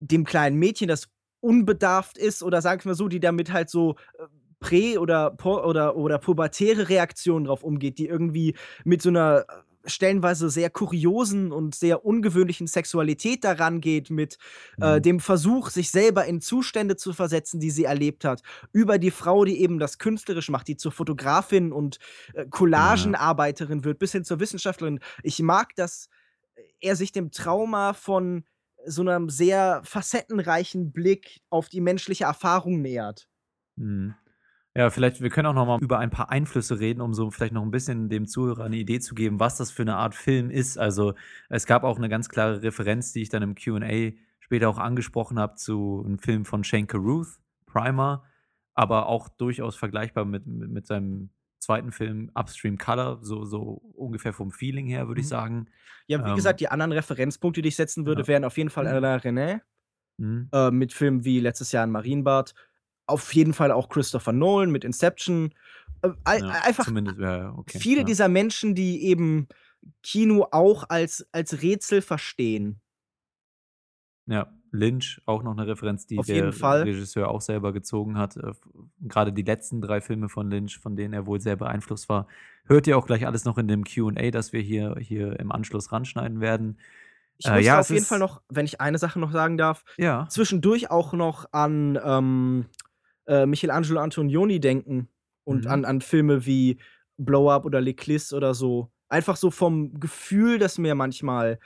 [0.00, 1.08] dem kleinen Mädchen, das
[1.40, 4.24] unbedarft ist oder sagen wir mal so, die damit halt so äh,
[4.60, 10.50] prä- oder, oder, oder pubertäre Reaktionen drauf umgeht, die irgendwie mit so einer äh, stellenweise
[10.50, 14.38] sehr kuriosen und sehr ungewöhnlichen Sexualität daran geht, mit
[14.80, 15.02] äh, Mhm.
[15.02, 19.44] dem Versuch, sich selber in Zustände zu versetzen, die sie erlebt hat, über die Frau,
[19.44, 21.98] die eben das künstlerisch macht, die zur Fotografin und
[22.34, 25.00] äh, Collagenarbeiterin wird, bis hin zur Wissenschaftlerin.
[25.22, 26.08] Ich mag, dass
[26.80, 28.44] er sich dem Trauma von
[28.86, 33.28] so einem sehr facettenreichen Blick auf die menschliche Erfahrung nähert.
[33.76, 34.19] Mhm.
[34.80, 37.52] Ja, vielleicht, wir können auch noch mal über ein paar Einflüsse reden, um so vielleicht
[37.52, 40.48] noch ein bisschen dem Zuhörer eine Idee zu geben, was das für eine Art Film
[40.48, 40.78] ist.
[40.78, 41.12] Also
[41.50, 45.38] es gab auch eine ganz klare Referenz, die ich dann im Q&A später auch angesprochen
[45.38, 47.28] habe, zu einem Film von Shane Carruth,
[47.66, 48.24] Primer,
[48.72, 51.28] aber auch durchaus vergleichbar mit, mit, mit seinem
[51.58, 55.30] zweiten Film Upstream Color, so, so ungefähr vom Feeling her, würde ich Mhm.
[55.30, 55.66] sagen.
[56.06, 58.28] Ja, wie Ähm, gesagt, die anderen Referenzpunkte, die ich setzen würde, Ja.
[58.28, 58.90] wären auf jeden Fall Mhm.
[58.92, 59.60] Alain René
[60.16, 60.48] Mhm.
[60.54, 62.54] äh, mit Filmen wie letztes Jahr in Marienbad.
[63.10, 65.52] Auf jeden Fall auch Christopher Nolan mit Inception.
[66.02, 66.88] Äh, Ja, einfach
[67.18, 67.78] ja, okay.
[67.78, 68.04] viele ja.
[68.04, 69.48] dieser Menschen, die eben
[70.02, 72.80] Kino auch als, als Rätsel verstehen.
[74.26, 76.82] Ja, Lynch, auch noch eine Referenz, die der Fall.
[76.82, 78.36] Regisseur auch selber gezogen hat.
[78.36, 78.52] Äh,
[79.00, 82.28] Gerade die letzten drei Filme von Lynch, von denen er wohl sehr beeinflusst war.
[82.66, 85.90] Hört ihr auch gleich alles noch in dem QA, das wir hier, hier im Anschluss
[85.90, 86.78] ranschneiden werden.
[87.38, 89.84] Ich Äh, muss ja, auf jeden Fall noch, wenn ich eine Sache noch sagen darf,
[89.96, 90.28] Ja.
[90.28, 92.66] zwischendurch auch noch an ähm,
[93.30, 95.08] äh, Michelangelo Antonioni denken
[95.44, 95.70] und Mhm.
[95.70, 96.78] an, an Filme wie
[97.16, 98.90] Blow Up oder L'Eclisse oder so.
[99.08, 101.58] Einfach so vom Gefühl, das mir manchmal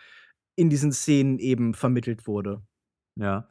[0.56, 2.62] in diesen Szenen eben vermittelt wurde.
[3.18, 3.48] Ja.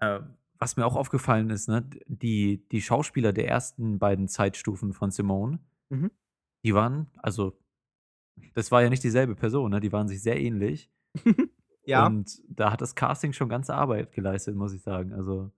[0.00, 0.20] Äh,
[0.58, 5.60] was mir auch aufgefallen ist, ne, die, die Schauspieler der ersten beiden Zeitstufen von Simone,
[5.90, 6.10] Mhm.
[6.64, 7.56] die waren, also,
[8.54, 9.80] das war ja nicht dieselbe Person, ne?
[9.80, 10.90] Die waren sich sehr ähnlich.
[11.84, 12.06] Ja.
[12.06, 15.14] Und da hat das Casting schon ganze Arbeit geleistet, muss ich sagen.
[15.14, 15.50] Also.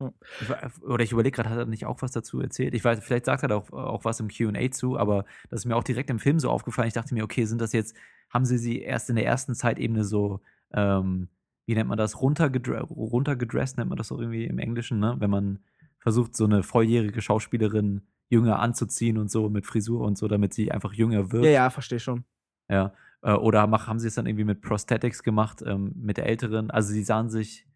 [0.00, 0.12] Ja.
[0.40, 2.74] Ich, wa- oder ich überlege gerade, hat er nicht auch was dazu erzählt?
[2.74, 5.64] Ich weiß, vielleicht sagt er da auch, auch was im QA zu, aber das ist
[5.66, 6.88] mir auch direkt im Film so aufgefallen.
[6.88, 7.96] Ich dachte mir, okay, sind das jetzt,
[8.30, 10.40] haben sie sie erst in der ersten Zeitebene so,
[10.72, 11.28] ähm,
[11.66, 15.16] wie nennt man das, runtergedre runtergedressed, nennt man das auch irgendwie im Englischen, ne?
[15.18, 15.60] Wenn man
[15.98, 20.70] versucht, so eine volljährige Schauspielerin jünger anzuziehen und so mit Frisur und so, damit sie
[20.70, 21.44] einfach jünger wird.
[21.44, 22.24] Ja, ja, verstehe schon.
[22.68, 22.92] Ja.
[23.22, 26.70] Äh, oder haben sie es dann irgendwie mit Prosthetics gemacht, ähm, mit der Älteren.
[26.70, 27.66] Also sie sahen sich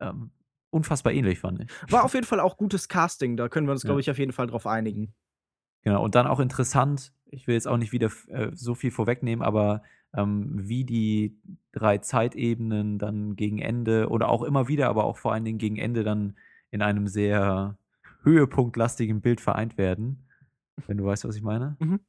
[0.00, 0.30] ähm,
[0.74, 1.92] unfassbar ähnlich, fand ich.
[1.92, 3.36] War auf jeden Fall auch gutes Casting.
[3.36, 5.14] Da können wir uns, glaube ich, auf jeden Fall drauf einigen.
[5.82, 6.02] Genau.
[6.02, 9.82] Und dann auch interessant, ich will jetzt auch nicht wieder äh, so viel vorwegnehmen, aber
[10.14, 11.38] ähm, wie die
[11.72, 15.76] drei Zeitebenen dann gegen Ende oder auch immer wieder, aber auch vor allen Dingen gegen
[15.76, 16.36] Ende dann
[16.70, 17.78] in einem sehr
[18.22, 20.26] höhepunktlastigen Bild vereint werden.
[20.86, 21.76] Wenn du weißt, was ich meine.
[21.78, 22.00] Mhm.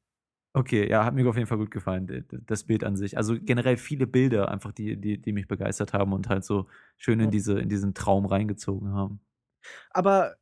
[0.57, 3.17] Okay, ja, hat mir auf jeden Fall gut gefallen, das Bild an sich.
[3.17, 6.67] Also generell viele Bilder einfach, die, die, die mich begeistert haben und halt so
[6.97, 9.19] schön in, diese, in diesen Traum reingezogen haben.
[9.91, 10.35] Aber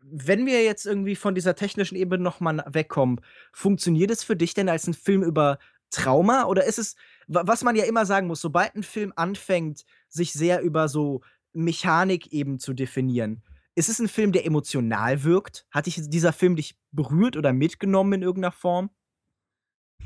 [0.00, 3.20] wenn wir jetzt irgendwie von dieser technischen Ebene nochmal wegkommen,
[3.52, 5.58] funktioniert es für dich denn als ein Film über
[5.90, 6.96] Trauma oder ist es,
[7.28, 11.22] wa- was man ja immer sagen muss, sobald ein Film anfängt, sich sehr über so
[11.52, 13.42] Mechanik eben zu definieren,
[13.76, 15.66] ist es ein Film, der emotional wirkt?
[15.70, 18.90] Hat dich dieser Film dich berührt oder mitgenommen in irgendeiner Form?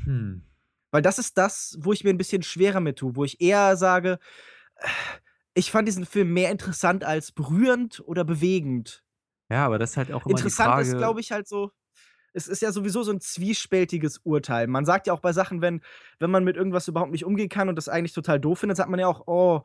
[0.03, 0.43] Hm.
[0.91, 3.75] Weil das ist das, wo ich mir ein bisschen schwerer mit tue, wo ich eher
[3.75, 4.19] sage,
[5.53, 9.03] ich fand diesen Film mehr interessant als berührend oder bewegend.
[9.49, 10.87] Ja, aber das ist halt auch immer Interessant die Frage.
[10.87, 11.71] ist, glaube ich, halt so.
[12.33, 14.67] Es ist ja sowieso so ein zwiespältiges Urteil.
[14.67, 15.81] Man sagt ja auch bei Sachen, wenn,
[16.19, 18.89] wenn man mit irgendwas überhaupt nicht umgehen kann und das eigentlich total doof findet, sagt
[18.89, 19.61] man ja auch, oh,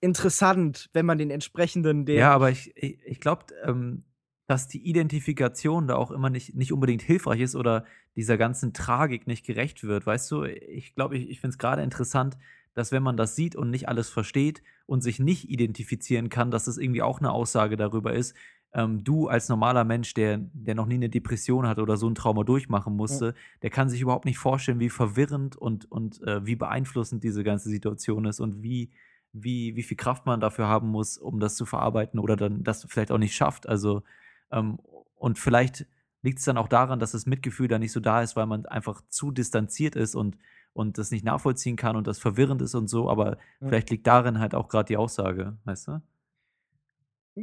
[0.00, 2.06] interessant, wenn man den entsprechenden.
[2.06, 4.04] Den ja, aber ich, ich, ich glaube, ähm,
[4.50, 7.84] dass die Identifikation da auch immer nicht, nicht unbedingt hilfreich ist oder
[8.16, 10.06] dieser ganzen Tragik nicht gerecht wird.
[10.06, 12.36] Weißt du, ich glaube, ich, ich finde es gerade interessant,
[12.74, 16.64] dass wenn man das sieht und nicht alles versteht und sich nicht identifizieren kann, dass
[16.64, 18.34] das irgendwie auch eine Aussage darüber ist,
[18.72, 22.16] ähm, du als normaler Mensch, der, der noch nie eine Depression hat oder so ein
[22.16, 23.32] Trauma durchmachen musste, ja.
[23.62, 27.68] der kann sich überhaupt nicht vorstellen, wie verwirrend und, und äh, wie beeinflussend diese ganze
[27.68, 28.90] Situation ist und wie,
[29.32, 32.84] wie, wie viel Kraft man dafür haben muss, um das zu verarbeiten oder dann das
[32.88, 33.68] vielleicht auch nicht schafft.
[33.68, 34.02] Also,
[34.50, 35.86] und vielleicht
[36.22, 38.66] liegt es dann auch daran, dass das Mitgefühl da nicht so da ist, weil man
[38.66, 40.36] einfach zu distanziert ist und,
[40.72, 43.68] und das nicht nachvollziehen kann und das verwirrend ist und so, aber ja.
[43.68, 46.02] vielleicht liegt darin halt auch gerade die Aussage, weißt du?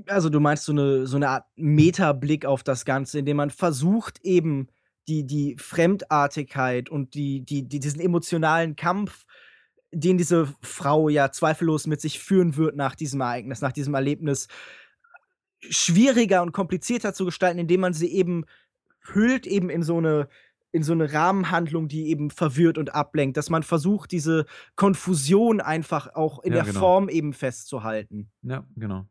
[0.07, 4.19] Also du meinst so eine, so eine Art Metablick auf das Ganze, indem man versucht
[4.21, 4.67] eben
[5.07, 9.25] die, die Fremdartigkeit und die, die, die, diesen emotionalen Kampf,
[9.91, 14.49] den diese Frau ja zweifellos mit sich führen wird nach diesem Ereignis, nach diesem Erlebnis,
[15.61, 18.45] schwieriger und komplizierter zu gestalten, indem man sie eben
[19.01, 20.27] hüllt eben in so eine
[20.73, 26.13] in so eine Rahmenhandlung, die eben verwirrt und ablenkt, dass man versucht, diese Konfusion einfach
[26.13, 26.79] auch in Ja, der genau.
[26.79, 28.29] Form eben festzuhalten.
[28.43, 29.07] Ja, genau.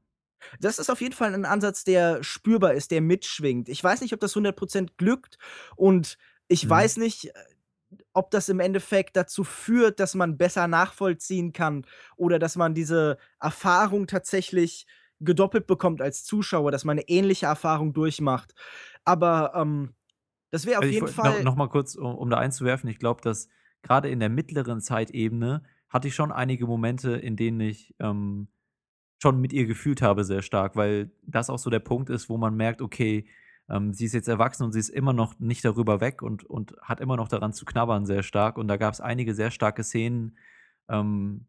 [0.60, 3.68] Das ist auf jeden Fall ein Ansatz, der spürbar ist, der mitschwingt.
[3.68, 5.38] Ich weiß nicht, ob das 100% glückt
[5.76, 6.18] und
[6.48, 6.70] ich Mhm.
[6.70, 7.32] weiß nicht, äh,
[8.12, 11.86] ob das im Endeffekt dazu führt, dass man besser nachvollziehen kann
[12.16, 14.86] oder dass man diese Erfahrung tatsächlich
[15.20, 18.54] gedoppelt bekommt als Zuschauer, dass man 'ne ähnliche Erfahrung durchmacht.
[19.04, 19.94] Aber, ähm,
[20.52, 22.98] das wäre auf Also, jeden Fall noch noch mal kurz, um um da einzuwerfen, ich
[22.98, 23.48] glaube, dass
[23.82, 28.48] gerade in der mittleren Zeitebene hatte ich schon einige Momente, in denen ich, ähm,
[29.22, 32.38] schon mit ihr gefühlt habe sehr stark, weil das auch so der Punkt ist, wo
[32.38, 33.28] man merkt, okay,
[33.70, 36.76] ähm, sie ist jetzt erwachsen und sie ist immer noch nicht darüber weg und und
[36.82, 38.58] hat immer noch daran zu knabbern sehr stark.
[38.58, 40.38] Und da gab's einige sehr starke Szenen,
[40.88, 41.46] ähm,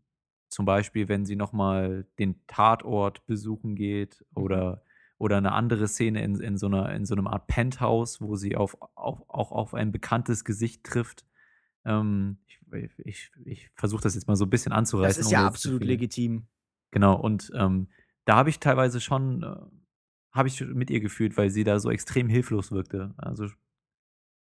[0.58, 4.48] zum Beispiel, wenn sie noch mal den Tatort besuchen geht Mhm.
[4.48, 4.84] oder
[5.20, 8.58] oder 'ne andere Szene in in so 'ner in so 'nem Art Penthouse, wo sie
[8.58, 11.26] auf auf auch auf ein bekanntes Gesicht trifft.
[11.86, 12.60] Ähm, ich
[13.06, 14.74] ich ich versuche das jetzt mal so 'n bisschen
[15.04, 16.48] Das anzureißen, ist ohne ja absolut legitim.
[16.94, 17.90] Genau, und, ähm,
[18.26, 19.56] da habe ich teilweise schon äh,
[20.34, 23.14] habe ich mit ihr gefühlt, weil sie da so extrem hilflos wirkte.
[23.18, 23.48] Also,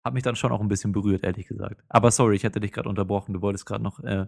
[0.05, 1.85] hat mich dann schon auch 'n bisschen berührt, ehrlich gesagt.
[1.91, 3.33] Aber sorry, ich hatte dich grad unterbrochen.
[3.35, 4.27] Du wolltest grad noch, äh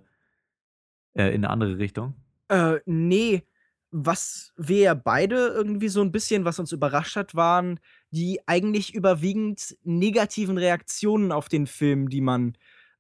[1.18, 2.14] äh, in 'ne andere Richtung?
[2.50, 3.42] Äh, ne.
[3.90, 7.80] Was wir ja beide irgendwie so 'n bisschen was uns überrascht hat, waren
[8.10, 12.52] die eigentlich überwiegend negativen Reaktionen auf den Film, die man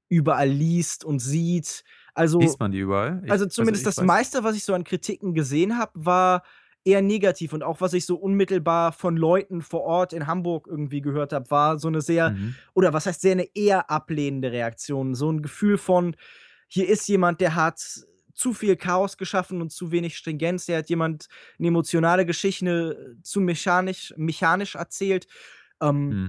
[0.08, 1.84] überall liest und sieht.
[2.14, 3.20] Also Liest man die überall?
[3.26, 5.92] Ich also also, zumindest ich das weiß meiste, was ich so an Kritiken gesehen habe,
[5.96, 6.44] war
[6.84, 11.02] eher negativ und auch was ich so unmittelbar von Leuten vor Ort in Hamburg irgendwie
[11.02, 12.58] gehört habe, war so 'ne sehr Mhm.
[12.74, 15.14] oder was heißt sehr 'ne eher ablehnende Reaktion.
[15.14, 16.16] So 'n Gefühl von:
[16.68, 17.80] „Hier ist jemand, der hat
[18.34, 20.66] zu viel Chaos geschaffen und zu wenig Stringenz.
[20.66, 21.28] Der hat jemand
[21.58, 25.26] 'ne emotionale Geschichte zu mechanisch mechanisch erzählt.“
[25.82, 26.20] Ähm,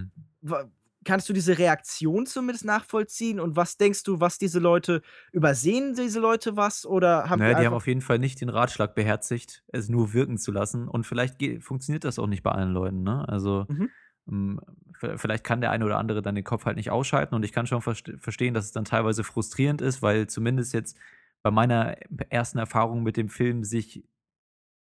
[0.41, 0.69] wa
[1.05, 5.01] kannst du diese Reaktion zumindest nachvollziehen und was denkst du, was diese Leute
[5.31, 8.49] übersehen diese Leute was oder haben Na die die haben auf jeden Fall nicht den
[8.49, 12.71] Ratschlag beherzigt, es nur wirken zu lassen und vielleicht funktioniert das auch nicht bei allen
[12.73, 13.27] Leuten, ne?
[13.29, 13.89] Also, Mhm.
[14.29, 14.61] Hm,
[14.93, 17.51] v vielleicht kann der eine oder andere dann den Kopf halt nicht ausschalten und ich
[17.53, 20.97] kann schon verst verstehen, dass es dann teilweise frustrierend ist, weil zumindest jetzt
[21.43, 21.95] bei meiner
[22.29, 24.03] ersten Erfahrung mit dem Film sich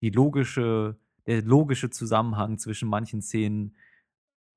[0.03, 0.97] die logische
[1.27, 3.77] der logische Zusammenhang zwischen manchen Szenen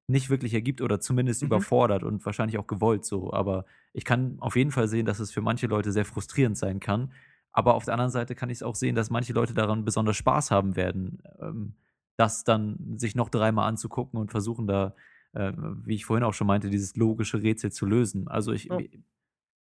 [0.07, 1.43] nicht wirklich ergibt oder zumindest Mhm.
[1.43, 3.31] überfordert und wahrscheinlich auch gewollt so.
[3.33, 6.79] Aber ich kann auf jeden Fall sehen, dass es für manche Leute sehr frustrierend sein
[6.79, 7.11] kann.
[7.51, 10.51] Aber auf der anderen Seite kann ich's auch sehen, dass manche Leute daran besonders Spaß
[10.51, 11.75] haben werden, ähm,
[12.19, 14.95] das dann sich noch dreimal anzugucken und versuchen da,
[15.33, 18.27] äh, wie ich vorhin auch schon meinte, dieses logische Rätsel zu lösen.
[18.27, 18.83] Also, ich Ja.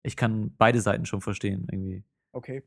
[0.03, 2.03] ich kann beide Seiten schon verstehen irgendwie.
[2.33, 2.61] Okay.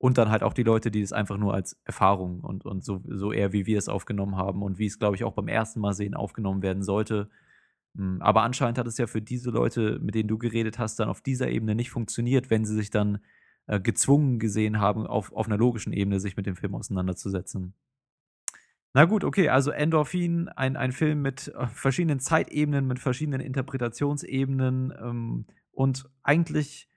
[0.00, 3.02] Und dann halt auch die Leute, die es einfach nur als Erfahrung und und so
[3.08, 5.80] so eher wie wir es aufgenommen haben und wie es, glaube ich, auch beim ersten
[5.80, 7.30] Mal sehen aufgenommen werden sollte.
[7.96, 11.08] Hm, aber anscheinend hat es ja für diese Leute, mit denen du geredet hast, dann
[11.08, 13.20] auf dieser Ebene nicht funktioniert, wenn sie sich dann,
[13.68, 17.74] äh, gezwungen gesehen haben, auf auf 'ner logischen Ebene sich mit dem Film auseinanderzusetzen.
[18.96, 24.90] Na gut, okay, also Endorphin, ein ein Film mit, äh, verschiedenen Zeitebenen, mit verschiedenen Interpretationsebenen,
[24.98, 26.88] ähm, und eigentlich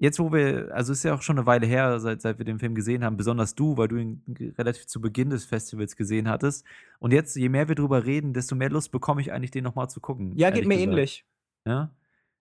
[0.00, 2.58] jetzt, wo wir also, ist ja auch schon 'ne Weile her, seit seit wir den
[2.58, 4.24] Film gesehen haben, besonders du, weil du ihn
[4.58, 6.66] relativ zu Beginn des Festivals gesehen hattest.
[6.98, 9.76] Und jetzt, je mehr wir drüber reden, desto mehr Lust bekomme ich eigentlich, den noch
[9.76, 10.80] mal zu gucken, Ja, geht mir gesagt.
[10.80, 11.24] ähnlich.
[11.66, 11.94] Ja?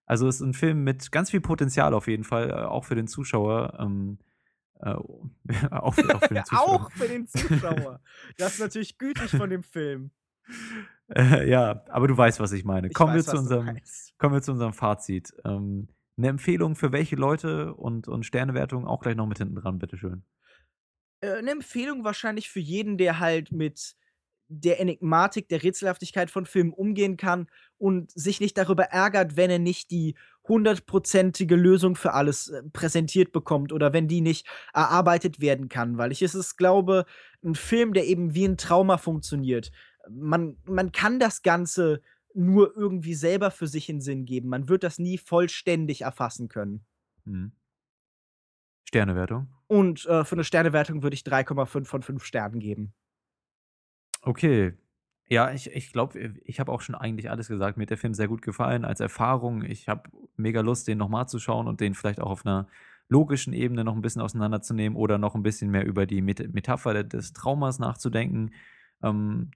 [0.07, 3.07] Also, ist 'n Film mit ganz viel Potenzial auf jeden Fall, äh, auch für den
[3.07, 3.77] Zuschauer.
[3.80, 4.18] Ähm,
[4.84, 4.89] Äh,
[5.72, 6.69] auch, für, auch, für den Zuschauer.
[6.69, 8.01] auch für den Zuschauer.
[8.38, 10.11] Das ist natürlich gütig von dem Film.
[11.15, 12.88] Äh, ja, aber du weißt, was ich meine.
[12.88, 13.77] Ich kommen, weiß, wir zu unserem,
[14.18, 15.34] kommen wir zu unserem Fazit.
[15.45, 15.88] Ähm,
[16.18, 20.23] eine Empfehlung für welche Leute und, und Sternewertung auch gleich noch mit hinten dran, bitteschön.
[21.22, 23.95] Äh, eine Empfehlung wahrscheinlich für jeden, der halt mit
[24.49, 27.47] der Enigmatik, der Rätselhaftigkeit von Filmen umgehen kann
[27.77, 30.15] und sich nicht darüber ärgert, wenn er nicht die
[30.48, 35.98] hundertprozentige Lösung für alles äh, präsentiert bekommt oder wenn die nicht erarbeitet werden kann.
[35.98, 37.06] Weil ich es ist, glaube,
[37.44, 39.72] ein Film, der eben wie ein Trauma funktioniert.
[40.10, 42.02] Man, man kann das Ganze
[42.34, 44.49] nur irgendwie selber für sich in Sinn geben.
[44.49, 46.86] Man wird das nie vollständig erfassen können.
[47.26, 47.53] Mhm.
[48.86, 49.48] Sternewertung.
[49.68, 52.94] Und äh, für eine Sternewertung würde ich 3,5 von 5 Sternen geben.
[54.22, 54.74] Okay.
[55.34, 57.76] Ja, ich, ich glaube, ich habe auch schon eigentlich alles gesagt.
[57.76, 59.64] Mir hat der Film sehr gut gefallen als Erfahrung.
[59.64, 60.07] Ich habe
[60.38, 62.68] mega Lust, den nochmal zu schauen und den vielleicht auch auf einer
[63.10, 67.03] logischen Ebene noch ein bisschen auseinanderzunehmen oder noch ein bisschen mehr über die Met Metapher
[67.03, 68.51] des Traumas nachzudenken.
[69.01, 69.49] Ähm,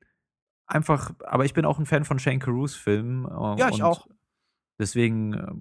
[0.66, 3.26] einfach, aber ich bin auch ein Fan von Shane Carruths Filmen.
[3.26, 4.08] Äh, Ja, ich und auch.
[4.80, 5.52] Deswegen, äh,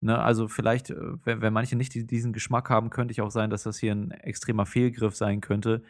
[0.00, 3.30] ne, also vielleicht, äh, wenn, wenn manche nicht die, diesen Geschmack haben, könnte ich auch
[3.30, 5.82] sein, dass das hier ein extremer Fehlgriff sein könnte.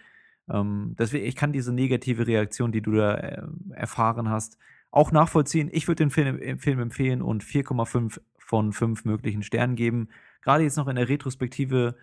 [0.51, 3.43] Ähm, deswegen, ich kann diese negative Reaktion, die du da äh,
[3.73, 4.59] erfahren hast,
[4.91, 5.69] auch nachvollziehen.
[5.73, 10.09] Ich würde den Film, äh, Film empfehlen und 4,5 von 5 möglichen Sternen geben.
[10.43, 11.97] Gerade jetzt noch in der Retrospektive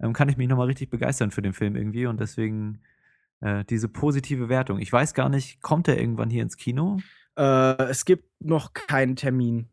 [0.00, 2.80] ähm, kann ich mich nochmal richtig begeistern für den Film irgendwie und deswegen
[3.40, 4.78] äh, diese positive Wertung.
[4.78, 7.00] Ich weiß gar nicht, kommt der irgendwann hier ins Kino?
[7.36, 9.68] Äh, es gibt noch keinen Termin.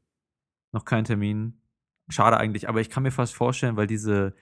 [0.71, 1.61] Noch kein Termin.
[2.09, 4.35] Schade eigentlich, aber ich kann mir fast vorstellen, weil diese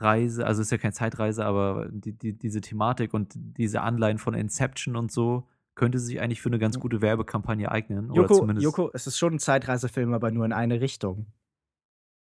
[0.00, 4.18] Zeitreise, also es ist ja keine Zeitreise, aber die, die, diese Thematik und diese Anleihen
[4.18, 8.10] von Inception und so, könnte sich eigentlich für eine ganz gute Werbekampagne eignen.
[8.10, 11.26] oder Joko, zumindest, Joko, es ist schon ein Zeitreisefilm, aber nur in eine Richtung.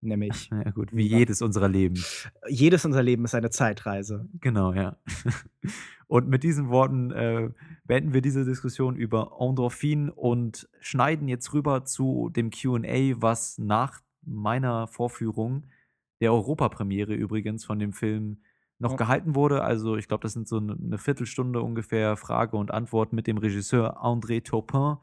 [0.01, 2.03] Nämlich, Ja, gut, wie jedes unserer Leben.
[2.49, 4.29] jedes unser Leben ist eine Zeitreise.
[4.41, 4.97] Genau, ja.
[6.09, 7.51] Und mit diesen Worten äh,
[7.85, 14.03] beenden wir diese Diskussion über Endorphin und schneiden jetzt rüber zu dem QA, was nach
[14.21, 15.65] meiner Vorführung
[16.23, 18.39] der Europapremiere übrigens von dem Film
[18.79, 18.97] noch Ja.
[18.97, 19.63] gehalten wurde.
[19.63, 23.37] Also ich glaube, das sind so eine eine Viertelstunde ungefähr Frage und Antwort mit dem
[23.39, 24.97] Regisseur André Taupin.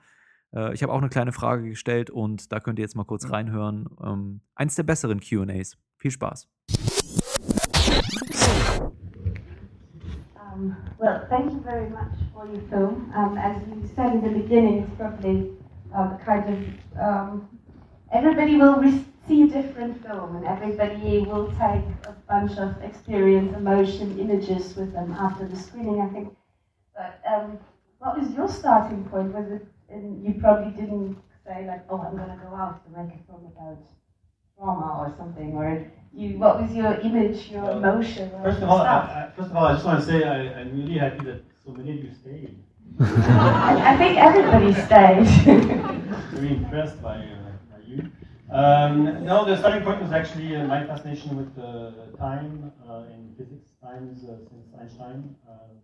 [0.56, 3.30] Äh, ich habe auch eine kleine Frage gestellt und da könnt ihr jetzt mal kurz
[3.32, 3.88] reinhören.
[4.04, 5.78] Ähm, eins der besseren QAs.
[5.98, 6.50] Viel Spaß.
[10.36, 13.12] Um, well, thank you very much for your film.
[13.16, 15.52] Um, as you said in the beginning, it's probably
[15.94, 16.58] um, kind of
[17.02, 17.48] um,
[18.12, 23.56] everybody will re- see a different film, and everybody will take a bunch of experience,
[23.56, 26.02] emotion, images with them after the screening.
[26.02, 26.36] I think.
[26.96, 27.60] But um,
[28.00, 29.34] what was your starting point?
[29.34, 29.66] Was it?
[29.90, 33.20] And you probably didn't say like, "Oh, I'm going to go out to make a
[33.28, 33.78] film about
[34.58, 36.40] trauma or something," or you.
[36.40, 38.32] What was your image, your emotion?
[38.44, 38.98] First of all, I.
[38.98, 41.72] I, first of all, I just want to say I, I'm really happy that so
[41.72, 42.58] many of you stayed.
[43.00, 45.28] I, think everybody stayed.
[46.34, 47.39] Very impressed by, uh, by you.
[48.52, 53.34] Um, no, the starting point was actually uh, my fascination with uh, time uh, in
[53.38, 55.36] physics, times uh, since Einstein.
[55.48, 55.78] Um,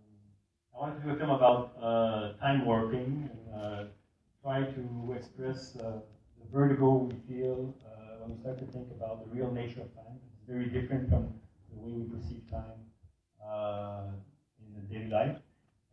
[0.74, 3.84] I wanted to do a film about uh, time warping and uh,
[4.42, 6.02] try to express the
[6.52, 7.74] vertigo we feel
[8.20, 10.18] when we start to think about the real nature of time.
[10.34, 11.32] It's very different from
[11.72, 12.80] the way we perceive time
[14.60, 15.36] in the daily life.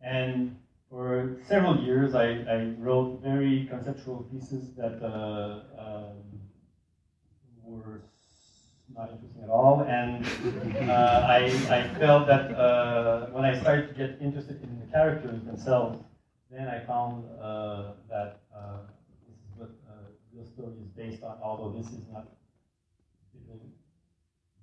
[0.00, 0.56] And
[0.90, 6.14] for several years, I, I wrote very conceptual pieces that um,
[7.66, 8.02] were
[8.94, 9.80] not interesting at all.
[9.88, 10.24] And
[10.90, 15.42] uh, I, I felt that uh, when I started to get interested in the characters
[15.44, 16.04] themselves,
[16.50, 18.78] then I found uh, that uh,
[19.26, 22.28] this is what uh, real story is based on, although this is not
[23.34, 23.56] a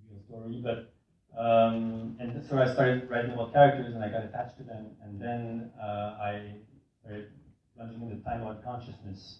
[0.09, 0.61] real story.
[0.63, 0.93] But
[1.37, 5.19] um, and so I started writing about characters, and I got attached to them, and
[5.19, 6.55] then uh, I
[7.01, 7.27] started
[7.75, 9.39] plunging into time consciousness,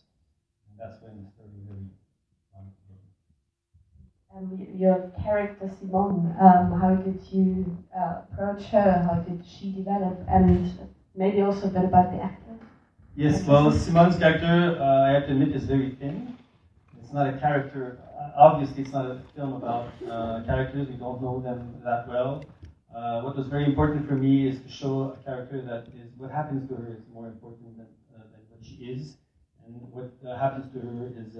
[0.67, 2.00] and that's when the story really.
[4.76, 9.07] Your character Simone, um, how did you uh, approach her?
[9.07, 10.19] How did she develop?
[10.27, 10.72] And
[11.15, 12.55] maybe also a bit about the actor.
[13.15, 16.38] Yes, well, Simone's character, uh, I have to admit, is very thin.
[16.99, 17.99] It's not a character.
[18.18, 20.88] Uh, obviously, it's not a film about uh, characters.
[20.88, 22.45] We don't know them that well.
[22.95, 26.31] Uh, what was very important for me is to show a character that is what
[26.31, 29.18] happens to her is more important than, uh, than what she is,
[29.65, 31.38] and what happens to her is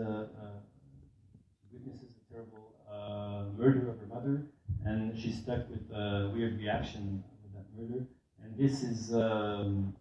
[1.72, 4.44] witnesses a terrible uh, murder of her mother,
[4.86, 8.06] and she's stuck with a weird reaction with that murder.
[8.44, 9.96] And this is um,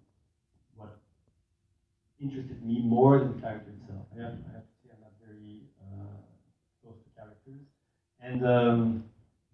[0.74, 0.98] what
[2.20, 4.06] interested me more than the character itself.
[4.12, 6.16] I have, I have to say I'm not very uh,
[6.82, 7.62] close to characters.
[8.20, 9.04] And um,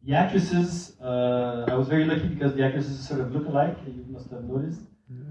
[0.05, 3.77] the actresses, uh, I was very lucky because the actresses sort of look alike.
[3.87, 4.81] You must have noticed,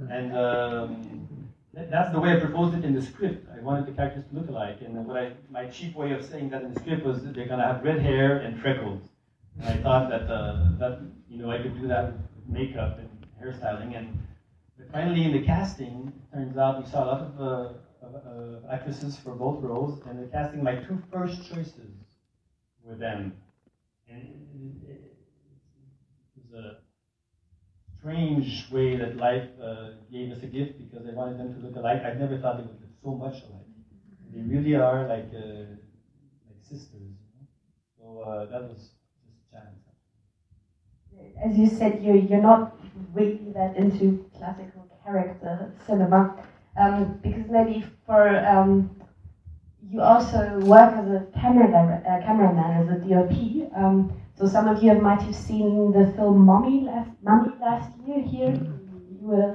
[0.10, 1.45] and um,
[1.76, 3.48] that's the way I proposed it in the script.
[3.56, 6.50] I wanted the characters to look alike, and what I, my cheap way of saying
[6.52, 9.02] that in the script was they're gonna have red hair and freckles.
[9.60, 13.10] And I thought that uh, that you know I could do that with makeup and
[13.42, 14.18] hairstyling, and
[14.78, 18.74] but finally in the casting, turns out we saw a lot of, uh, of uh,
[18.74, 21.92] actresses for both roles, and the casting, my two first choices
[22.84, 23.34] were them.
[24.10, 24.36] And it,
[24.88, 25.02] it,
[26.38, 26.78] it was a
[28.06, 31.76] strange way that life uh, gave us a gift because I wanted them to look
[31.76, 32.04] alike.
[32.06, 33.70] I never thought they would look so much alike.
[34.32, 35.74] They really are like uh,
[36.46, 37.16] like sisters.
[37.24, 37.46] You know?
[37.98, 39.80] So uh, that was just a chance.
[41.44, 42.78] As you said, you you're not
[43.14, 46.20] really that into classical character cinema,
[46.78, 48.88] um, because maybe for um,
[49.90, 53.66] you also work as a camera dire- uh, cameraman, as a DOP.
[53.74, 54.08] Um,
[54.38, 58.52] so some of you might have seen the film Mommy last, Mummy last year here.
[58.52, 59.54] You were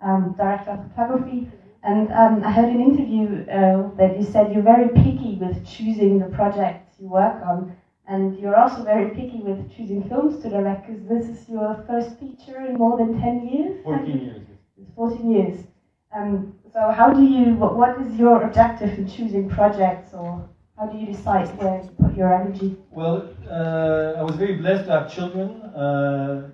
[0.00, 1.48] the um, director of photography.
[1.84, 6.18] And um, I heard an interview uh, that you said you're very picky with choosing
[6.18, 7.76] the projects you work on.
[8.08, 12.18] And you're also very picky with choosing films to direct because this is your first
[12.18, 13.84] feature in more than 10 years?
[13.84, 14.42] 14 years.
[14.76, 15.64] It's 14 years.
[16.14, 20.48] Um, so how do you, what, what is your objective in choosing projects or
[20.84, 22.76] how do you decide where to put your energy?
[22.90, 26.50] Well, uh, I was very blessed to have children, uh,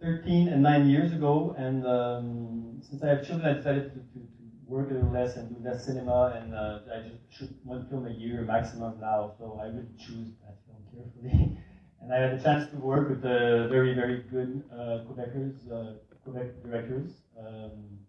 [0.00, 4.18] 13 and 9 years ago, and um, since I have children, I decided to, to,
[4.18, 7.86] to, work a little less and do less cinema, and uh, I just shoot one
[7.88, 11.56] film a year maximum now, so I would choose that film carefully.
[12.00, 15.92] and I had the chance to work with very, very good uh, Quebecers, uh,
[16.24, 18.00] Quebec directors, um,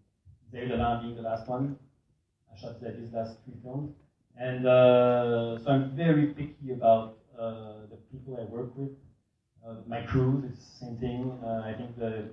[0.50, 1.78] Xavier Lalande being the last one.
[2.52, 4.07] I shot his last three films.
[4.38, 8.90] And uh, so I'm very picky about uh, the people I work with.
[9.66, 11.38] Uh, my crew, it's the same thing.
[11.44, 12.28] Uh, I think the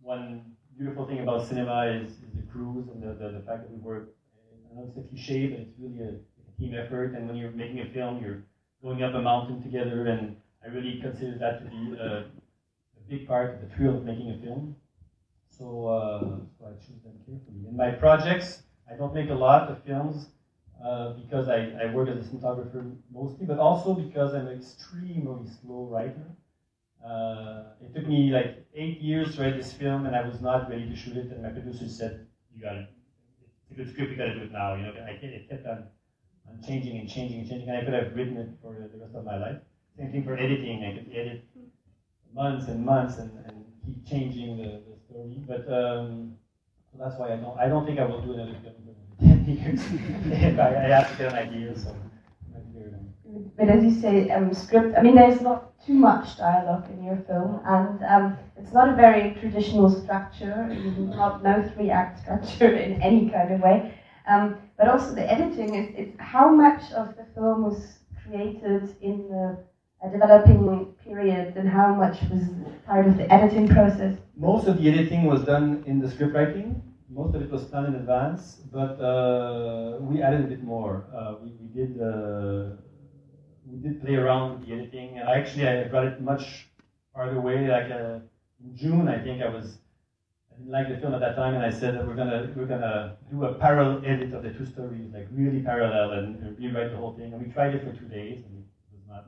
[0.00, 3.70] one beautiful thing about cinema is, is the crews and the, the, the, fact that
[3.70, 4.10] we work.
[4.70, 7.14] I know it's a cliche, but it's really a, a, team effort.
[7.14, 8.44] And when you're making a film, you're
[8.80, 10.06] going up a mountain together.
[10.06, 14.04] And I really consider that to be a, a big part of the thrill of
[14.04, 14.76] making a film.
[15.48, 16.20] So, uh,
[16.56, 17.68] so I choose them carefully.
[17.68, 20.28] In my projects, I don't make a lot of films.
[20.82, 25.46] Uh, because I, I work as a cinematographer mostly, but also because I'm an extremely
[25.60, 26.24] slow writer.
[27.04, 30.70] Uh, it took me like eight years to write this film, and I was not
[30.70, 31.32] ready to shoot it.
[31.32, 32.88] And my producer said, "You got it.
[33.42, 34.12] It's a good script.
[34.12, 35.84] You got to do it now." You know, I, it kept on,
[36.48, 39.14] on changing and changing and changing, and I could have written it for the rest
[39.14, 39.58] of my life.
[39.98, 40.84] Same thing for editing.
[40.84, 41.44] I could edit
[42.34, 45.42] months and months and, and keep changing the, the story.
[45.46, 46.36] But um,
[46.98, 47.58] that's why I don't.
[47.58, 48.74] I don't think I will do another film.
[49.56, 50.58] 10 years.
[50.58, 51.94] I, I have to get an idea, so.
[53.56, 57.18] But as you say, um, script, I mean, there's not too much dialogue in your
[57.28, 60.66] film, and um, it's not a very traditional structure,
[60.96, 63.94] not no three act structure in any kind of way.
[64.26, 69.28] Um, but also the editing, is, is how much of the film was created in
[69.28, 69.58] the
[70.02, 72.42] uh, developing period and how much was
[72.86, 74.16] part of the editing process?
[74.36, 77.88] Most of the editing was done in the script writing most of it was planned
[77.88, 81.04] in advance, but uh, we added a bit more.
[81.14, 82.76] Uh, we, we, did uh,
[83.66, 86.68] we did play around with the editing, and actually I brought it much
[87.12, 87.66] farther away.
[87.66, 88.20] Like uh,
[88.62, 89.78] in June, I think I was
[90.52, 92.66] I didn't like the film at that time, and I said that we're gonna we're
[92.66, 96.92] gonna do a parallel edit of the two stories, like really parallel, and, and rewrite
[96.92, 97.32] the whole thing.
[97.32, 99.26] And we tried it for two days, and it was not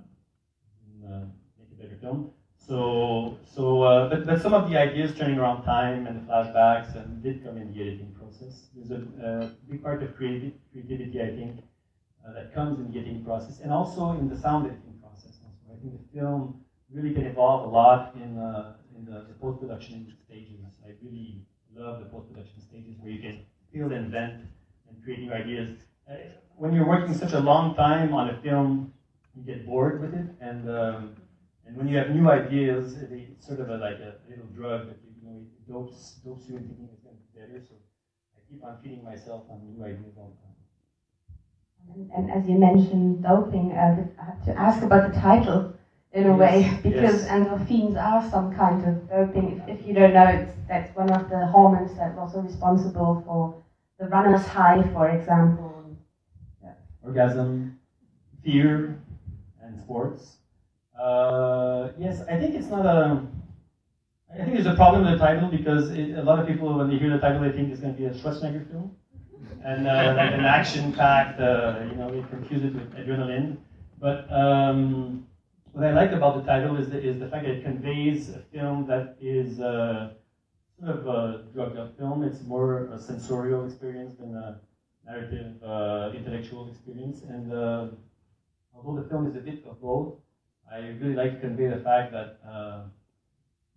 [1.05, 1.25] uh,
[1.59, 2.31] make a better film.
[2.67, 6.95] So, so uh, but, but some of the ideas turning around time and the flashbacks
[6.95, 8.69] and did come in the editing process.
[8.75, 11.65] There's a big part of creativity, I think,
[12.27, 15.39] uh, that comes in the editing process and also in the sound editing process.
[15.45, 15.75] Also.
[15.75, 20.15] I think the film really can evolve a lot in, uh, in the, the post-production
[20.25, 20.61] stages.
[20.87, 21.43] I really
[21.75, 24.35] love the post-production stages where you can build and invent
[24.89, 25.79] and create new ideas.
[26.09, 26.15] Uh,
[26.57, 28.93] when you're working such a long time on a film,
[29.35, 31.17] you get bored with it and um,
[31.73, 34.99] and when you have new ideas, it's sort of a, like a little drug that
[35.03, 37.65] you, you know it dopes, dopes you into thinking it's going to be better.
[37.67, 37.75] So
[38.37, 42.11] I keep on feeding myself on new ideas all the time.
[42.15, 45.73] And, and as you mentioned doping, uh, I have to ask about the title
[46.13, 47.29] in a yes, way because yes.
[47.29, 49.63] endorphins are some kind of doping.
[49.67, 53.63] If, if you don't know, it's, that's one of the hormones that's also responsible for
[53.99, 55.97] the runner's high, for example.
[56.63, 56.75] Yeah.
[57.03, 57.79] Orgasm,
[58.45, 59.01] fear,
[59.63, 60.37] and sports.
[60.99, 63.27] Uh, yes, I think it's not a.
[64.33, 66.89] I think there's a problem with the title because it, a lot of people, when
[66.89, 68.97] they hear the title, they think it's going to be a Schwarzenegger film,
[69.65, 71.41] and uh, like an action-packed.
[71.41, 73.59] Uh, you know, they confuse it with adrenaline.
[73.99, 75.27] But um,
[75.73, 78.41] what I like about the title is the, is the fact that it conveys a
[78.53, 80.15] film that is uh,
[80.79, 82.23] sort of a drugged up film.
[82.23, 84.61] It's more a sensorial experience than a
[85.07, 87.23] narrative, uh, intellectual experience.
[87.23, 87.89] And uh,
[88.75, 90.15] although the film is a bit of both,
[90.73, 92.85] I really like to convey the fact that uh,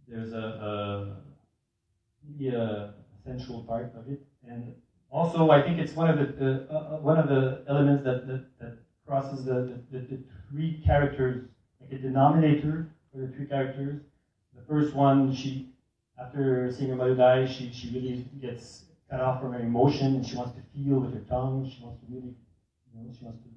[0.07, 1.15] there's a,
[2.39, 2.91] a, a
[3.25, 4.19] central part of it.
[4.43, 4.75] And
[5.11, 8.41] also, I think it's one of the, the uh, one of the elements that, that,
[8.59, 8.73] that
[9.07, 10.19] crosses the, the, the,
[10.49, 11.47] three characters,
[11.81, 13.99] like a denominator for the three characters.
[14.55, 15.65] The first one, she,
[16.19, 20.25] after seeing her mother die, she, she really gets cut off from her emotion and
[20.25, 21.65] she wants to feel with her tongue.
[21.65, 22.33] She wants to really,
[22.93, 23.49] you know, she wants to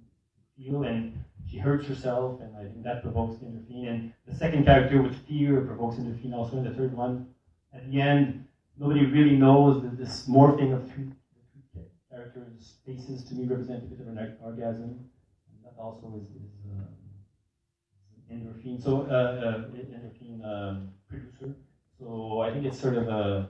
[0.58, 1.12] feel and
[1.44, 3.88] she hurts herself and I think that provokes endorphin.
[3.88, 6.56] And the second character with fear provokes endorphin also.
[6.56, 7.22] And the third one,
[7.72, 8.38] at the end,
[8.76, 11.06] nobody really knows that this morphing of three,
[11.74, 15.04] three characters' faces to me represent a bit of an orgasm
[15.64, 16.86] That also is, is uh,
[18.30, 18.80] endorphin.
[18.80, 19.56] So uh, uh,
[19.94, 21.54] endorphin um, producer.
[21.98, 23.44] So I think it's sort of a,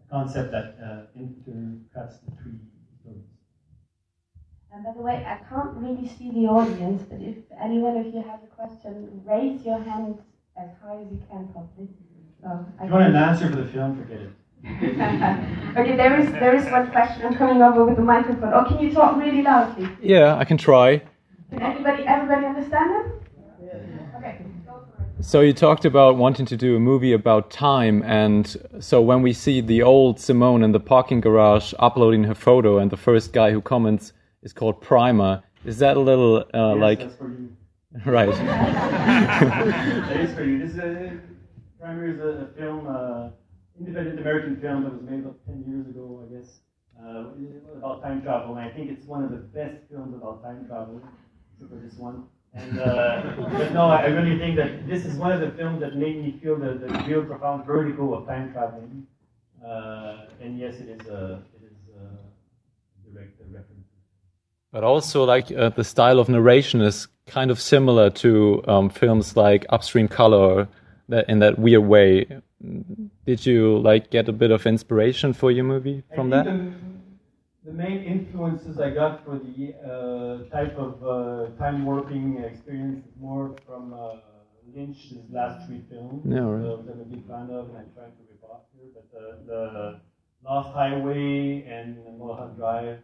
[0.00, 0.66] a concept that
[1.16, 2.58] intercuts the three.
[4.72, 8.22] And by the way, I can't really see the audience, but if anyone of you
[8.22, 10.18] has a question, raise your hand
[10.56, 11.88] as high as you can, probably.
[12.44, 14.30] Oh, so if you want an answer for the film, forget it.
[15.78, 17.26] okay, there is there is one question.
[17.26, 18.52] I'm coming over with the microphone.
[18.52, 19.88] Or oh, can you talk really loudly?
[20.02, 21.02] Yeah, I can try.
[21.50, 23.12] Can everybody everybody understand him?
[24.16, 24.44] Okay.
[25.20, 29.32] So you talked about wanting to do a movie about time, and so when we
[29.32, 33.52] see the old Simone in the parking garage uploading her photo, and the first guy
[33.52, 34.12] who comments
[34.48, 37.00] is called Primer, is that a little uh, yes, like?
[37.00, 37.56] That's for you.
[38.04, 38.28] Right.
[40.10, 40.58] that is for you.
[40.60, 41.20] This is a,
[41.80, 42.86] Primer is a, a film.
[42.86, 43.28] Uh,
[43.78, 46.60] independent American film that was made about 10 years ago, I guess,
[47.00, 48.56] uh, about time travel.
[48.56, 51.00] And I think it's one of the best films about time travel,
[51.52, 52.24] except for this one.
[52.54, 55.96] And uh, but no, I really think that this is one of the films that
[55.96, 59.06] made me feel the, the real profound vertigo of time traveling.
[59.64, 63.86] Uh, and yes, it is a it is a direct reference.
[64.70, 69.36] But also, like uh, the style of narration is kind of similar to um, films
[69.36, 70.68] like Upstream Color,
[71.08, 72.26] that in that weird way
[73.26, 76.44] did you like get a bit of inspiration for your movie from that?
[76.44, 76.72] The,
[77.66, 83.12] the, main influences I got for the uh, type of uh, time warping experience is
[83.20, 84.16] more from uh,
[84.74, 86.22] Lynch's last three films.
[86.24, 86.64] Yeah, right.
[86.64, 88.90] Uh, I'm a big fan of, and I'm trying to rip off here.
[88.94, 90.00] But the
[90.44, 92.98] Lost Highway and Mulholland Drive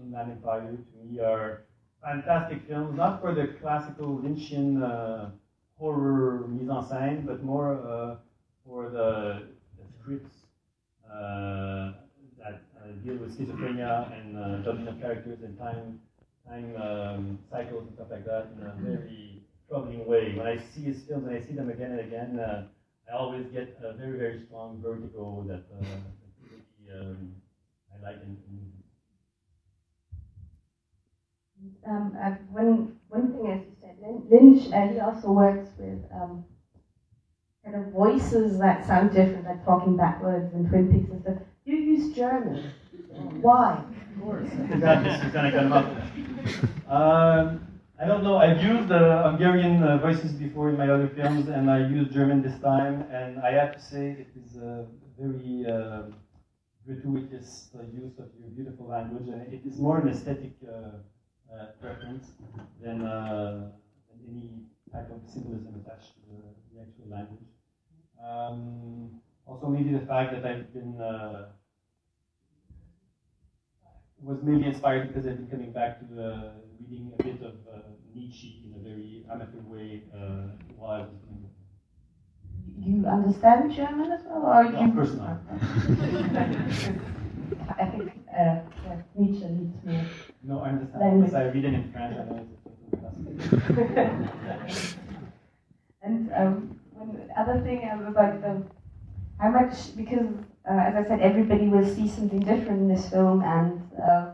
[0.00, 1.64] Inland Empire to me are
[2.02, 5.30] fantastic films, not for the classical Lynchian uh,
[5.78, 8.16] horror mise en scène, but more uh,
[8.66, 9.48] for the,
[9.78, 10.34] the scripts
[11.10, 11.92] uh,
[12.38, 16.00] that uh, deal with schizophrenia and uh, judging of characters and time
[16.46, 20.34] time um, cycles and stuff like that in a very troubling way.
[20.36, 22.66] When I see his films and I see them again and again, uh,
[23.10, 25.88] I always get a very very strong vertigo that, that
[26.42, 27.34] really, um,
[27.92, 28.73] I like in, in
[31.86, 33.96] um, uh, one one thing, as you said,
[34.30, 36.44] Lynch, uh, he also works with um,
[37.64, 41.36] kind of voices that sound different, like talking backwards and Twin Peaks and stuff.
[41.64, 42.62] You use German.
[43.40, 43.82] Why?
[44.16, 44.48] Of course.
[46.88, 47.60] um,
[48.00, 48.36] I don't know.
[48.36, 52.42] I've used uh, Hungarian uh, voices before in my other films, and I used German
[52.42, 53.02] this time.
[53.10, 54.86] And I have to say, it is a
[55.18, 56.02] very uh,
[56.86, 60.52] gratuitous uh, use of your beautiful language, and it is more an aesthetic
[61.50, 62.32] uh, uh, preference
[62.80, 63.72] than, than
[64.28, 64.62] any
[64.92, 66.40] type of symbolism attached to the,
[66.72, 67.48] the actual language.
[68.24, 71.48] Um, also, maybe the fact that I've been uh,
[74.22, 77.78] was maybe inspired because I've been coming back to the reading a bit of uh,
[78.14, 81.50] Nietzsche in a very amateur way uh, while I was doing it.
[82.76, 84.88] You understand German as well, or no, you?
[84.88, 85.40] Of course not.
[87.78, 90.04] I think uh, yeah, Nietzsche needs more.
[90.42, 92.16] No, I understand because I read it in French.
[92.16, 92.54] I know it's
[96.02, 98.62] and um, one other thing about the
[99.40, 100.26] how much because
[100.68, 104.32] uh, as I said, everybody will see something different in this film, and uh,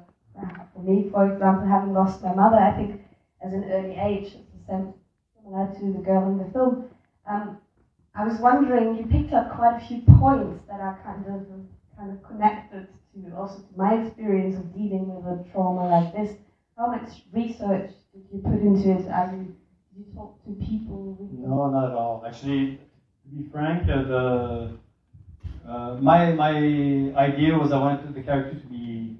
[0.72, 3.02] for me, for example, having lost my mother, I think
[3.42, 4.36] as an early age,
[4.66, 6.88] similar to the girl in the film.
[7.28, 7.58] Um,
[8.14, 11.46] I was wondering, you picked up quite a few points that are kind of
[11.96, 16.36] kind of connected to also my experience of dealing with a trauma like this.
[16.76, 19.08] How much research did you put into it?
[19.08, 19.54] Are you,
[19.96, 21.28] you talk to people?
[21.30, 22.24] No, not at all.
[22.26, 22.78] Actually,
[23.22, 24.78] to be frank, uh, the
[25.66, 26.54] uh, my my
[27.16, 29.18] idea was I wanted the character to be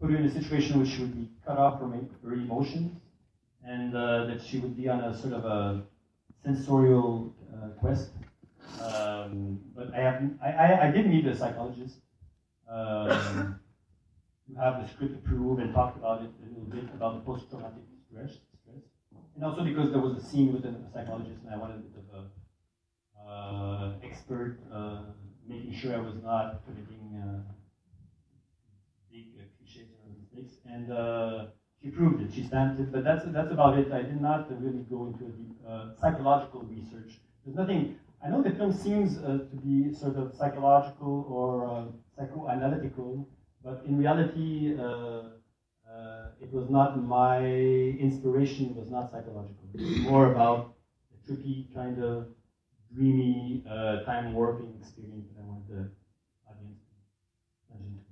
[0.00, 1.92] put in a situation which would be cut off from
[2.22, 3.00] her emotions,
[3.64, 5.82] and uh, that she would be on a sort of a
[6.42, 8.10] sensorial uh, quest.
[8.80, 11.96] Um, but I, have, I, I, I did meet a psychologist
[12.70, 13.60] um,
[14.46, 17.84] who have the script approved and talked about it a little bit about the post-traumatic
[18.08, 18.82] stress, stress.
[19.34, 22.04] And also because there was a scene with a psychologist and I wanted a bit
[22.12, 22.24] of
[23.28, 25.02] uh, expert uh,
[25.46, 27.52] making sure I was not committing uh,
[29.10, 30.60] big uh, cliches or mistakes.
[30.66, 31.46] And uh,
[31.82, 32.34] she proved it.
[32.34, 32.92] She stamped it.
[32.92, 33.92] But that's that's about it.
[33.92, 37.20] I did not really go into a deep uh, psychological research.
[37.44, 37.98] There's nothing.
[38.20, 41.84] I know the film seems uh, to be sort of psychological or uh,
[42.16, 43.24] psychoanalytical,
[43.62, 45.28] but in reality, uh,
[45.88, 47.40] uh, it was not my
[48.06, 48.74] inspiration.
[48.74, 49.68] Was not psychological.
[49.72, 50.66] It was more about
[51.12, 52.26] a tricky kind of
[52.90, 55.86] dreamy uh, time warping experience that I want the
[56.48, 56.78] audience
[57.68, 58.02] to imagine.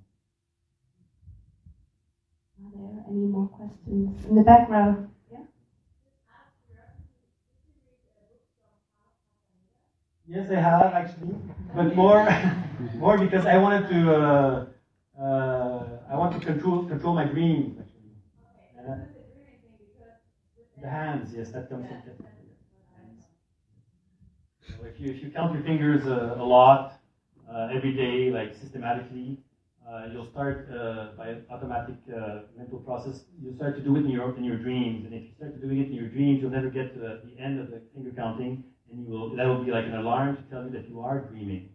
[2.62, 4.94] Are there any more questions in the back row?
[5.30, 5.40] Yeah.
[10.28, 11.36] Yes, I have actually,
[11.74, 12.28] but more,
[12.98, 14.66] more because I wanted to, uh,
[15.20, 18.12] uh, I want to control control my dreams actually.
[18.78, 18.96] Uh,
[20.80, 21.98] the hands, yes, that comes from
[22.94, 23.26] hands.
[24.76, 26.92] So if you if you count your fingers uh, a lot
[27.48, 29.38] uh, every day, like systematically,
[29.88, 33.22] uh, you'll start uh, by automatic uh, mental process.
[33.40, 35.78] You start to do it in your in your dreams, and if you start doing
[35.78, 38.58] it in your dreams, you'll never get to the, the end of the finger counting,
[38.90, 41.20] and you will that will be like an alarm to tell you that you are
[41.20, 41.68] dreaming,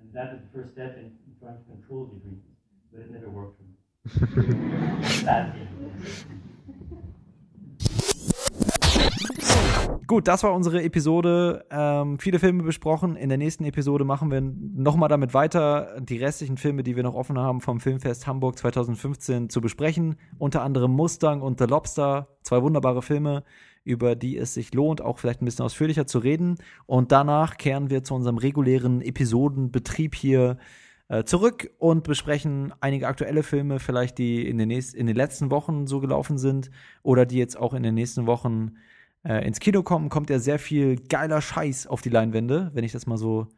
[0.00, 2.44] and that is the first step in, in trying to control your dreams.
[2.92, 3.74] But it never worked for me.
[5.08, 5.68] Sadly.
[10.08, 11.66] Gut, das war unsere Episode.
[11.70, 13.14] Ähm, viele Filme besprochen.
[13.14, 17.12] In der nächsten Episode machen wir nochmal damit weiter, die restlichen Filme, die wir noch
[17.12, 20.16] offen haben, vom Filmfest Hamburg 2015 zu besprechen.
[20.38, 22.28] Unter anderem Mustang und The Lobster.
[22.40, 23.44] Zwei wunderbare Filme,
[23.88, 26.56] über die es sich lohnt, auch vielleicht ein bisschen ausführlicher zu reden.
[26.86, 30.58] Und danach kehren wir zu unserem regulären Episodenbetrieb hier
[31.08, 35.50] äh, zurück und besprechen einige aktuelle Filme, vielleicht die in den, nächsten, in den letzten
[35.50, 36.70] Wochen so gelaufen sind
[37.02, 38.76] oder die jetzt auch in den nächsten Wochen
[39.24, 42.92] äh, ins Kino kommen, kommt ja sehr viel geiler Scheiß auf die Leinwände, wenn ich
[42.92, 43.48] das mal so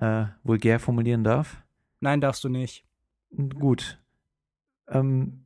[0.00, 1.62] äh, vulgär formulieren darf.
[2.00, 2.86] Nein, darfst du nicht.
[3.58, 3.98] Gut.
[4.88, 5.41] Ähm,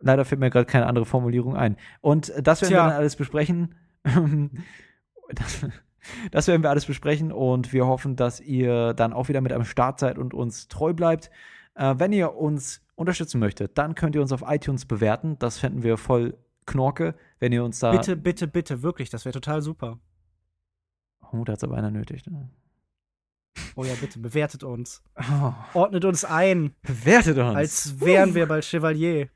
[0.00, 1.76] leider fällt mir gerade keine andere Formulierung ein.
[2.00, 2.84] Und das werden Tja.
[2.84, 3.74] wir dann alles besprechen.
[5.34, 5.66] das,
[6.30, 9.64] das werden wir alles besprechen und wir hoffen, dass ihr dann auch wieder mit am
[9.64, 11.30] Start seid und uns treu bleibt.
[11.74, 15.38] Äh, wenn ihr uns unterstützen möchtet, dann könnt ihr uns auf iTunes bewerten.
[15.38, 17.92] Das fänden wir voll Knorke, wenn ihr uns da.
[17.92, 19.98] Bitte, bitte, bitte, wirklich, das wäre total super.
[21.32, 22.26] Oh, da hat es aber einer nötig.
[22.26, 22.48] Ne?
[23.74, 25.02] Oh ja, bitte, bewertet uns.
[25.16, 25.52] Oh.
[25.74, 26.74] Ordnet uns ein.
[26.82, 27.56] Bewertet uns.
[27.56, 29.28] Als wären wir bald Chevalier.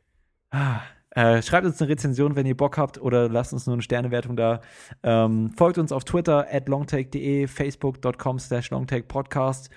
[0.53, 0.83] Ah.
[1.15, 4.35] Äh, schreibt uns eine Rezension, wenn ihr Bock habt, oder lasst uns nur eine Sternewertung
[4.35, 4.63] da.
[5.03, 9.71] Ähm, folgt uns auf Twitter at longtake.de, facebook.com slash longtakepodcast.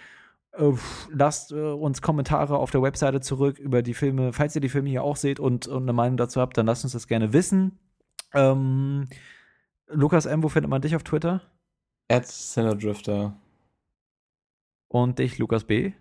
[0.54, 0.72] Äh,
[1.12, 4.32] lasst äh, uns Kommentare auf der Webseite zurück über die Filme.
[4.32, 6.86] Falls ihr die Filme hier auch seht und, und eine Meinung dazu habt, dann lasst
[6.86, 7.80] uns das gerne wissen.
[8.34, 9.10] Ähm,
[9.88, 11.42] Lukas M., wo findet man dich auf Twitter?
[12.08, 13.36] At Drifter.
[14.88, 15.92] Und dich, Lukas B.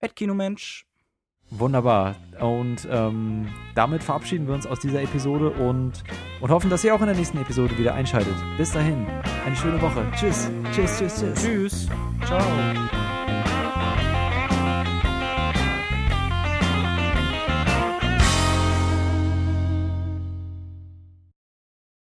[0.00, 0.86] At Kinomensch.
[1.58, 2.16] Wunderbar.
[2.40, 5.92] Und ähm, damit verabschieden wir uns aus dieser Episode und,
[6.40, 8.34] und hoffen, dass ihr auch in der nächsten Episode wieder einschaltet.
[8.56, 9.06] Bis dahin,
[9.44, 10.04] eine schöne Woche.
[10.16, 10.50] Tschüss.
[10.72, 11.42] Tschüss, tschüss, tschüss.
[11.42, 11.88] Tschüss.
[12.26, 13.01] Ciao.